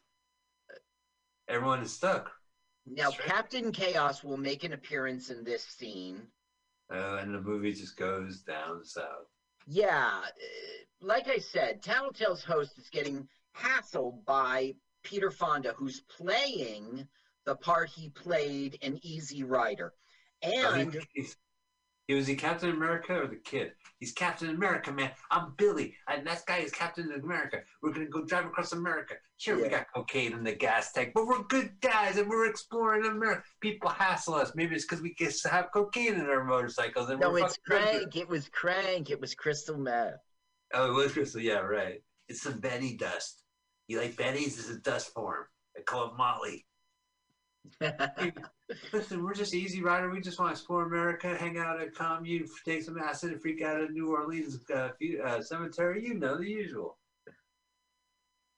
[1.48, 2.32] Everyone is stuck.
[2.84, 3.10] now.
[3.12, 6.20] Captain Chaos will make an appearance in this scene.
[6.90, 9.28] Oh, and the movie just goes down south.
[9.68, 10.26] Yeah, uh,
[11.00, 14.74] like I said, Tattletale's host is getting hassled by
[15.08, 17.08] Peter Fonda, who's playing
[17.46, 19.94] the part he played in Easy Rider.
[20.44, 20.94] Oh, And
[22.08, 23.72] he was he Captain America or the kid?
[24.00, 25.10] He's Captain America, man.
[25.30, 27.60] I'm Billy, and that guy is Captain America.
[27.82, 29.14] We're gonna go drive across America.
[29.38, 33.06] Sure, we got cocaine in the gas tank, but we're good guys and we're exploring
[33.06, 33.42] America.
[33.60, 34.52] People hassle us.
[34.54, 37.10] Maybe it's because we get to have cocaine in our motorcycles.
[37.18, 37.58] No, it's.
[37.66, 38.14] Crank.
[38.14, 39.10] It was Crank.
[39.10, 40.20] It was Crystal Meth.
[40.74, 41.40] Oh, it was Crystal.
[41.40, 42.02] Yeah, right.
[42.28, 43.42] It's some Benny dust.
[43.88, 44.16] You like?
[44.16, 45.46] This is a dust form.
[45.76, 46.66] I call it Molly.
[48.92, 50.10] Listen, we're just easy rider.
[50.10, 53.40] We just want to explore America, hang out at a commune, take some acid, and
[53.40, 56.04] freak out at New Orleans uh, fu- uh, cemetery.
[56.04, 56.98] You know the usual.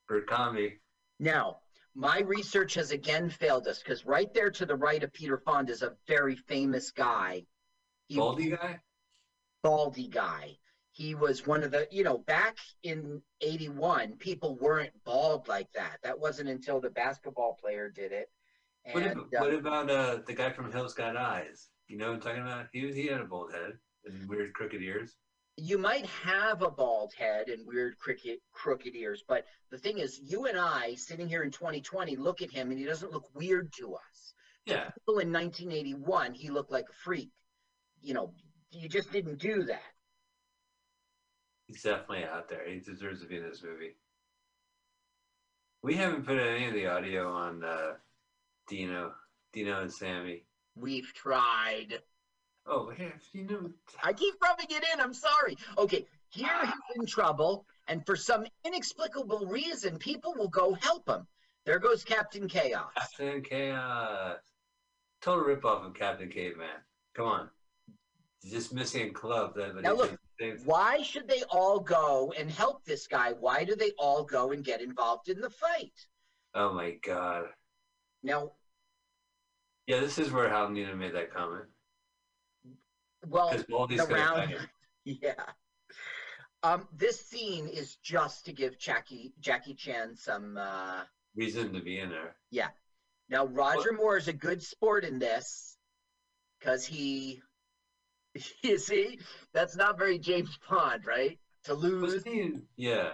[0.06, 0.80] For comedy.
[1.20, 1.58] now,
[1.94, 5.72] my research has again failed us because right there to the right of Peter Fonda
[5.72, 7.44] is a very famous guy.
[8.08, 8.80] He- Baldy guy?
[9.62, 10.56] baldy guy.
[11.00, 15.96] He was one of the, you know, back in 81, people weren't bald like that.
[16.02, 18.28] That wasn't until the basketball player did it.
[18.92, 21.68] What, And uh, what about uh, the guy from Hills Got Eyes?
[21.88, 22.66] You know what I'm talking about?
[22.70, 23.72] He, he had a bald head
[24.04, 25.16] and weird crooked ears.
[25.56, 30.20] you might have a bald head and weird crooked, crooked ears, but the thing is,
[30.22, 33.72] you and I, sitting here in 2020, look at him and he doesn't look weird
[33.78, 34.34] to us.
[34.66, 34.90] Yeah.
[34.98, 37.30] People in 1981, he looked like a freak.
[38.02, 38.34] You know,
[38.70, 39.89] you just didn't do that.
[41.70, 42.68] He's definitely out there.
[42.68, 43.94] He deserves to be in this movie.
[45.82, 47.92] We haven't put any of the audio on uh,
[48.68, 49.12] Dino,
[49.52, 50.42] Dino and Sammy.
[50.74, 52.00] We've tried.
[52.66, 53.70] Oh, here, you know,
[54.02, 55.00] I keep rubbing it in.
[55.00, 55.56] I'm sorry.
[55.78, 61.26] Okay, here he's in trouble, and for some inexplicable reason, people will go help him.
[61.66, 62.90] There goes Captain Chaos.
[62.98, 64.38] Captain Chaos.
[65.22, 66.66] Total ripoff of Captain Caveman.
[67.14, 67.48] Come on.
[68.42, 69.54] He's just missing a club.
[69.54, 70.66] That, Now look, did the same thing.
[70.66, 73.32] Why should they all go and help this guy?
[73.32, 75.92] Why do they all go and get involved in the fight?
[76.54, 77.44] Oh my god.
[78.22, 78.52] Now,
[79.86, 81.64] Yeah, this is where Hal Needham made that comment.
[83.26, 84.56] Well, the round,
[85.04, 85.34] yeah.
[86.62, 90.56] Um, this scene is just to give Jackie Jackie Chan some.
[90.56, 91.04] Uh,
[91.36, 92.36] Reason to be in there.
[92.50, 92.68] yeah.
[93.28, 95.76] Now Roger Moore is a good sport in this,
[96.58, 97.40] because he.
[98.62, 99.18] You see,
[99.52, 101.38] that's not very James Bond, right?
[101.64, 102.22] To lose.
[102.24, 103.10] He in, yeah.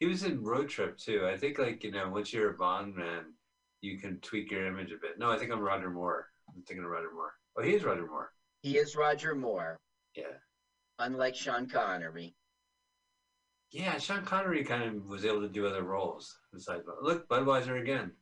[0.00, 1.26] He was in Road Trip too.
[1.26, 3.34] I think like, you know, once you're a Bond man,
[3.80, 5.18] you can tweak your image a bit.
[5.18, 6.26] No, I think I'm Roger Moore.
[6.48, 7.32] I'm thinking of Roger Moore.
[7.56, 8.32] Oh, he is Roger Moore.
[8.62, 9.76] He is Roger Moore,
[10.14, 10.34] Yeah.
[10.98, 12.34] unlike Sean Connery.
[13.70, 16.84] Yeah, Sean Connery kind of was able to do other roles besides.
[17.02, 18.12] Look, Budweiser again.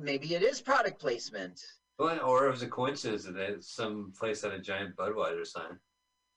[0.00, 1.60] Maybe it is product placement.
[1.98, 5.78] Well, or it was a coincidence that some place had a giant Budweiser sign.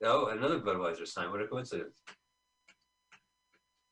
[0.03, 1.29] Oh, another Budweiser sign.
[1.29, 2.01] What a coincidence.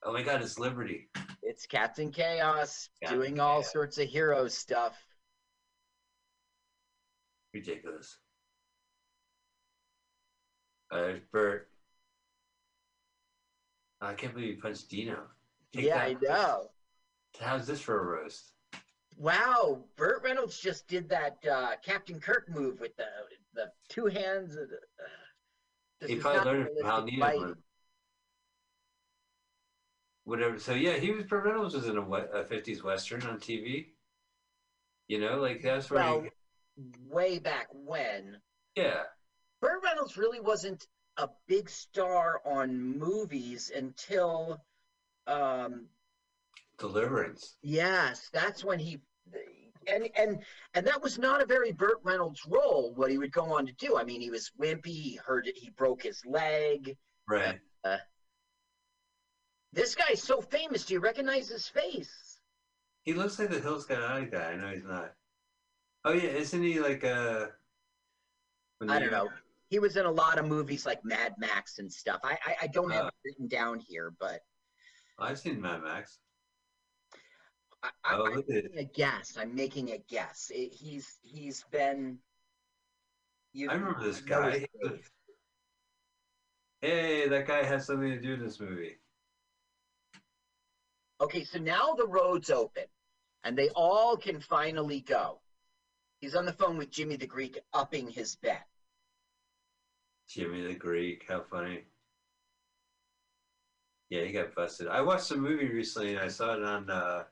[0.04, 1.10] Oh my God, it's Liberty.
[1.44, 4.98] It's Captain Chaos Captain doing all sorts of hero stuff.
[7.54, 8.18] Ridiculous.
[10.92, 11.70] Uh, there's Burt.
[14.02, 15.20] I can't believe you punched Dino.
[15.74, 16.70] Take yeah, I know.
[17.40, 18.54] How's this for a roast?
[19.20, 23.04] Wow, Burt Reynolds just did that uh, Captain Kirk move with the
[23.54, 24.56] the two hands.
[24.56, 24.76] Of the,
[26.04, 27.20] uh, he probably learned it from Hal realistic Needham.
[27.22, 27.42] fighting.
[27.42, 27.56] when-
[30.24, 30.60] Whatever.
[30.60, 31.26] So yeah, he was.
[31.26, 33.88] Burt Reynolds was in a, a '50s western on TV.
[35.08, 36.02] You know, like that's where.
[36.04, 36.30] Well, he,
[37.10, 38.38] way back when,
[38.76, 39.02] yeah.
[39.60, 40.88] Burt Reynolds really wasn't
[41.18, 44.64] a big star on movies until,
[45.28, 45.88] um,
[46.78, 47.58] Deliverance.
[47.62, 49.00] yes, that's when he.
[49.88, 50.44] And and
[50.74, 52.94] and that was not a very Burt Reynolds role.
[52.96, 53.98] What he would go on to do.
[53.98, 54.88] I mean, he was wimpy.
[54.88, 55.58] He hurt it.
[55.58, 56.96] He broke his leg.
[57.28, 57.60] Right.
[57.84, 57.98] Uh,
[59.74, 60.86] this guy's so famous.
[60.86, 62.40] Do you recognize his face?
[63.04, 64.52] He looks like the Hills Got Eye guy.
[64.52, 65.14] I know he's not.
[66.06, 67.48] Oh yeah, isn't he like uh?
[68.88, 69.30] I don't know.
[69.70, 72.20] He was in a lot of movies like Mad Max and stuff.
[72.24, 73.08] I I, I don't have Uh.
[73.08, 74.42] it written down here, but
[75.18, 76.20] I've seen Mad Max.
[77.84, 79.38] I, I, Oh, I'm making a guess.
[79.38, 80.52] I'm making a guess.
[80.54, 82.18] It, he's he's been.
[83.54, 84.66] You I remember this guy.
[86.82, 88.98] Hey, that guy has something to do in this movie.
[91.22, 92.86] Okay, so now the road's open,
[93.44, 95.42] and they all can finally go.
[96.22, 98.66] He's on the phone with Jimmy the Greek, upping his bet.
[100.30, 101.84] Jimmy the Greek, how funny.
[104.10, 104.88] Yeah, he got busted.
[104.88, 107.24] I watched a movie recently and I saw it on uh,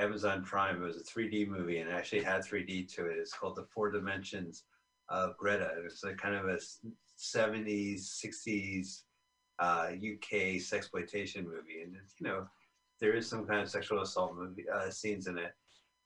[0.00, 0.82] Amazon Prime.
[0.82, 3.18] It was a 3D movie and it actually had 3D to it.
[3.18, 4.64] It's called The Four Dimensions
[5.08, 5.70] of Greta.
[5.84, 6.80] It's a kind of a s-
[7.18, 9.02] 70s, 60s
[9.58, 11.82] uh, UK sexploitation movie.
[11.84, 12.46] And, you know,
[13.00, 15.52] there is some kind of sexual assault movie uh, scenes in it.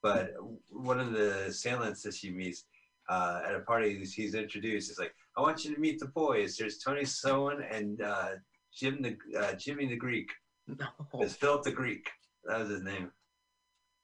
[0.02, 0.34] But
[0.70, 2.64] one of the assailants that she meets
[3.08, 4.88] uh, at a party, he's- introduced.
[4.88, 6.56] He's like, "I want you to meet the boys.
[6.56, 8.30] There's Tony Sowen and uh,
[8.74, 10.30] Jim the uh, Jimmy the Greek.
[10.66, 10.86] No.
[11.20, 12.10] It's Philip the Greek.
[12.44, 13.10] That was his name.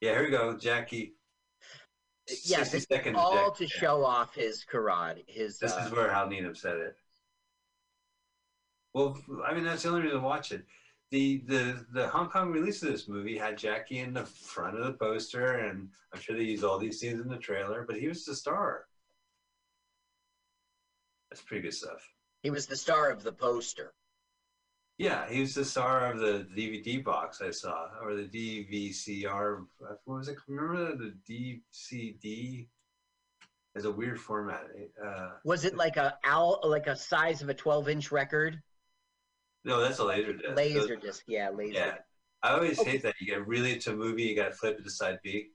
[0.00, 1.14] Yeah, here we go, Jackie.
[2.44, 5.24] Yeah, 60 this seconds, all to show off his karate.
[5.26, 6.96] His This uh, is where Hal Needham said it.
[8.94, 10.64] Well, I mean, that's the only reason to watch it.
[11.10, 14.84] The, the the Hong Kong release of this movie had Jackie in the front of
[14.84, 17.84] the poster, and I'm sure they used all these scenes in the trailer.
[17.86, 18.84] But he was the star.
[21.30, 22.08] That's pretty good stuff.
[22.42, 23.92] he was the star of the poster.
[25.00, 29.64] Yeah, he was the star of the DVD box I saw, or the DVCR.
[29.78, 30.36] What was it?
[30.46, 32.66] Remember the DCD?
[33.74, 34.66] It's a weird format.
[35.02, 38.60] Uh, Was it like a owl, like a size of a 12 inch record?
[39.64, 40.54] no, that's a laser disc.
[40.54, 41.78] Laser disc, yeah, laser.
[41.78, 41.94] Yeah,
[42.42, 43.14] I always hate that.
[43.22, 45.48] You get really into a movie, you got to flip it to side B.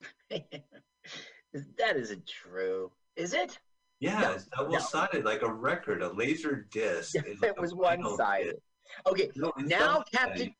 [0.30, 3.58] that isn't true, is it?
[4.00, 6.02] Yeah, No, it's double sided, like a record.
[6.02, 7.16] A laser disc.
[7.16, 8.56] is it was one sided.
[9.06, 10.04] Okay, No, now.
[10.12, 10.54] Captain,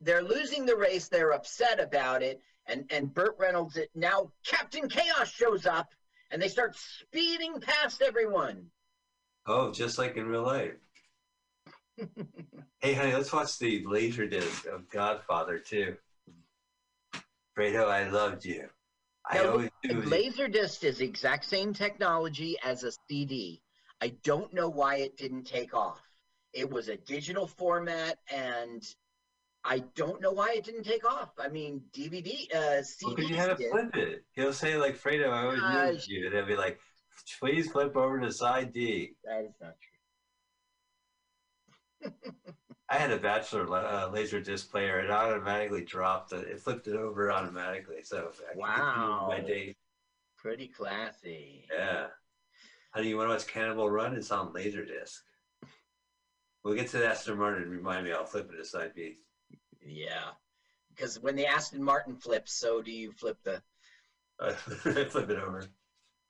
[0.00, 1.08] they're losing the race.
[1.08, 3.78] They're upset about it, and and Burt Reynolds.
[3.94, 5.94] Now Captain Chaos shows up,
[6.30, 8.66] and they start speeding past everyone.
[9.46, 10.74] Oh, just like in real life.
[12.80, 15.96] hey, honey, let's watch the laser disc of Godfather too.
[17.56, 18.68] Fredo, I loved you.
[19.30, 20.02] I Now, always do.
[20.02, 23.62] Laserdisc is the exact same technology as a CD.
[24.00, 26.00] I don't know why it didn't take off.
[26.52, 28.82] It was a digital format, and
[29.64, 31.30] I don't know why it didn't take off.
[31.38, 33.70] I mean, DVD, uh, Because CDs you had to did.
[33.70, 34.24] flip it.
[34.32, 35.60] He'll say like Fredo, I always
[36.08, 36.78] knew you, and he'll be like,
[37.38, 39.14] please flip over to side D.
[39.24, 39.74] That is not
[42.02, 42.12] true.
[42.88, 45.00] I had a bachelor uh, laser disc player.
[45.00, 46.32] It automatically dropped.
[46.32, 48.02] It, it flipped it over automatically.
[48.02, 49.26] So I Wow.
[49.28, 49.76] my day.
[50.36, 51.66] Pretty classy.
[51.72, 52.08] Yeah.
[52.90, 54.14] How do you want to watch Cannonball Run?
[54.14, 55.18] It's on Laserdisc.
[56.62, 57.70] We'll get to the Aston Martin.
[57.70, 59.16] Remind me, I'll flip it to side B.
[59.80, 60.30] Yeah.
[60.94, 63.62] Because when the Aston Martin flips, so do you flip the.
[64.40, 65.64] Uh, flip it over.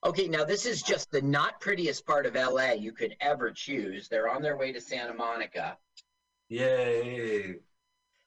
[0.04, 4.08] Okay, now this is just the not prettiest part of LA you could ever choose.
[4.08, 5.78] They're on their way to Santa Monica.
[6.52, 7.54] Yay!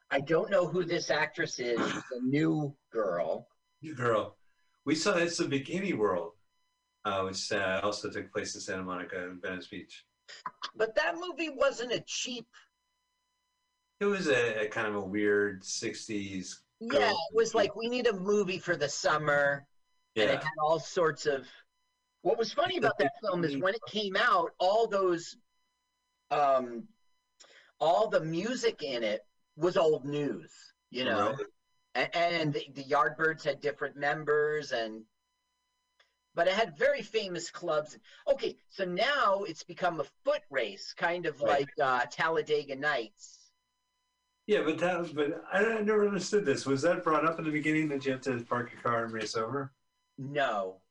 [0.09, 1.79] I don't know who this actress is.
[1.79, 3.47] She's a new girl.
[3.81, 4.35] You girl.
[4.83, 6.31] We saw it's the Bikini World,
[7.05, 10.05] uh, which uh, also took place in Santa Monica and Venice Beach.
[10.75, 12.47] But that movie wasn't a cheap.
[13.99, 16.47] It was a, a kind of a weird '60s.
[16.79, 19.67] Yeah, girl it was like we need a movie for the summer,
[20.15, 21.45] and it had all sorts of.
[22.23, 25.37] What was funny about that film is when it came out, all those,
[26.31, 26.87] um,
[27.79, 29.25] all the music in it
[29.55, 30.51] was old news,
[30.89, 31.45] you know, Right.
[31.95, 35.03] and, and the, the Yardbirds had different members, and
[36.33, 37.97] but it had very famous clubs.
[38.27, 41.59] Okay, so now it's become a foot race, kind of Right.
[41.61, 43.39] like uh, Talladega Nights.
[44.47, 46.65] Yeah, but that was, but I, I never understood this.
[46.65, 49.13] Was that brought up in the beginning that you have to park your car and
[49.13, 49.71] race over?
[50.17, 50.81] No.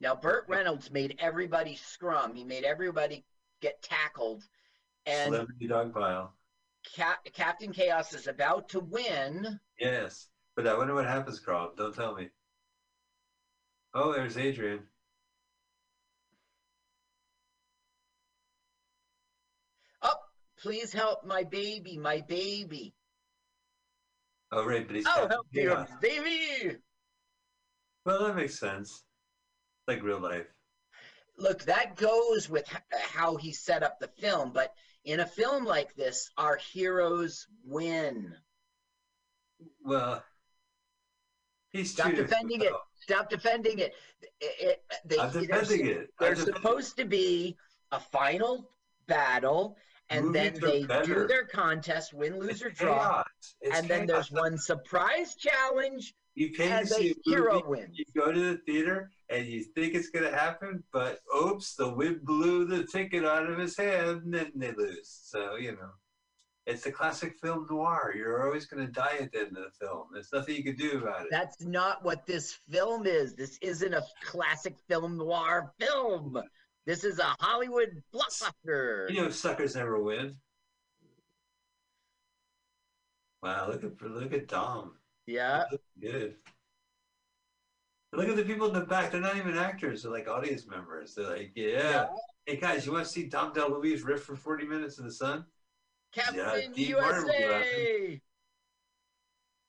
[0.00, 2.34] Now Burt Reynolds made everybody scrum.
[2.34, 3.24] He made everybody
[3.60, 4.44] get tackled,
[5.06, 6.34] and Celebrity dog pile.
[6.94, 9.60] Cap- Captain Chaos is about to win.
[9.78, 11.72] Yes, but I wonder what happens, Carl.
[11.76, 12.28] Don't tell me.
[13.94, 14.80] Oh, there's Adrienne.
[20.02, 20.14] Oh,
[20.60, 22.94] please help my baby, my baby.
[24.52, 25.88] Oh, right, but he's Oh, Captain help Chaos.
[26.00, 26.76] baby.
[28.06, 29.04] Well, that makes sense.
[29.86, 30.46] Like real life.
[31.36, 34.72] Look, that goes with how he set up the film, but
[35.08, 38.34] in a film like this, our heroes win.
[39.82, 40.22] Well,
[41.70, 42.72] he's Stop defending it.
[43.00, 43.94] Stop defending it.
[44.20, 45.98] It- it- they- I'm they're defending it.
[46.00, 47.56] I'm They're defending- supposed to be
[47.90, 48.70] a final
[49.06, 49.78] battle,
[50.10, 53.56] and then Movies are they do their contest, win, lose, or draw, Chaos.
[53.72, 57.98] And then there's one surprise challenge, You pay to see a hero movie, wins.
[57.98, 61.88] you go to the theater and you think it's going to happen, but oops, the
[61.88, 65.08] wind blew the ticket out of his hand and then they lose.
[65.24, 65.90] So, you know,
[66.64, 68.14] it's the classic film noir.
[68.16, 70.04] You're always going to die at the end of the film.
[70.12, 71.28] There's nothing you can do about it.
[71.32, 73.34] That's not what this film is.
[73.34, 76.40] This isn't a classic film noir film.
[76.86, 79.10] This is a Hollywood blockbuster.
[79.10, 80.36] You know, suckers never win.
[83.42, 84.97] Wow, look at look at Dom.
[85.28, 85.64] Yeah.
[86.00, 86.36] Good.
[88.14, 89.12] Look at the people in the back.
[89.12, 90.02] They're not even actors.
[90.02, 91.14] They're like audience members.
[91.14, 92.06] They're like, yeah.
[92.46, 95.44] Hey guys, you want to see Dom DeLuise riff for 40 minutes in the sun?
[96.14, 98.22] Captain Martin USA.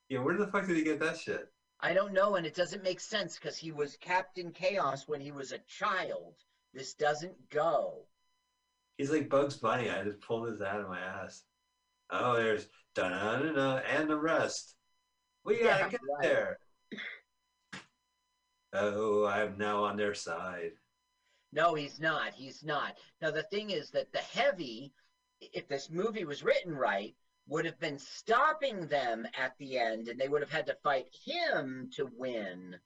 [0.07, 1.51] Yeah, where the fuck did he get that shit?
[1.81, 5.31] I don't know, and it doesn't make sense because he was Captain Chaos when he
[5.31, 6.35] was a child.
[6.73, 8.05] This doesn't go.
[8.97, 9.89] He's like Bugs Bunny.
[9.89, 11.43] I just pulled his out of my ass.
[12.11, 14.75] Oh, there's da da da da and the rest.
[15.49, 16.21] We gotta Yeah, get right.
[16.21, 16.59] there.
[18.71, 20.73] Oh, I'm now on their side.
[21.51, 22.35] No, he's not.
[22.35, 22.95] He's not.
[23.19, 24.93] Now, the thing is that the heavy,
[25.41, 27.15] if this movie was written right,
[27.47, 31.07] would have been stopping them at the end, and they would have had to fight
[31.25, 32.79] him to win.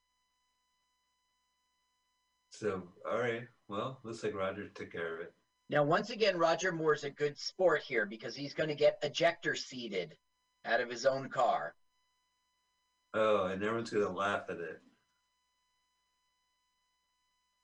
[2.51, 3.45] So, all right.
[3.67, 5.33] Well, looks like Roger took care of it.
[5.69, 9.53] Now, once again, Roger Moore's a good sport here because he's going to get ejector
[9.53, 10.15] seated
[10.63, 11.75] out of his own car.
[13.13, 14.81] Oh, and everyone's gonna laugh at it.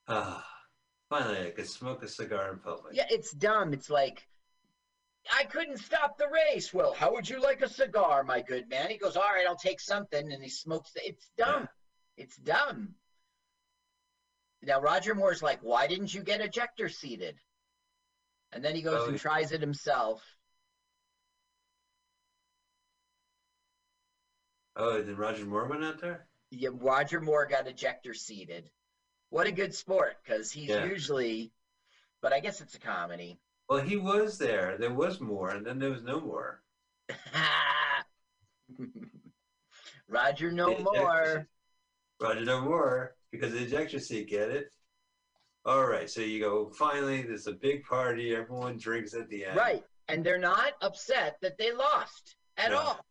[0.08, 0.46] Ah,
[1.10, 2.96] finally, I could smoke a cigar in public.
[2.96, 3.74] Yeah, it's dumb.
[3.74, 4.28] It's like,
[5.32, 6.74] I couldn't stop the race.
[6.74, 8.90] Well, how would you like a cigar, my good man?
[8.90, 10.32] He goes, All right, I'll take something.
[10.32, 10.92] And he smokes.
[10.94, 11.68] The, it's dumb.
[12.18, 12.96] It's dumb.
[14.62, 17.36] Now, Roger Moore's like, Why didn't you get ejector seated?
[18.52, 20.24] And then he goes Oh, and tries it himself.
[24.82, 26.26] Oh, did Roger Moore went out there?
[26.52, 28.72] Yeah, Roger Moore got ejector seated.
[29.30, 30.86] What a good sport, because he's Yeah.
[30.86, 31.52] usually,
[32.22, 33.40] but I guess it's a comedy.
[33.68, 34.78] Well, he was there.
[34.78, 36.64] There was more, and then there was no more.
[40.08, 41.26] Roger no The more.
[41.40, 41.46] seat.
[42.26, 44.28] Roger no more because the ejector seat.
[44.30, 44.72] Get it?
[45.66, 46.10] All right.
[46.10, 46.70] So you go.
[46.72, 48.36] Finally, there's a big party.
[48.36, 49.58] Everyone drinks at the end.
[49.58, 49.84] Right.
[50.08, 52.78] And they're not upset that they lost at No.
[52.80, 53.06] all.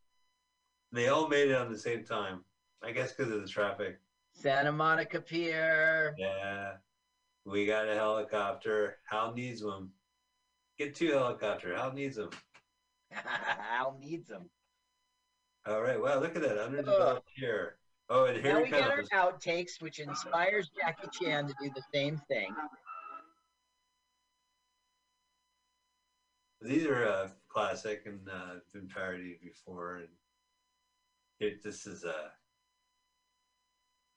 [0.92, 2.44] They all made it on the same time.
[2.82, 3.98] I guess because of the traffic.
[4.32, 6.14] Santa Monica Pier.
[6.16, 6.74] Yeah.
[7.44, 8.98] We got a helicopter.
[9.10, 9.88] Hal needs one.
[10.78, 11.74] Get two helicopter.
[11.74, 12.30] Hal needs them.
[13.10, 14.48] Hal needs them.
[15.66, 16.00] All right.
[16.00, 16.20] Wow.
[16.20, 17.78] Look at that underdeveloped here.
[18.10, 21.82] Oh, and here now we get our outtakes, which inspires Jackie Chan to do the
[21.92, 22.54] same thing.
[26.62, 30.08] These are uh, classic and uh, been parodied before, and
[31.40, 32.28] it, this is uh,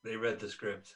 [0.04, 0.96] they read the script.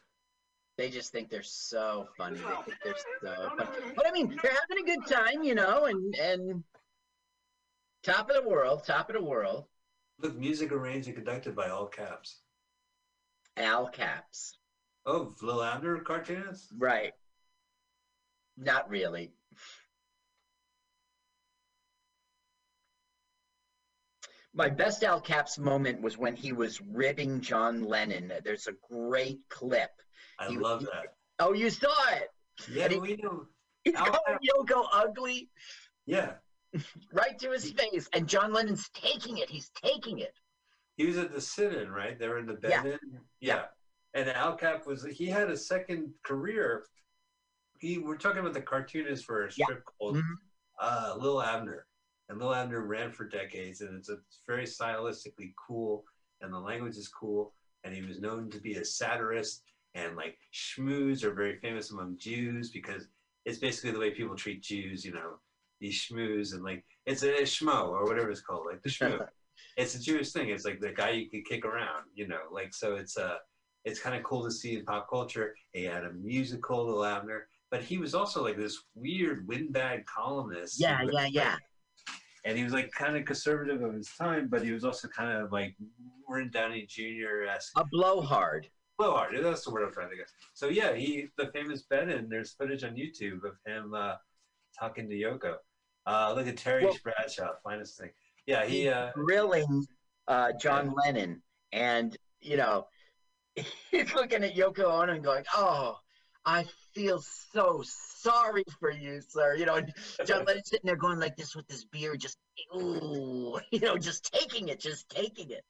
[0.78, 2.38] They just think they're so funny.
[2.38, 3.70] They think they're so funny.
[3.96, 6.64] But I mean, they're having a good time, you know, and and
[8.04, 9.66] top of the world, top of the world.
[10.20, 12.42] With music arranged and conducted by all caps.
[13.58, 14.58] Al Capps.
[15.06, 16.74] Oh, Lil Abner cartoonist.
[16.78, 17.14] Right.
[18.58, 19.34] Not really.
[24.56, 28.32] My best Al Capp's moment was when he was ribbing John Lennon.
[28.46, 29.92] There's a great clip.
[30.40, 31.16] I He- love that.
[31.40, 32.30] Oh, you saw it?
[32.70, 33.48] Yeah, he- we know.
[33.84, 35.50] He's Al calling Yoko ugly
[36.06, 36.36] Yeah,
[37.12, 39.50] right to his face, and John Lennon's taking it.
[39.50, 40.40] He's taking it.
[40.98, 42.18] he was at the sit-in, right?
[42.18, 42.86] They were in the bed.
[42.86, 43.00] in
[43.42, 43.66] Yeah.
[44.14, 46.86] And Al Capp was he had a second career.
[47.80, 49.66] He we're talking about the cartoonist for a Yeah.
[49.66, 50.36] strip called Mhm.
[50.80, 51.86] uh, Lil Abner,
[52.30, 56.04] and Lil Abner ran for decades, and it's, a, it's very stylistically cool,
[56.42, 57.54] and the language is cool,
[57.84, 59.62] and he was known to be a satirist,
[59.94, 63.08] and like schmooze are very famous among Jews because
[63.46, 65.40] it's basically the way people treat Jews, you know,
[65.80, 69.26] these schmooze and like it's a, schmo or whatever it's called, like the schmoo.
[69.78, 70.50] it's a Jewish thing.
[70.50, 73.38] It's like the guy you could kick around, you know, like so it's uh
[73.86, 75.56] it's kind of cool to see in pop culture.
[75.74, 80.80] He had a musical, Lil Abner, but he was also like this weird windbag columnist.
[80.80, 81.56] Yeah, yeah, yeah.
[82.46, 85.32] And he was like kind of conservative of his time, but he was also kind
[85.42, 85.76] of like
[86.28, 87.44] Morton Downey Jr.
[87.50, 87.74] esque.
[87.76, 88.68] A blowhard.
[89.00, 89.36] Blowhard.
[89.42, 90.30] That's the word I'm trying to get.
[90.54, 94.16] So yeah, he the famous Ben, and there's footage on YouTube of him uh,
[94.80, 95.56] talking to Yoko.
[96.06, 98.12] Uh, look at Terry Well- Bradshaw, finest thing.
[98.46, 98.88] Yeah, he.
[98.90, 99.86] Uh, grilling
[100.28, 101.42] uh, John Lennon,
[101.72, 102.88] and you know,
[103.92, 105.98] he's looking at Yoko Ono and going, "Oh,
[106.46, 109.82] I feel so sorry for you, sir." You know,
[110.26, 112.38] John Lennon's sitting there going like this with his beer, just
[112.76, 115.64] ooh, you know, just taking it, just taking it.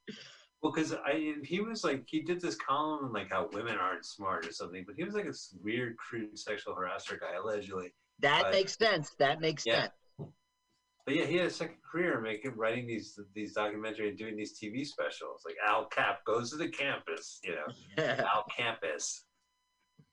[0.61, 4.47] Well, because I he was like he did this column like how women aren't smart
[4.47, 7.93] or something, but he was like this weird, crude sexual harasser guy allegedly.
[8.19, 9.11] That makes sense.
[9.19, 9.81] That makes Yeah.
[9.81, 10.31] sense.
[11.05, 14.59] But yeah, he had a second career making writing these these documentary and doing these
[14.59, 15.43] TV specials.
[15.45, 19.23] Like Al Capp goes to the campus, you know, Al Campus.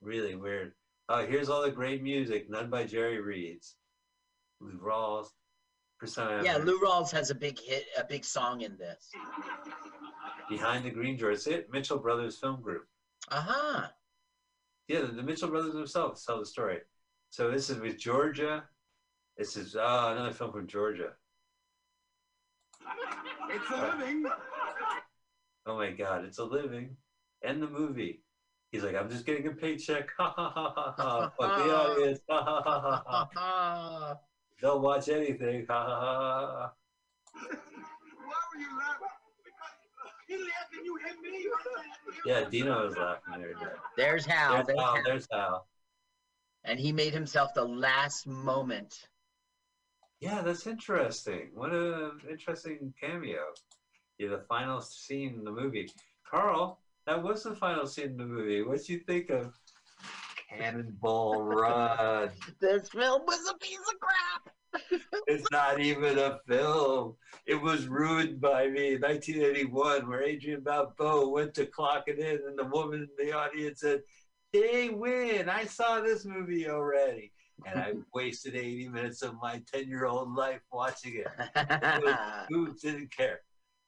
[0.02, 0.72] Really weird.
[1.08, 3.76] Oh, here's all the great music, none by Jerry Reeds,
[4.60, 5.28] Lou Rawls,
[6.00, 6.42] Persona.
[6.44, 9.10] yeah, Lou Rawls has a big hit, a big song in this.
[10.48, 11.32] Behind the Green Door.
[11.32, 12.84] It's it, Mitchell Brothers Film Group.
[13.30, 13.86] Uh huh.
[14.88, 16.78] Yeah, the, the Mitchell brothers themselves tell the story.
[17.30, 18.64] So this is with Georgia.
[19.38, 21.12] This is uh, another film from Georgia.
[23.48, 24.26] It's a living.
[25.66, 26.96] Oh my God, it's a living.
[27.42, 28.21] And the movie.
[28.72, 30.08] He's like, I'm just getting a paycheck.
[30.18, 31.32] Ha ha ha ha ha.
[31.38, 32.20] Fuck the audience.
[32.28, 34.16] Ha ha ha ha ha.
[34.60, 35.66] They'll watch anything.
[35.68, 36.72] Ha ha ha ha.
[37.34, 39.08] Why were you laughing?
[40.26, 41.46] He laughed and you hit me.
[42.24, 43.54] Yeah, Dino was laughing there.
[43.54, 43.76] Dad.
[43.96, 44.54] there's Hal.
[44.54, 44.94] There's There's Al.
[44.94, 45.02] Hal.
[45.04, 45.66] There's Al.
[46.64, 49.08] And he made himself the last moment.
[50.20, 51.50] Yeah, that's interesting.
[51.54, 53.40] What a interesting cameo.
[54.18, 55.90] Yeah, the final scene in the movie.
[56.24, 58.62] Carl, that was the final scene in the movie.
[58.62, 59.54] What do you think of
[60.48, 62.30] Cannonball Run?
[62.60, 65.02] This film was a piece of crap.
[65.26, 67.14] it's not even a film.
[67.46, 72.58] It was ruined by me 1981, where Adrian Balboa went to clock it in, and
[72.58, 74.02] the woman in the audience said,
[74.52, 75.48] They win.
[75.48, 77.32] I saw this movie already.
[77.66, 82.46] And I wasted 80 minutes of my 10 year old life watching it.
[82.48, 83.40] Who didn't care?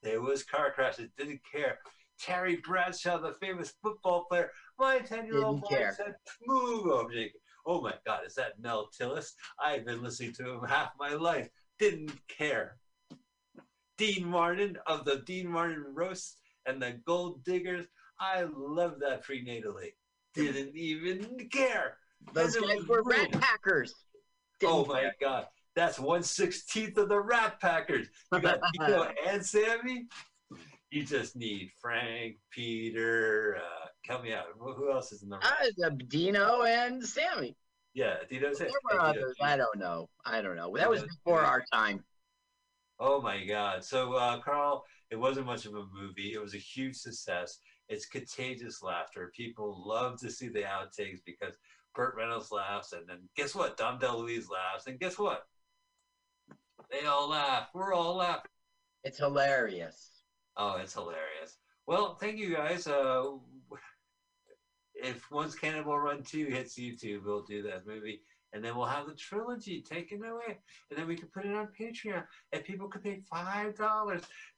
[0.03, 1.79] There was car crashes, didn't care.
[2.21, 6.15] Terry Bradshaw, the famous football player, my 10 year old boy said,
[6.47, 7.09] Move, oh,
[7.67, 9.33] Oh my God, is that Mel Tillis?
[9.63, 11.49] I've been listening to him half my life.
[11.79, 12.77] Didn't care.
[13.97, 17.87] Dean Martin of the Dean Martin Roast and the Gold Diggers.
[18.21, 19.93] I love that prenatally.
[20.35, 21.99] Didn't even care.
[22.33, 23.95] Those guys were rat packers.
[24.65, 25.15] Oh Didn't my care.
[25.21, 25.47] God.
[25.77, 28.09] That's one sixteenth of the Rat Packers.
[28.33, 30.07] You got Tito and Sammy.
[30.95, 33.59] You just need Frank, Peter.
[33.59, 34.45] Uh, help me out.
[34.57, 35.39] Who else is in the?
[35.39, 35.73] Rat?
[35.85, 37.57] Uh, Dino and Sammy.
[37.95, 38.55] Yeah, Tito.
[38.55, 39.03] There Hey, were Tito.
[39.03, 39.37] others.
[39.43, 40.09] I don't know.
[40.25, 40.73] I don't know.
[40.77, 42.05] That was before our time.
[43.01, 43.83] Oh my God.
[43.83, 46.33] So, uh, Carl, it wasn't much of a movie.
[46.33, 47.59] It was a huge success.
[47.89, 49.33] It's contagious laughter.
[49.37, 51.57] People love to see the outtakes because
[51.97, 53.77] Burt Reynolds laughs, and then guess what?
[53.77, 55.43] Dom DeLuise laughs, and guess what?
[56.89, 57.67] They all laugh.
[57.75, 58.49] We're all laughing.
[59.03, 60.14] It's hilarious.
[60.57, 61.59] Oh, it's hilarious.
[61.87, 62.87] Well, thank you guys.
[62.87, 63.25] Uh,
[64.95, 68.21] if once Cannonball Run 2 hits YouTube, we'll do that movie.
[68.53, 70.59] And then we'll have the trilogy taken away.
[70.91, 72.23] And then we can put it on Patreon.
[72.53, 73.77] And people can pay $5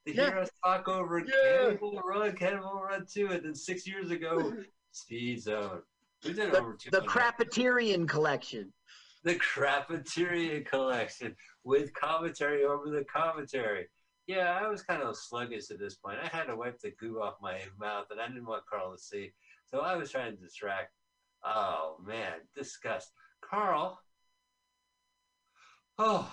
[0.05, 1.25] to hear us talk over Yeah.
[1.63, 3.27] Cannonball Run, Cannonball Run 2.
[3.31, 4.53] And then six years ago,
[4.91, 5.81] Speed Zone.
[6.23, 6.91] We did The, over two.
[6.91, 8.71] the Crappeterian collection.
[9.23, 13.87] the Crappeteria collection with commentary over the commentary.
[14.27, 16.17] Yeah, I was kind of sluggish at this point.
[16.21, 19.01] I had to wipe the goo off my mouth, and I didn't want Carl to
[19.01, 19.31] see.
[19.65, 20.91] So I was trying to distract.
[21.45, 23.11] Oh man, disgust.
[23.41, 24.01] Carl.
[25.97, 26.31] Oh,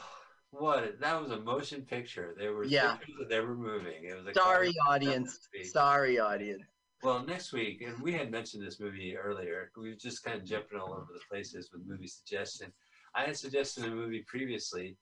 [0.51, 1.01] what?
[1.01, 2.35] That was a motion picture.
[2.37, 2.97] There were Yeah.
[2.97, 4.05] pictures they were moving.
[4.05, 5.49] It was a Sorry, audience.
[5.65, 6.63] Sorry, audience.
[7.03, 9.71] well, next week, and we had mentioned this movie earlier.
[9.77, 12.73] We were just kind of jumping all over the places with movie suggestion.
[13.15, 14.97] I had suggested a movie previously,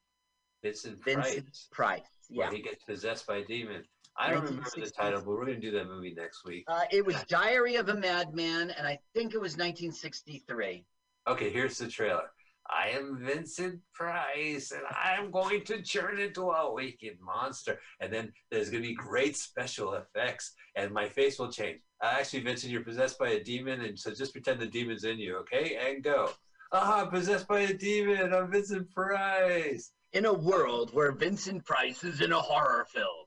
[0.61, 2.01] Vincent Price, Vincent Price.
[2.01, 2.51] where Yeah.
[2.51, 3.83] he gets possessed by a demon.
[4.17, 6.65] I don't remember the title, but we're going to do that movie next week.
[6.67, 10.85] Uh, it was Diary of a Madman, and I think it was 1963.
[11.27, 12.29] Okay, here's the trailer.
[12.69, 17.79] I am Vincent Price, and I'm going to turn into a wicked monster.
[17.99, 21.81] And then there's going to be great special effects, and my face will change.
[22.01, 25.17] Uh, actually, Vincent, you're possessed by a demon, and so just pretend the demon's in
[25.17, 25.77] you, okay?
[25.77, 26.29] And go.
[26.71, 28.33] Ah, I'm possessed by a demon.
[28.33, 29.91] I'm Vincent Price.
[30.13, 33.25] In a world where Vincent Price is in a horror film.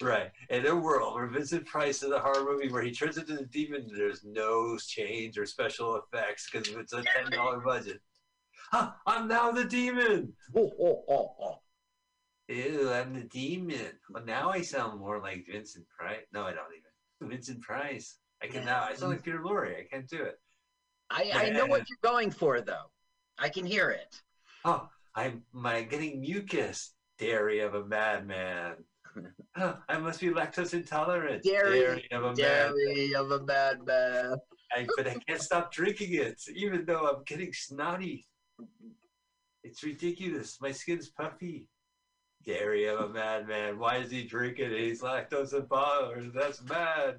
[0.00, 0.30] Right.
[0.50, 3.46] In a world where Vincent Price is a horror movie where he turns into the
[3.46, 8.00] demon, there's no change or special effects because it's a ten dollar budget.
[8.72, 10.32] Ah, I'm now the demon.
[10.54, 11.58] Oh, oh, oh, oh.
[12.48, 13.98] Ew, I'm the demon.
[14.08, 16.22] Well, now I sound more like Vincent Price.
[16.32, 17.30] No, I don't even.
[17.30, 18.18] Vincent Price.
[18.42, 18.84] I can now.
[18.84, 19.80] I sound like Peter Lorre.
[19.80, 20.38] I can't do it.
[21.10, 22.90] I, I know what you're going for, though.
[23.38, 24.20] I can hear it.
[24.64, 26.94] Oh, I'm my getting mucus.
[27.18, 28.76] Dairy of a madman.
[29.56, 31.42] Oh, I must be lactose intolerant.
[31.42, 32.36] Dairy, of a madman.
[32.36, 34.36] Dairy of a madman.
[34.72, 38.28] I, but I can't stop drinking it, even though I'm getting snotty.
[39.64, 40.60] It's ridiculous.
[40.60, 41.66] My skin's puffy.
[42.46, 43.80] Dairy of a madman.
[43.80, 44.78] Why is he drinking it?
[44.78, 46.32] He's lactose intolerant.
[46.32, 47.16] That's mad.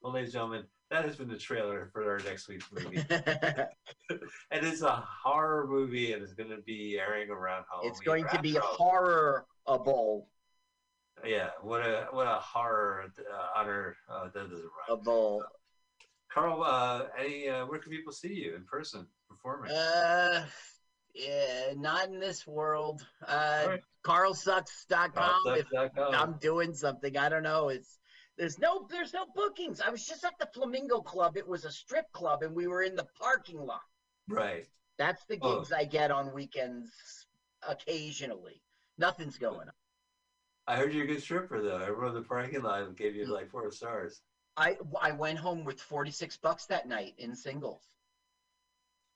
[0.00, 3.02] Well, ladies and gentlemen, that has been the trailer for our next week's movie.
[3.10, 7.90] and it's a horror movie, and it's going to be airing around Halloween.
[7.90, 8.68] It's going to be a Right.
[8.68, 10.28] horror-able.
[11.24, 14.56] Yeah, what a what a horror uh, honor uh, that doesn't
[14.88, 15.00] rhyme.
[15.00, 15.44] Able.
[16.32, 19.70] Carl, uh, any uh, where can people see you in person performing?
[19.70, 20.46] Uh,
[21.14, 23.06] yeah, not in this world.
[23.26, 23.80] Uh, Alright.
[24.04, 25.56] CarlSucks.com.
[25.56, 25.66] If
[25.96, 27.68] I'm doing something, I don't know.
[27.68, 27.98] It's
[28.38, 29.80] there's no there's no bookings.
[29.80, 31.36] I was just at the Flamingo Club.
[31.36, 33.80] It was a strip club, and we were in the parking lot.
[34.28, 34.66] Right.
[34.98, 35.58] That's the Oh.
[35.58, 37.26] gigs I get on weekends
[37.66, 38.62] occasionally.
[38.98, 39.74] Nothing's going on.
[40.66, 41.78] I heard you're a good stripper though.
[41.78, 43.30] Everyone in the parking lot and gave you mm.
[43.30, 44.22] like four stars.
[44.56, 47.88] I I went home with 46 bucks that night in singles.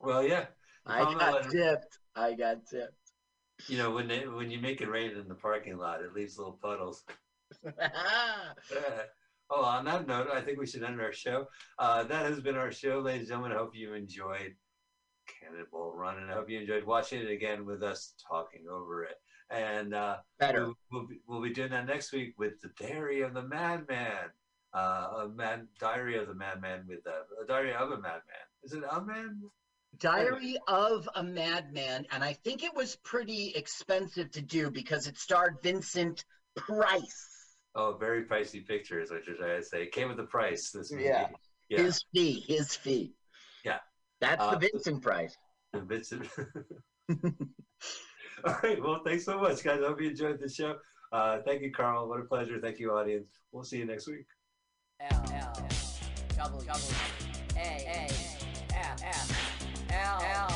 [0.00, 0.46] Well, yeah.
[0.84, 1.98] I got letter- tipped.
[2.14, 2.94] I got tipped.
[3.68, 6.36] You know, when they, when you make it rain in the parking lot, it leaves
[6.36, 7.04] little puddles.
[9.50, 11.46] oh, on that note, I think we should end our show.
[11.78, 13.52] Uh, that has been our show, ladies and gentlemen.
[13.52, 14.54] I hope you enjoyed
[15.26, 19.16] Cannonball Run, and I hope you enjoyed watching it again with us talking over it.
[19.50, 20.66] And uh, Better.
[20.66, 24.30] We'll, we'll, be, we'll be doing that next week with the Diary of the Madman.
[24.74, 28.22] Uh, a man, Diary of the Madman with uh, a Diary of a Madman.
[28.62, 29.40] Is it a man?
[29.98, 35.16] Diary of a Madman, and I think it was pretty expensive to do because it
[35.16, 36.24] starred Vincent
[36.56, 37.35] Price.
[37.78, 39.82] Oh, very pricey picture is what you're trying to say.
[39.82, 40.70] It came with the price.
[40.70, 41.04] This movie.
[41.04, 41.28] Yeah.
[41.68, 41.82] Yeah.
[41.82, 43.12] His fee, his fee.
[43.64, 43.78] Yeah.
[44.20, 45.36] That's Uh, the Vincent Price.
[45.74, 46.26] The Vincent.
[48.44, 48.82] All right.
[48.82, 49.80] Well, thanks so much, guys.
[49.82, 50.76] I hope you enjoyed the show.
[51.12, 52.08] Uh, thank you, Carl.
[52.08, 52.58] What a pleasure.
[52.60, 53.28] Thank you, audience.
[53.52, 54.26] We'll see you next week.
[55.00, 55.68] L L
[56.36, 56.80] double double
[57.56, 58.08] A A
[58.74, 60.55] F F L L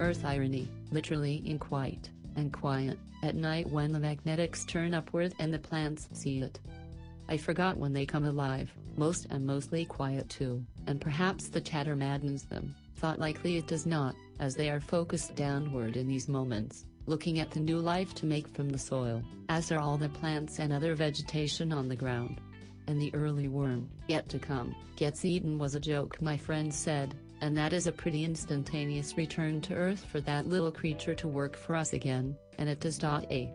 [0.00, 5.52] Earth irony, literally in quiet and quiet, at night when the magnetics turn upward and
[5.52, 6.60] the plants see it.
[7.28, 11.94] I forgot when they come alive, most and mostly quiet too, and perhaps the chatter
[11.94, 16.84] maddens them, thought likely it does not, as they are focused downward in these moments,
[17.06, 20.58] looking at the new life to make from the soil, as are all the plants
[20.58, 22.40] and other vegetation on the ground.
[22.86, 27.14] And the early worm, yet to come, gets eaten was a joke my friend said,
[27.40, 31.56] and that is a pretty instantaneous return to Earth for that little creature to work
[31.56, 33.52] for us again, and it does a.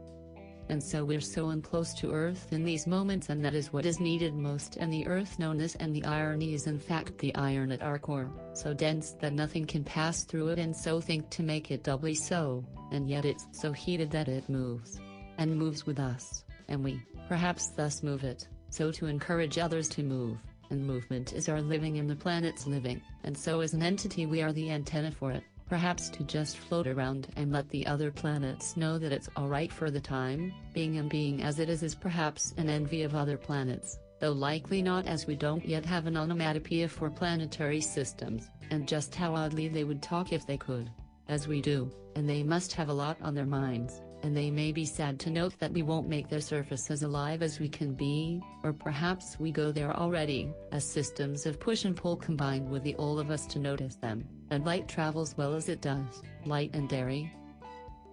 [0.70, 4.00] And so we're so unclose to Earth in these moments and that is what is
[4.00, 7.82] needed most and the Earth knowness and the irony is in fact the iron at
[7.82, 11.70] our core, so dense that nothing can pass through it and so think to make
[11.70, 15.00] it doubly so, and yet it's so heated that it moves.
[15.38, 20.04] And moves with us, and we, perhaps thus move it, so to encourage others to
[20.04, 20.38] move
[20.70, 24.42] and movement is our living in the planet's living, and so as an entity we
[24.42, 28.78] are the antenna for it, perhaps to just float around and let the other planets
[28.78, 32.54] know that it's alright for the time, being and being as it is is perhaps
[32.58, 36.88] an envy of other planets, though likely not as we don't yet have an onomatopoeia
[36.88, 40.90] for planetary systems, and just how oddly they would talk if they could,
[41.28, 44.72] as we do, and they must have a lot on their minds and they may
[44.72, 47.94] be sad to note that we won't make their surface as alive as we can
[47.94, 52.84] be, or perhaps we go there already, as systems of push and pull combine with
[52.84, 56.72] the all of us to notice them, and light travels well as it does, light
[56.74, 57.32] and dairy.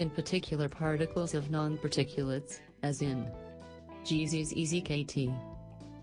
[0.00, 3.30] In particular particles of non-particulates, as in
[4.04, 5.30] Jeezy's Easy KT.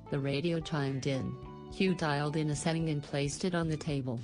[0.10, 1.36] The radio chimed in,
[1.74, 4.22] Hugh dialed in a setting and placed it on the table.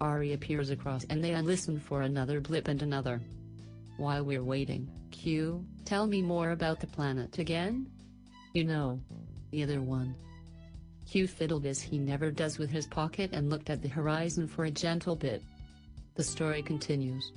[0.00, 3.22] Ari appears across and they listen for another blip and another.
[3.98, 7.90] While we're waiting, Q, tell me more about the planet again?
[8.54, 9.00] You know.
[9.50, 10.14] The other one.
[11.04, 14.66] Q fiddled as he never does with his pocket and looked at the horizon for
[14.66, 15.42] a gentle bit.
[16.14, 17.32] The story continues.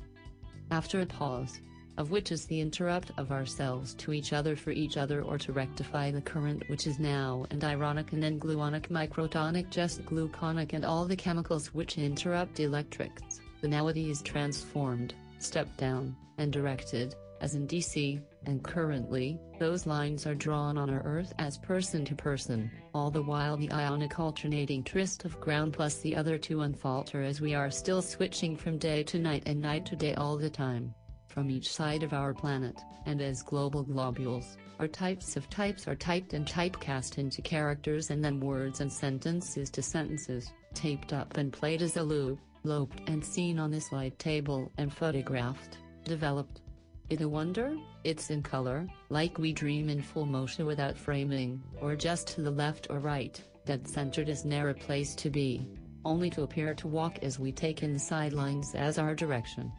[0.70, 1.62] After a pause,
[1.98, 5.54] of which is the interrupt of ourselves to each other for each other or to
[5.54, 10.86] rectify the current which is now and ironic and then gluonic microtonic just gluconic and
[10.86, 17.56] all the chemicals which interrupt electrics, the nowadays is transformed, stepped down, and directed, as
[17.56, 22.72] in DC, and currently, those lines are drawn on our Earth as person to person,
[22.94, 27.42] all the while the ionic alternating tryst of ground plus the other two unfalter as
[27.42, 30.94] we are still switching from day to night and night to day all the time,
[31.28, 35.96] from each side of our planet, and as global globules, our types of types are
[35.96, 41.54] typed and typecast into characters and then words and sentences to sentences, taped up and
[41.54, 46.62] played as a loop, loped and seen on this light table and photographed, developed,
[47.10, 47.76] it a wonder?
[48.04, 52.52] It's in color, like we dream in full motion without framing, or just to the
[52.52, 55.68] left or right, dead centered is ne'er a place to be,
[56.06, 59.72] only to appear to walk as we take in the sidelines as our direction.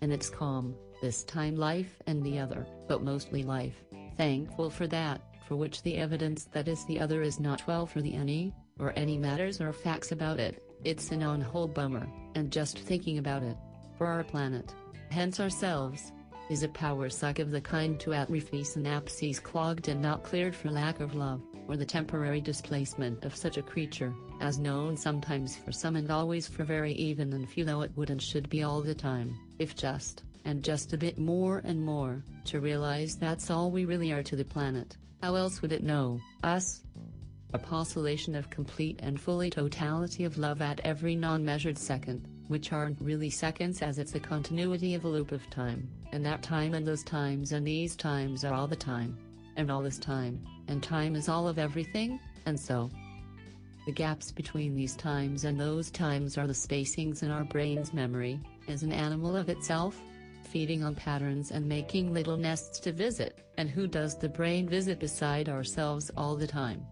[0.00, 3.84] And it's calm, this time life and the other, but mostly life,
[4.16, 8.00] thankful for that, for which the evidence that is the other is not well for
[8.00, 12.50] the any, or any matters or facts about it, it's an on whole bummer, and
[12.50, 13.56] just thinking about it,
[13.96, 14.74] for our planet,
[15.10, 16.12] hence ourselves,
[16.50, 20.70] is a power suck of the kind to atrophy synapses clogged and not cleared for
[20.70, 25.72] lack of love, or the temporary displacement of such a creature, as known sometimes for
[25.72, 28.82] some and always for very even and few though it would and should be all
[28.82, 33.70] the time, if just, and just a bit more and more, to realize that's all
[33.70, 36.83] we really are to the planet, how else would it know, us?
[37.54, 43.00] A postulation of complete and fully totality of love at every non-measured second, which aren't
[43.00, 46.84] really seconds as it's the continuity of a loop of time, and that time and
[46.84, 49.16] those times and these times are all the time,
[49.54, 52.90] and all this time, and time is all of everything, and so.
[53.86, 58.40] The gaps between these times and those times are the spacings in our brain's memory,
[58.66, 59.96] as an animal of itself,
[60.42, 64.98] feeding on patterns and making little nests to visit, and who does the brain visit
[64.98, 66.84] beside ourselves all the time?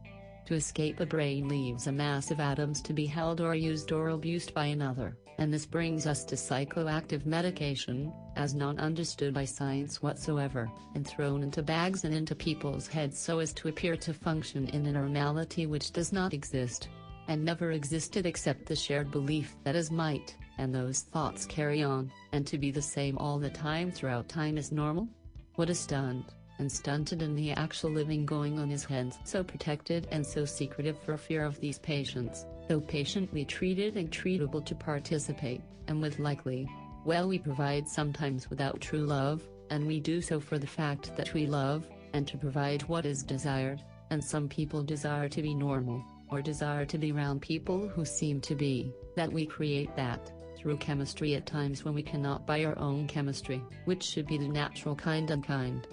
[0.47, 4.09] To escape a brain leaves a mass of atoms to be held or used or
[4.09, 10.03] abused by another and this brings us to psychoactive medication, as not understood by science
[10.03, 14.69] whatsoever, and thrown into bags and into people's heads so as to appear to function
[14.69, 16.89] in a normality which does not exist,
[17.29, 22.13] and never existed except the shared belief that is might, and those thoughts carry on,
[22.33, 25.09] and to be the same all the time throughout time is normal?
[25.57, 26.27] What a stunt,
[26.63, 30.97] and stunted in the actual living going on is hence so protected and so secretive
[30.97, 36.69] for fear of these patients, though patiently treated and treatable to participate, and with likely,
[37.05, 41.35] well we provide sometimes without true love, and we do so for the fact that
[41.35, 46.01] we love, and to provide what is desired, and some people desire to be normal,
[46.31, 50.77] or desire to be around people who seem to be, that we create that, through
[50.77, 54.95] chemistry at times when we cannot buy our own chemistry, which should be the natural
[54.95, 55.89] kind and kind.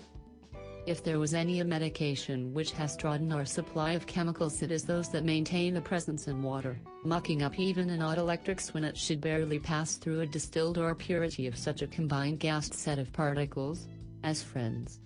[0.89, 5.09] If there was any medication which has trodden our supply of chemicals it is those
[5.09, 9.21] that maintain a presence in water, mucking up even an odd electrics when it should
[9.21, 13.87] barely pass through a distilled or purity of such a combined gassed set of particles,
[14.23, 14.99] as friends.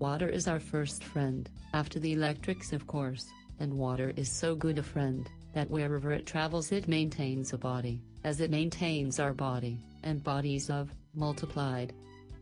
[0.00, 3.28] Water is our first friend, after the electrics of course,
[3.60, 8.02] and water is so good a friend, that wherever it travels it maintains a body,
[8.24, 11.94] as it maintains our body, and bodies of, multiplied.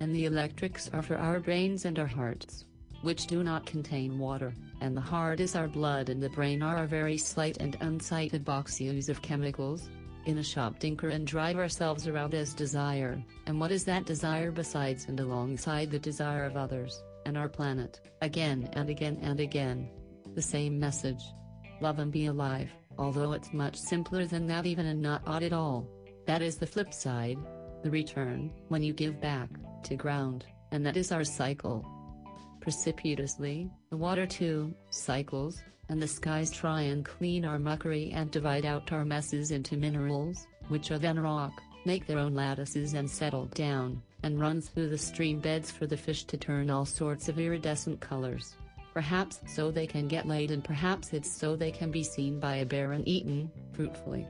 [0.02, 2.64] And the electrics are for our brains and our hearts,
[3.02, 6.76] which do not contain water, and the heart is our blood and the brain are
[6.76, 9.88] our very slight and unsighted boxes of chemicals,
[10.26, 14.50] in a shop tinker and drive ourselves around as desire, and what is that desire
[14.50, 19.88] besides and alongside the desire of others, and our planet, again and again and again.
[20.34, 21.22] The same message.
[21.80, 25.52] Love and be alive, although it's much simpler than that even and not odd at
[25.52, 25.86] all.
[26.26, 27.38] That is the flip side.
[27.84, 29.48] The return, when you give back,
[29.84, 31.84] to ground, and that is our cycle.
[32.60, 38.64] Precipitously, the water too, cycles, and the skies try and clean our muckery and divide
[38.64, 41.52] out our messes into minerals, which are then rock,
[41.84, 45.96] make their own lattices and settle down, and run through the stream beds for the
[45.96, 48.54] fish to turn all sorts of iridescent colors.
[48.94, 52.56] Perhaps so they can get laid and perhaps it's so they can be seen by
[52.56, 54.26] a bear and eaten, fruitfully.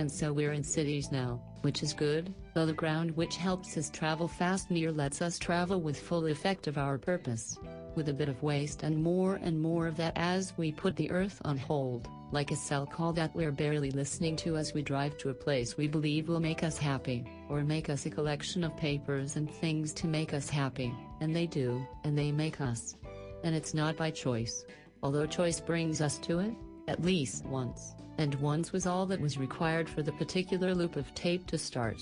[0.00, 3.90] And so we're in cities now, which is good, though the ground which helps us
[3.90, 7.58] travel fast near lets us travel with full effect of our purpose.
[7.96, 11.10] With a bit of waste and more and more of that as we put the
[11.10, 15.18] earth on hold, like a cell call that we're barely listening to as we drive
[15.18, 18.74] to a place we believe will make us happy, or make us a collection of
[18.78, 22.96] papers and things to make us happy, and they do, and they make us.
[23.44, 24.64] And it's not by choice.
[25.02, 26.54] Although choice brings us to it,
[26.88, 31.14] at least once, and once was all that was required for the particular loop of
[31.14, 31.96] tape to start.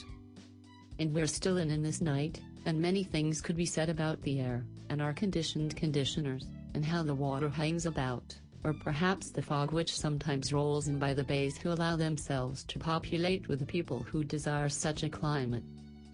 [0.99, 4.41] And we're still in in this night, and many things could be said about the
[4.41, 9.71] air, and our conditioned conditioners, and how the water hangs about, or perhaps the fog
[9.71, 14.01] which sometimes rolls in by the bays who allow themselves to populate with the people
[14.01, 15.63] who desire such a climate.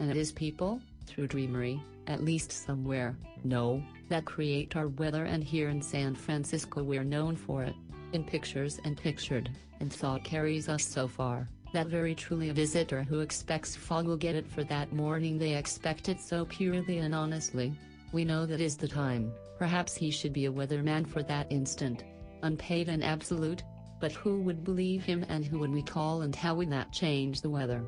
[0.01, 5.43] And it is people, through dreamery, at least somewhere, no, that create our weather and
[5.43, 7.75] here in San Francisco we're known for it,
[8.15, 9.51] in pictures and pictured,
[9.81, 14.17] and thought carries us so far, that very truly a visitor who expects fog will
[14.17, 17.75] get it for that morning they expect it so purely and honestly.
[18.13, 22.05] We know that is the time, perhaps he should be a weatherman for that instant,
[22.43, 23.65] unpaid and absolute,
[24.01, 27.41] but who would believe him and who would we call and how would that change
[27.41, 27.85] the weather?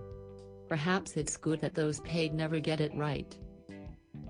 [0.68, 3.36] Perhaps it's good that those paid never get it right.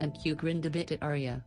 [0.00, 1.42] And Q grinned a bit at Arya.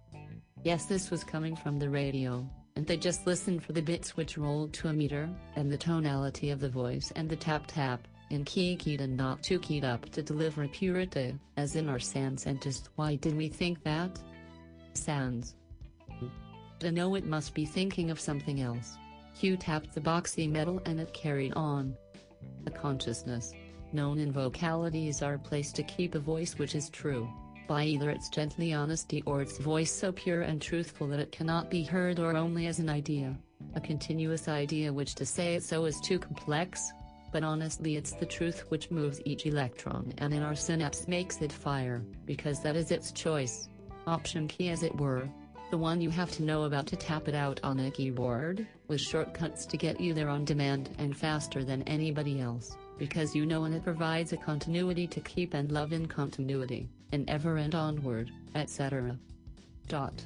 [0.64, 4.38] Yes this was coming from the radio, and they just listened for the bits which
[4.38, 8.76] rolled to a meter, and the tonality of the voice and the tap-tap, in key
[8.76, 12.62] keyed and not too keyed up to deliver a purity, as in our sans and
[12.62, 14.20] just why did we think that?
[14.94, 15.56] Sans.
[16.80, 18.98] To oh, know it must be thinking of something else.
[19.38, 21.96] Q tapped the boxy metal and it carried on.
[22.64, 23.54] The consciousness,
[23.94, 27.28] known in vocality is our place to keep a voice which is true
[27.70, 31.70] by either its gently honesty or its voice so pure and truthful that it cannot
[31.70, 33.38] be heard or only as an idea,
[33.76, 36.92] a continuous idea which to say it so is too complex,
[37.32, 41.52] but honestly it's the truth which moves each electron and in our synapse makes it
[41.52, 43.70] fire, because that is its choice,
[44.08, 45.30] option key as it were,
[45.70, 49.00] the one you have to know about to tap it out on a keyboard, with
[49.00, 53.66] shortcuts to get you there on demand and faster than anybody else, because you know
[53.66, 58.32] and it provides a continuity to keep and love in continuity and ever and onward,
[58.56, 59.18] etc.
[59.88, 60.26] Dot.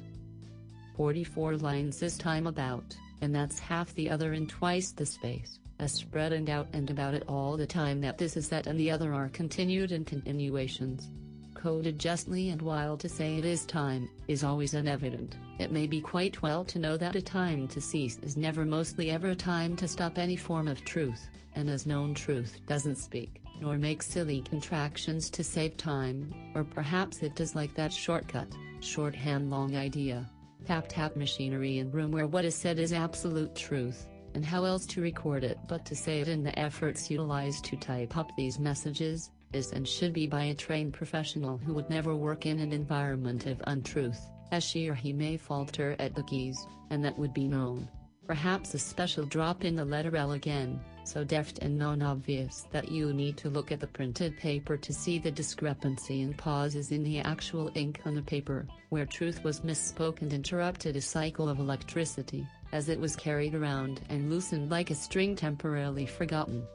[0.96, 5.92] 44 lines this time about, and that's half the other and twice the space, as
[5.92, 8.90] spread and out and about it all the time that this is that and the
[8.90, 11.10] other are continued and continuations.
[11.54, 16.00] Coded justly and while to say it is time, is always unevident, it may be
[16.00, 19.74] quite well to know that a time to cease is never mostly ever a time
[19.76, 24.42] to stop any form of truth, and as known truth doesn't speak nor make silly
[24.42, 28.48] contractions to save time, or perhaps it does like that shortcut,
[28.80, 30.28] shorthand long idea,
[30.64, 34.86] tap tap machinery in room where what is said is absolute truth, and how else
[34.86, 38.58] to record it but to say it in the efforts utilized to type up these
[38.58, 42.72] messages, is and should be by a trained professional who would never work in an
[42.72, 44.20] environment of untruth,
[44.50, 47.88] as she or he may falter at the keys, and that would be known.
[48.26, 53.12] Perhaps a special drop in the letter L again, so deft and non-obvious that you
[53.12, 57.20] need to look at the printed paper to see the discrepancy in pauses in the
[57.20, 62.46] actual ink on the paper, where truth was misspoke and interrupted a cycle of electricity,
[62.72, 66.66] as it was carried around and loosened like a string temporarily forgotten.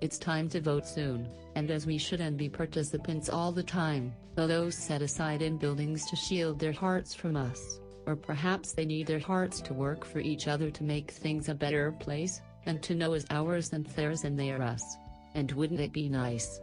[0.00, 4.46] It's time to vote soon, and as we shouldn't be participants all the time, though
[4.46, 9.06] those set aside in buildings to shield their hearts from us, or perhaps they need
[9.06, 12.94] their hearts to work for each other to make things a better place, and to
[12.94, 14.82] know is ours and theirs and they are us.
[15.34, 16.60] And wouldn't it be nice?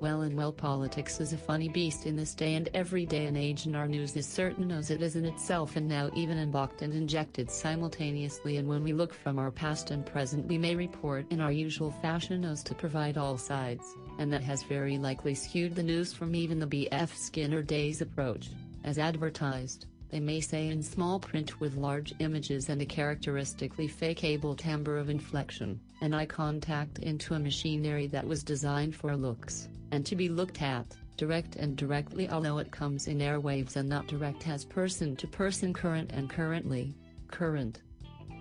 [0.00, 3.36] Well and well politics is a funny beast in this day and every day and
[3.38, 6.82] age and our news is certain as it is in itself and now even embarked
[6.82, 11.24] and injected simultaneously and when we look from our past and present we may report
[11.30, 15.74] in our usual fashion as to provide all sides, and that has very likely skewed
[15.74, 17.16] the news from even the B.F.
[17.16, 18.50] Skinner day's approach,
[18.82, 24.54] as advertised they may say in small print with large images and a characteristically fake-able
[24.54, 30.06] timbre of inflection, an eye contact into a machinery that was designed for looks, and
[30.06, 30.86] to be looked at,
[31.16, 36.30] direct and directly although it comes in airwaves and not direct as person-to-person current and
[36.30, 36.94] currently,
[37.26, 37.82] current.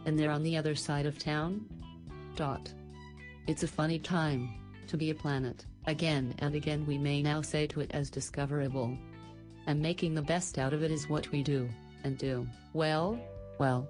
[0.06, 1.66] And they're on the other side of town?
[2.36, 2.72] Dot.
[3.48, 4.54] It's a funny time,
[4.86, 8.96] to be a planet, again and again we may now say to it as discoverable,
[9.68, 11.70] and making the best out of it is what we do,
[12.04, 13.20] and do, well,
[13.60, 13.88] well.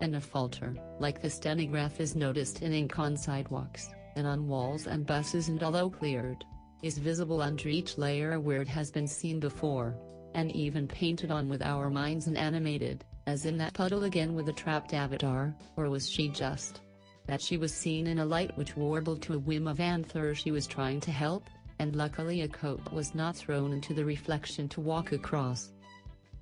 [0.00, 4.86] And a falter, like the stenograph is noticed in ink on sidewalks, and on walls
[4.86, 6.44] and buses and although cleared,
[6.82, 9.96] is visible under each layer where it has been seen before,
[10.34, 14.46] and even painted on with our minds and animated, as in that puddle again with
[14.46, 16.80] the trapped avatar, or was she just?
[17.26, 20.50] That she was seen in a light which warbled to a whim of anther she
[20.50, 24.80] was trying to help, and luckily a coat was not thrown into the reflection to
[24.80, 25.72] walk across.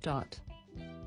[0.01, 0.39] Dot.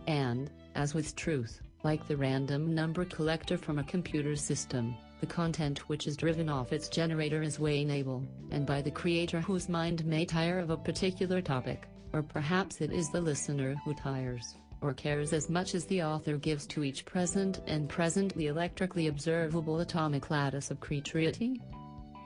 [0.07, 5.89] And, as with truth, like the random number collector from a computer system, the content
[5.89, 10.25] which is driven off its generator is weighable, and by the creator whose mind may
[10.25, 15.33] tire of a particular topic, or perhaps it is the listener who tires, or cares
[15.33, 20.71] as much as the author gives to each present and presently electrically observable atomic lattice
[20.71, 21.61] of creaturity?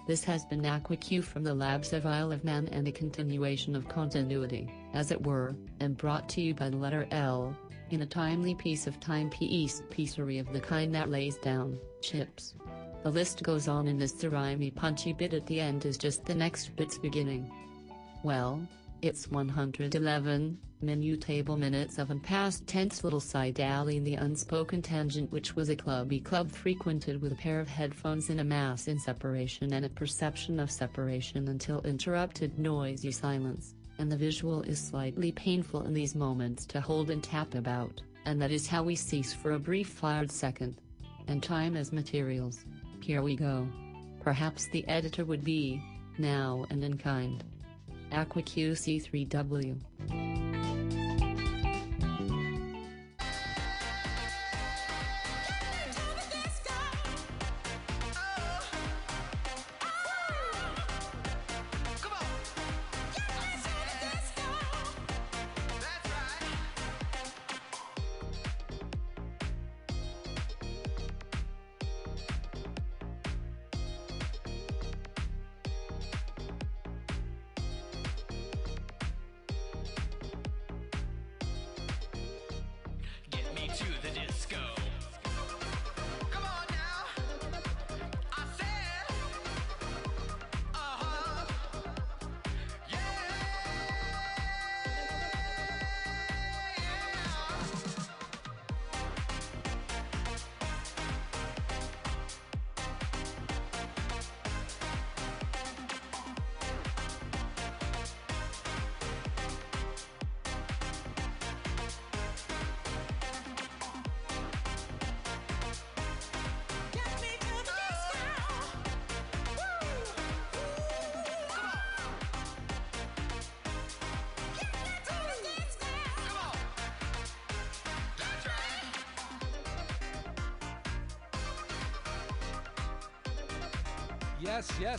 [0.06, 3.88] This has been AquaQ from the labs of Isle of Man and a continuation of
[3.88, 7.56] continuity, as it were, and brought to you by the letter L,
[7.88, 12.54] in a timely piece of time piece piecery of the kind that lays down, chips.
[13.02, 16.34] The list goes on and this rhymey punchy bit at the end is just the
[16.34, 17.50] next bit's beginning.
[18.22, 18.66] Well,
[19.00, 24.82] it's 111, Menu table minutes of a past tense little side alley in the unspoken
[24.82, 28.86] tangent which was a clubby club frequented with a pair of headphones in a mass
[28.86, 34.78] in separation and a perception of separation until interrupted noisy silence, and the visual is
[34.78, 38.94] slightly painful in these moments to hold and tap about, and that is how we
[38.94, 40.80] cease for a brief fired second.
[41.26, 42.64] And time as materials.
[43.00, 43.66] Here we go.
[44.20, 45.82] Perhaps the editor would be,
[46.18, 47.42] now and in kind.
[48.12, 50.43] AquaQC3W.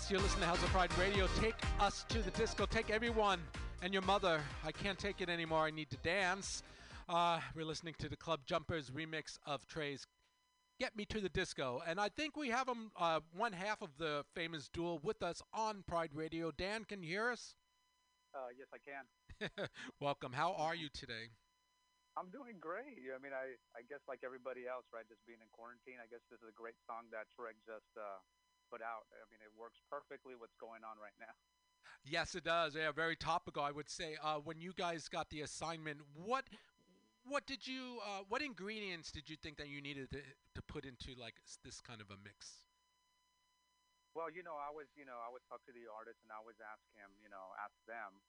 [0.05, 1.27] Yes, you're listening to House of Pride Radio.
[1.39, 2.67] Take us to the disco.
[2.67, 3.41] Take everyone
[3.81, 4.39] and your mother.
[4.63, 5.65] I can't take it anymore.
[5.65, 6.61] I need to dance.
[7.09, 10.05] Uh, we're listening to the Club Jumpers remix of Trey's
[10.79, 11.81] Get Me to the Disco.
[11.87, 15.41] And I think we have 'em, uh, one half of the famous duel with us
[15.51, 16.51] on Pride Radio.
[16.51, 17.55] Dan, can you hear us?
[18.31, 19.69] Uh, yes, I can.
[19.99, 20.33] Welcome.
[20.33, 21.31] How are you today?
[22.15, 23.09] I'm doing great.
[23.09, 25.07] I mean, I, I guess like everybody else, right?
[25.09, 25.97] Just being in quarantine.
[25.97, 28.21] I guess this is a great song that Treg just uh,
[28.71, 29.05] put out.
[29.13, 31.33] I mean, it works perfectly what's going on right now.
[32.03, 32.75] Yes, it does.
[32.75, 33.63] Yeah, very topical.
[33.63, 34.17] I would say.
[34.21, 36.45] Uh, when you guys got the assignment, what
[37.25, 40.21] what did you uh, what ingredients did you think that you needed to,
[40.53, 42.65] to put into like this kind of a mix?
[44.15, 46.39] Well, you know, I was, you know, I would talk to the artist and I
[46.39, 48.23] always ask him, you know, ask them,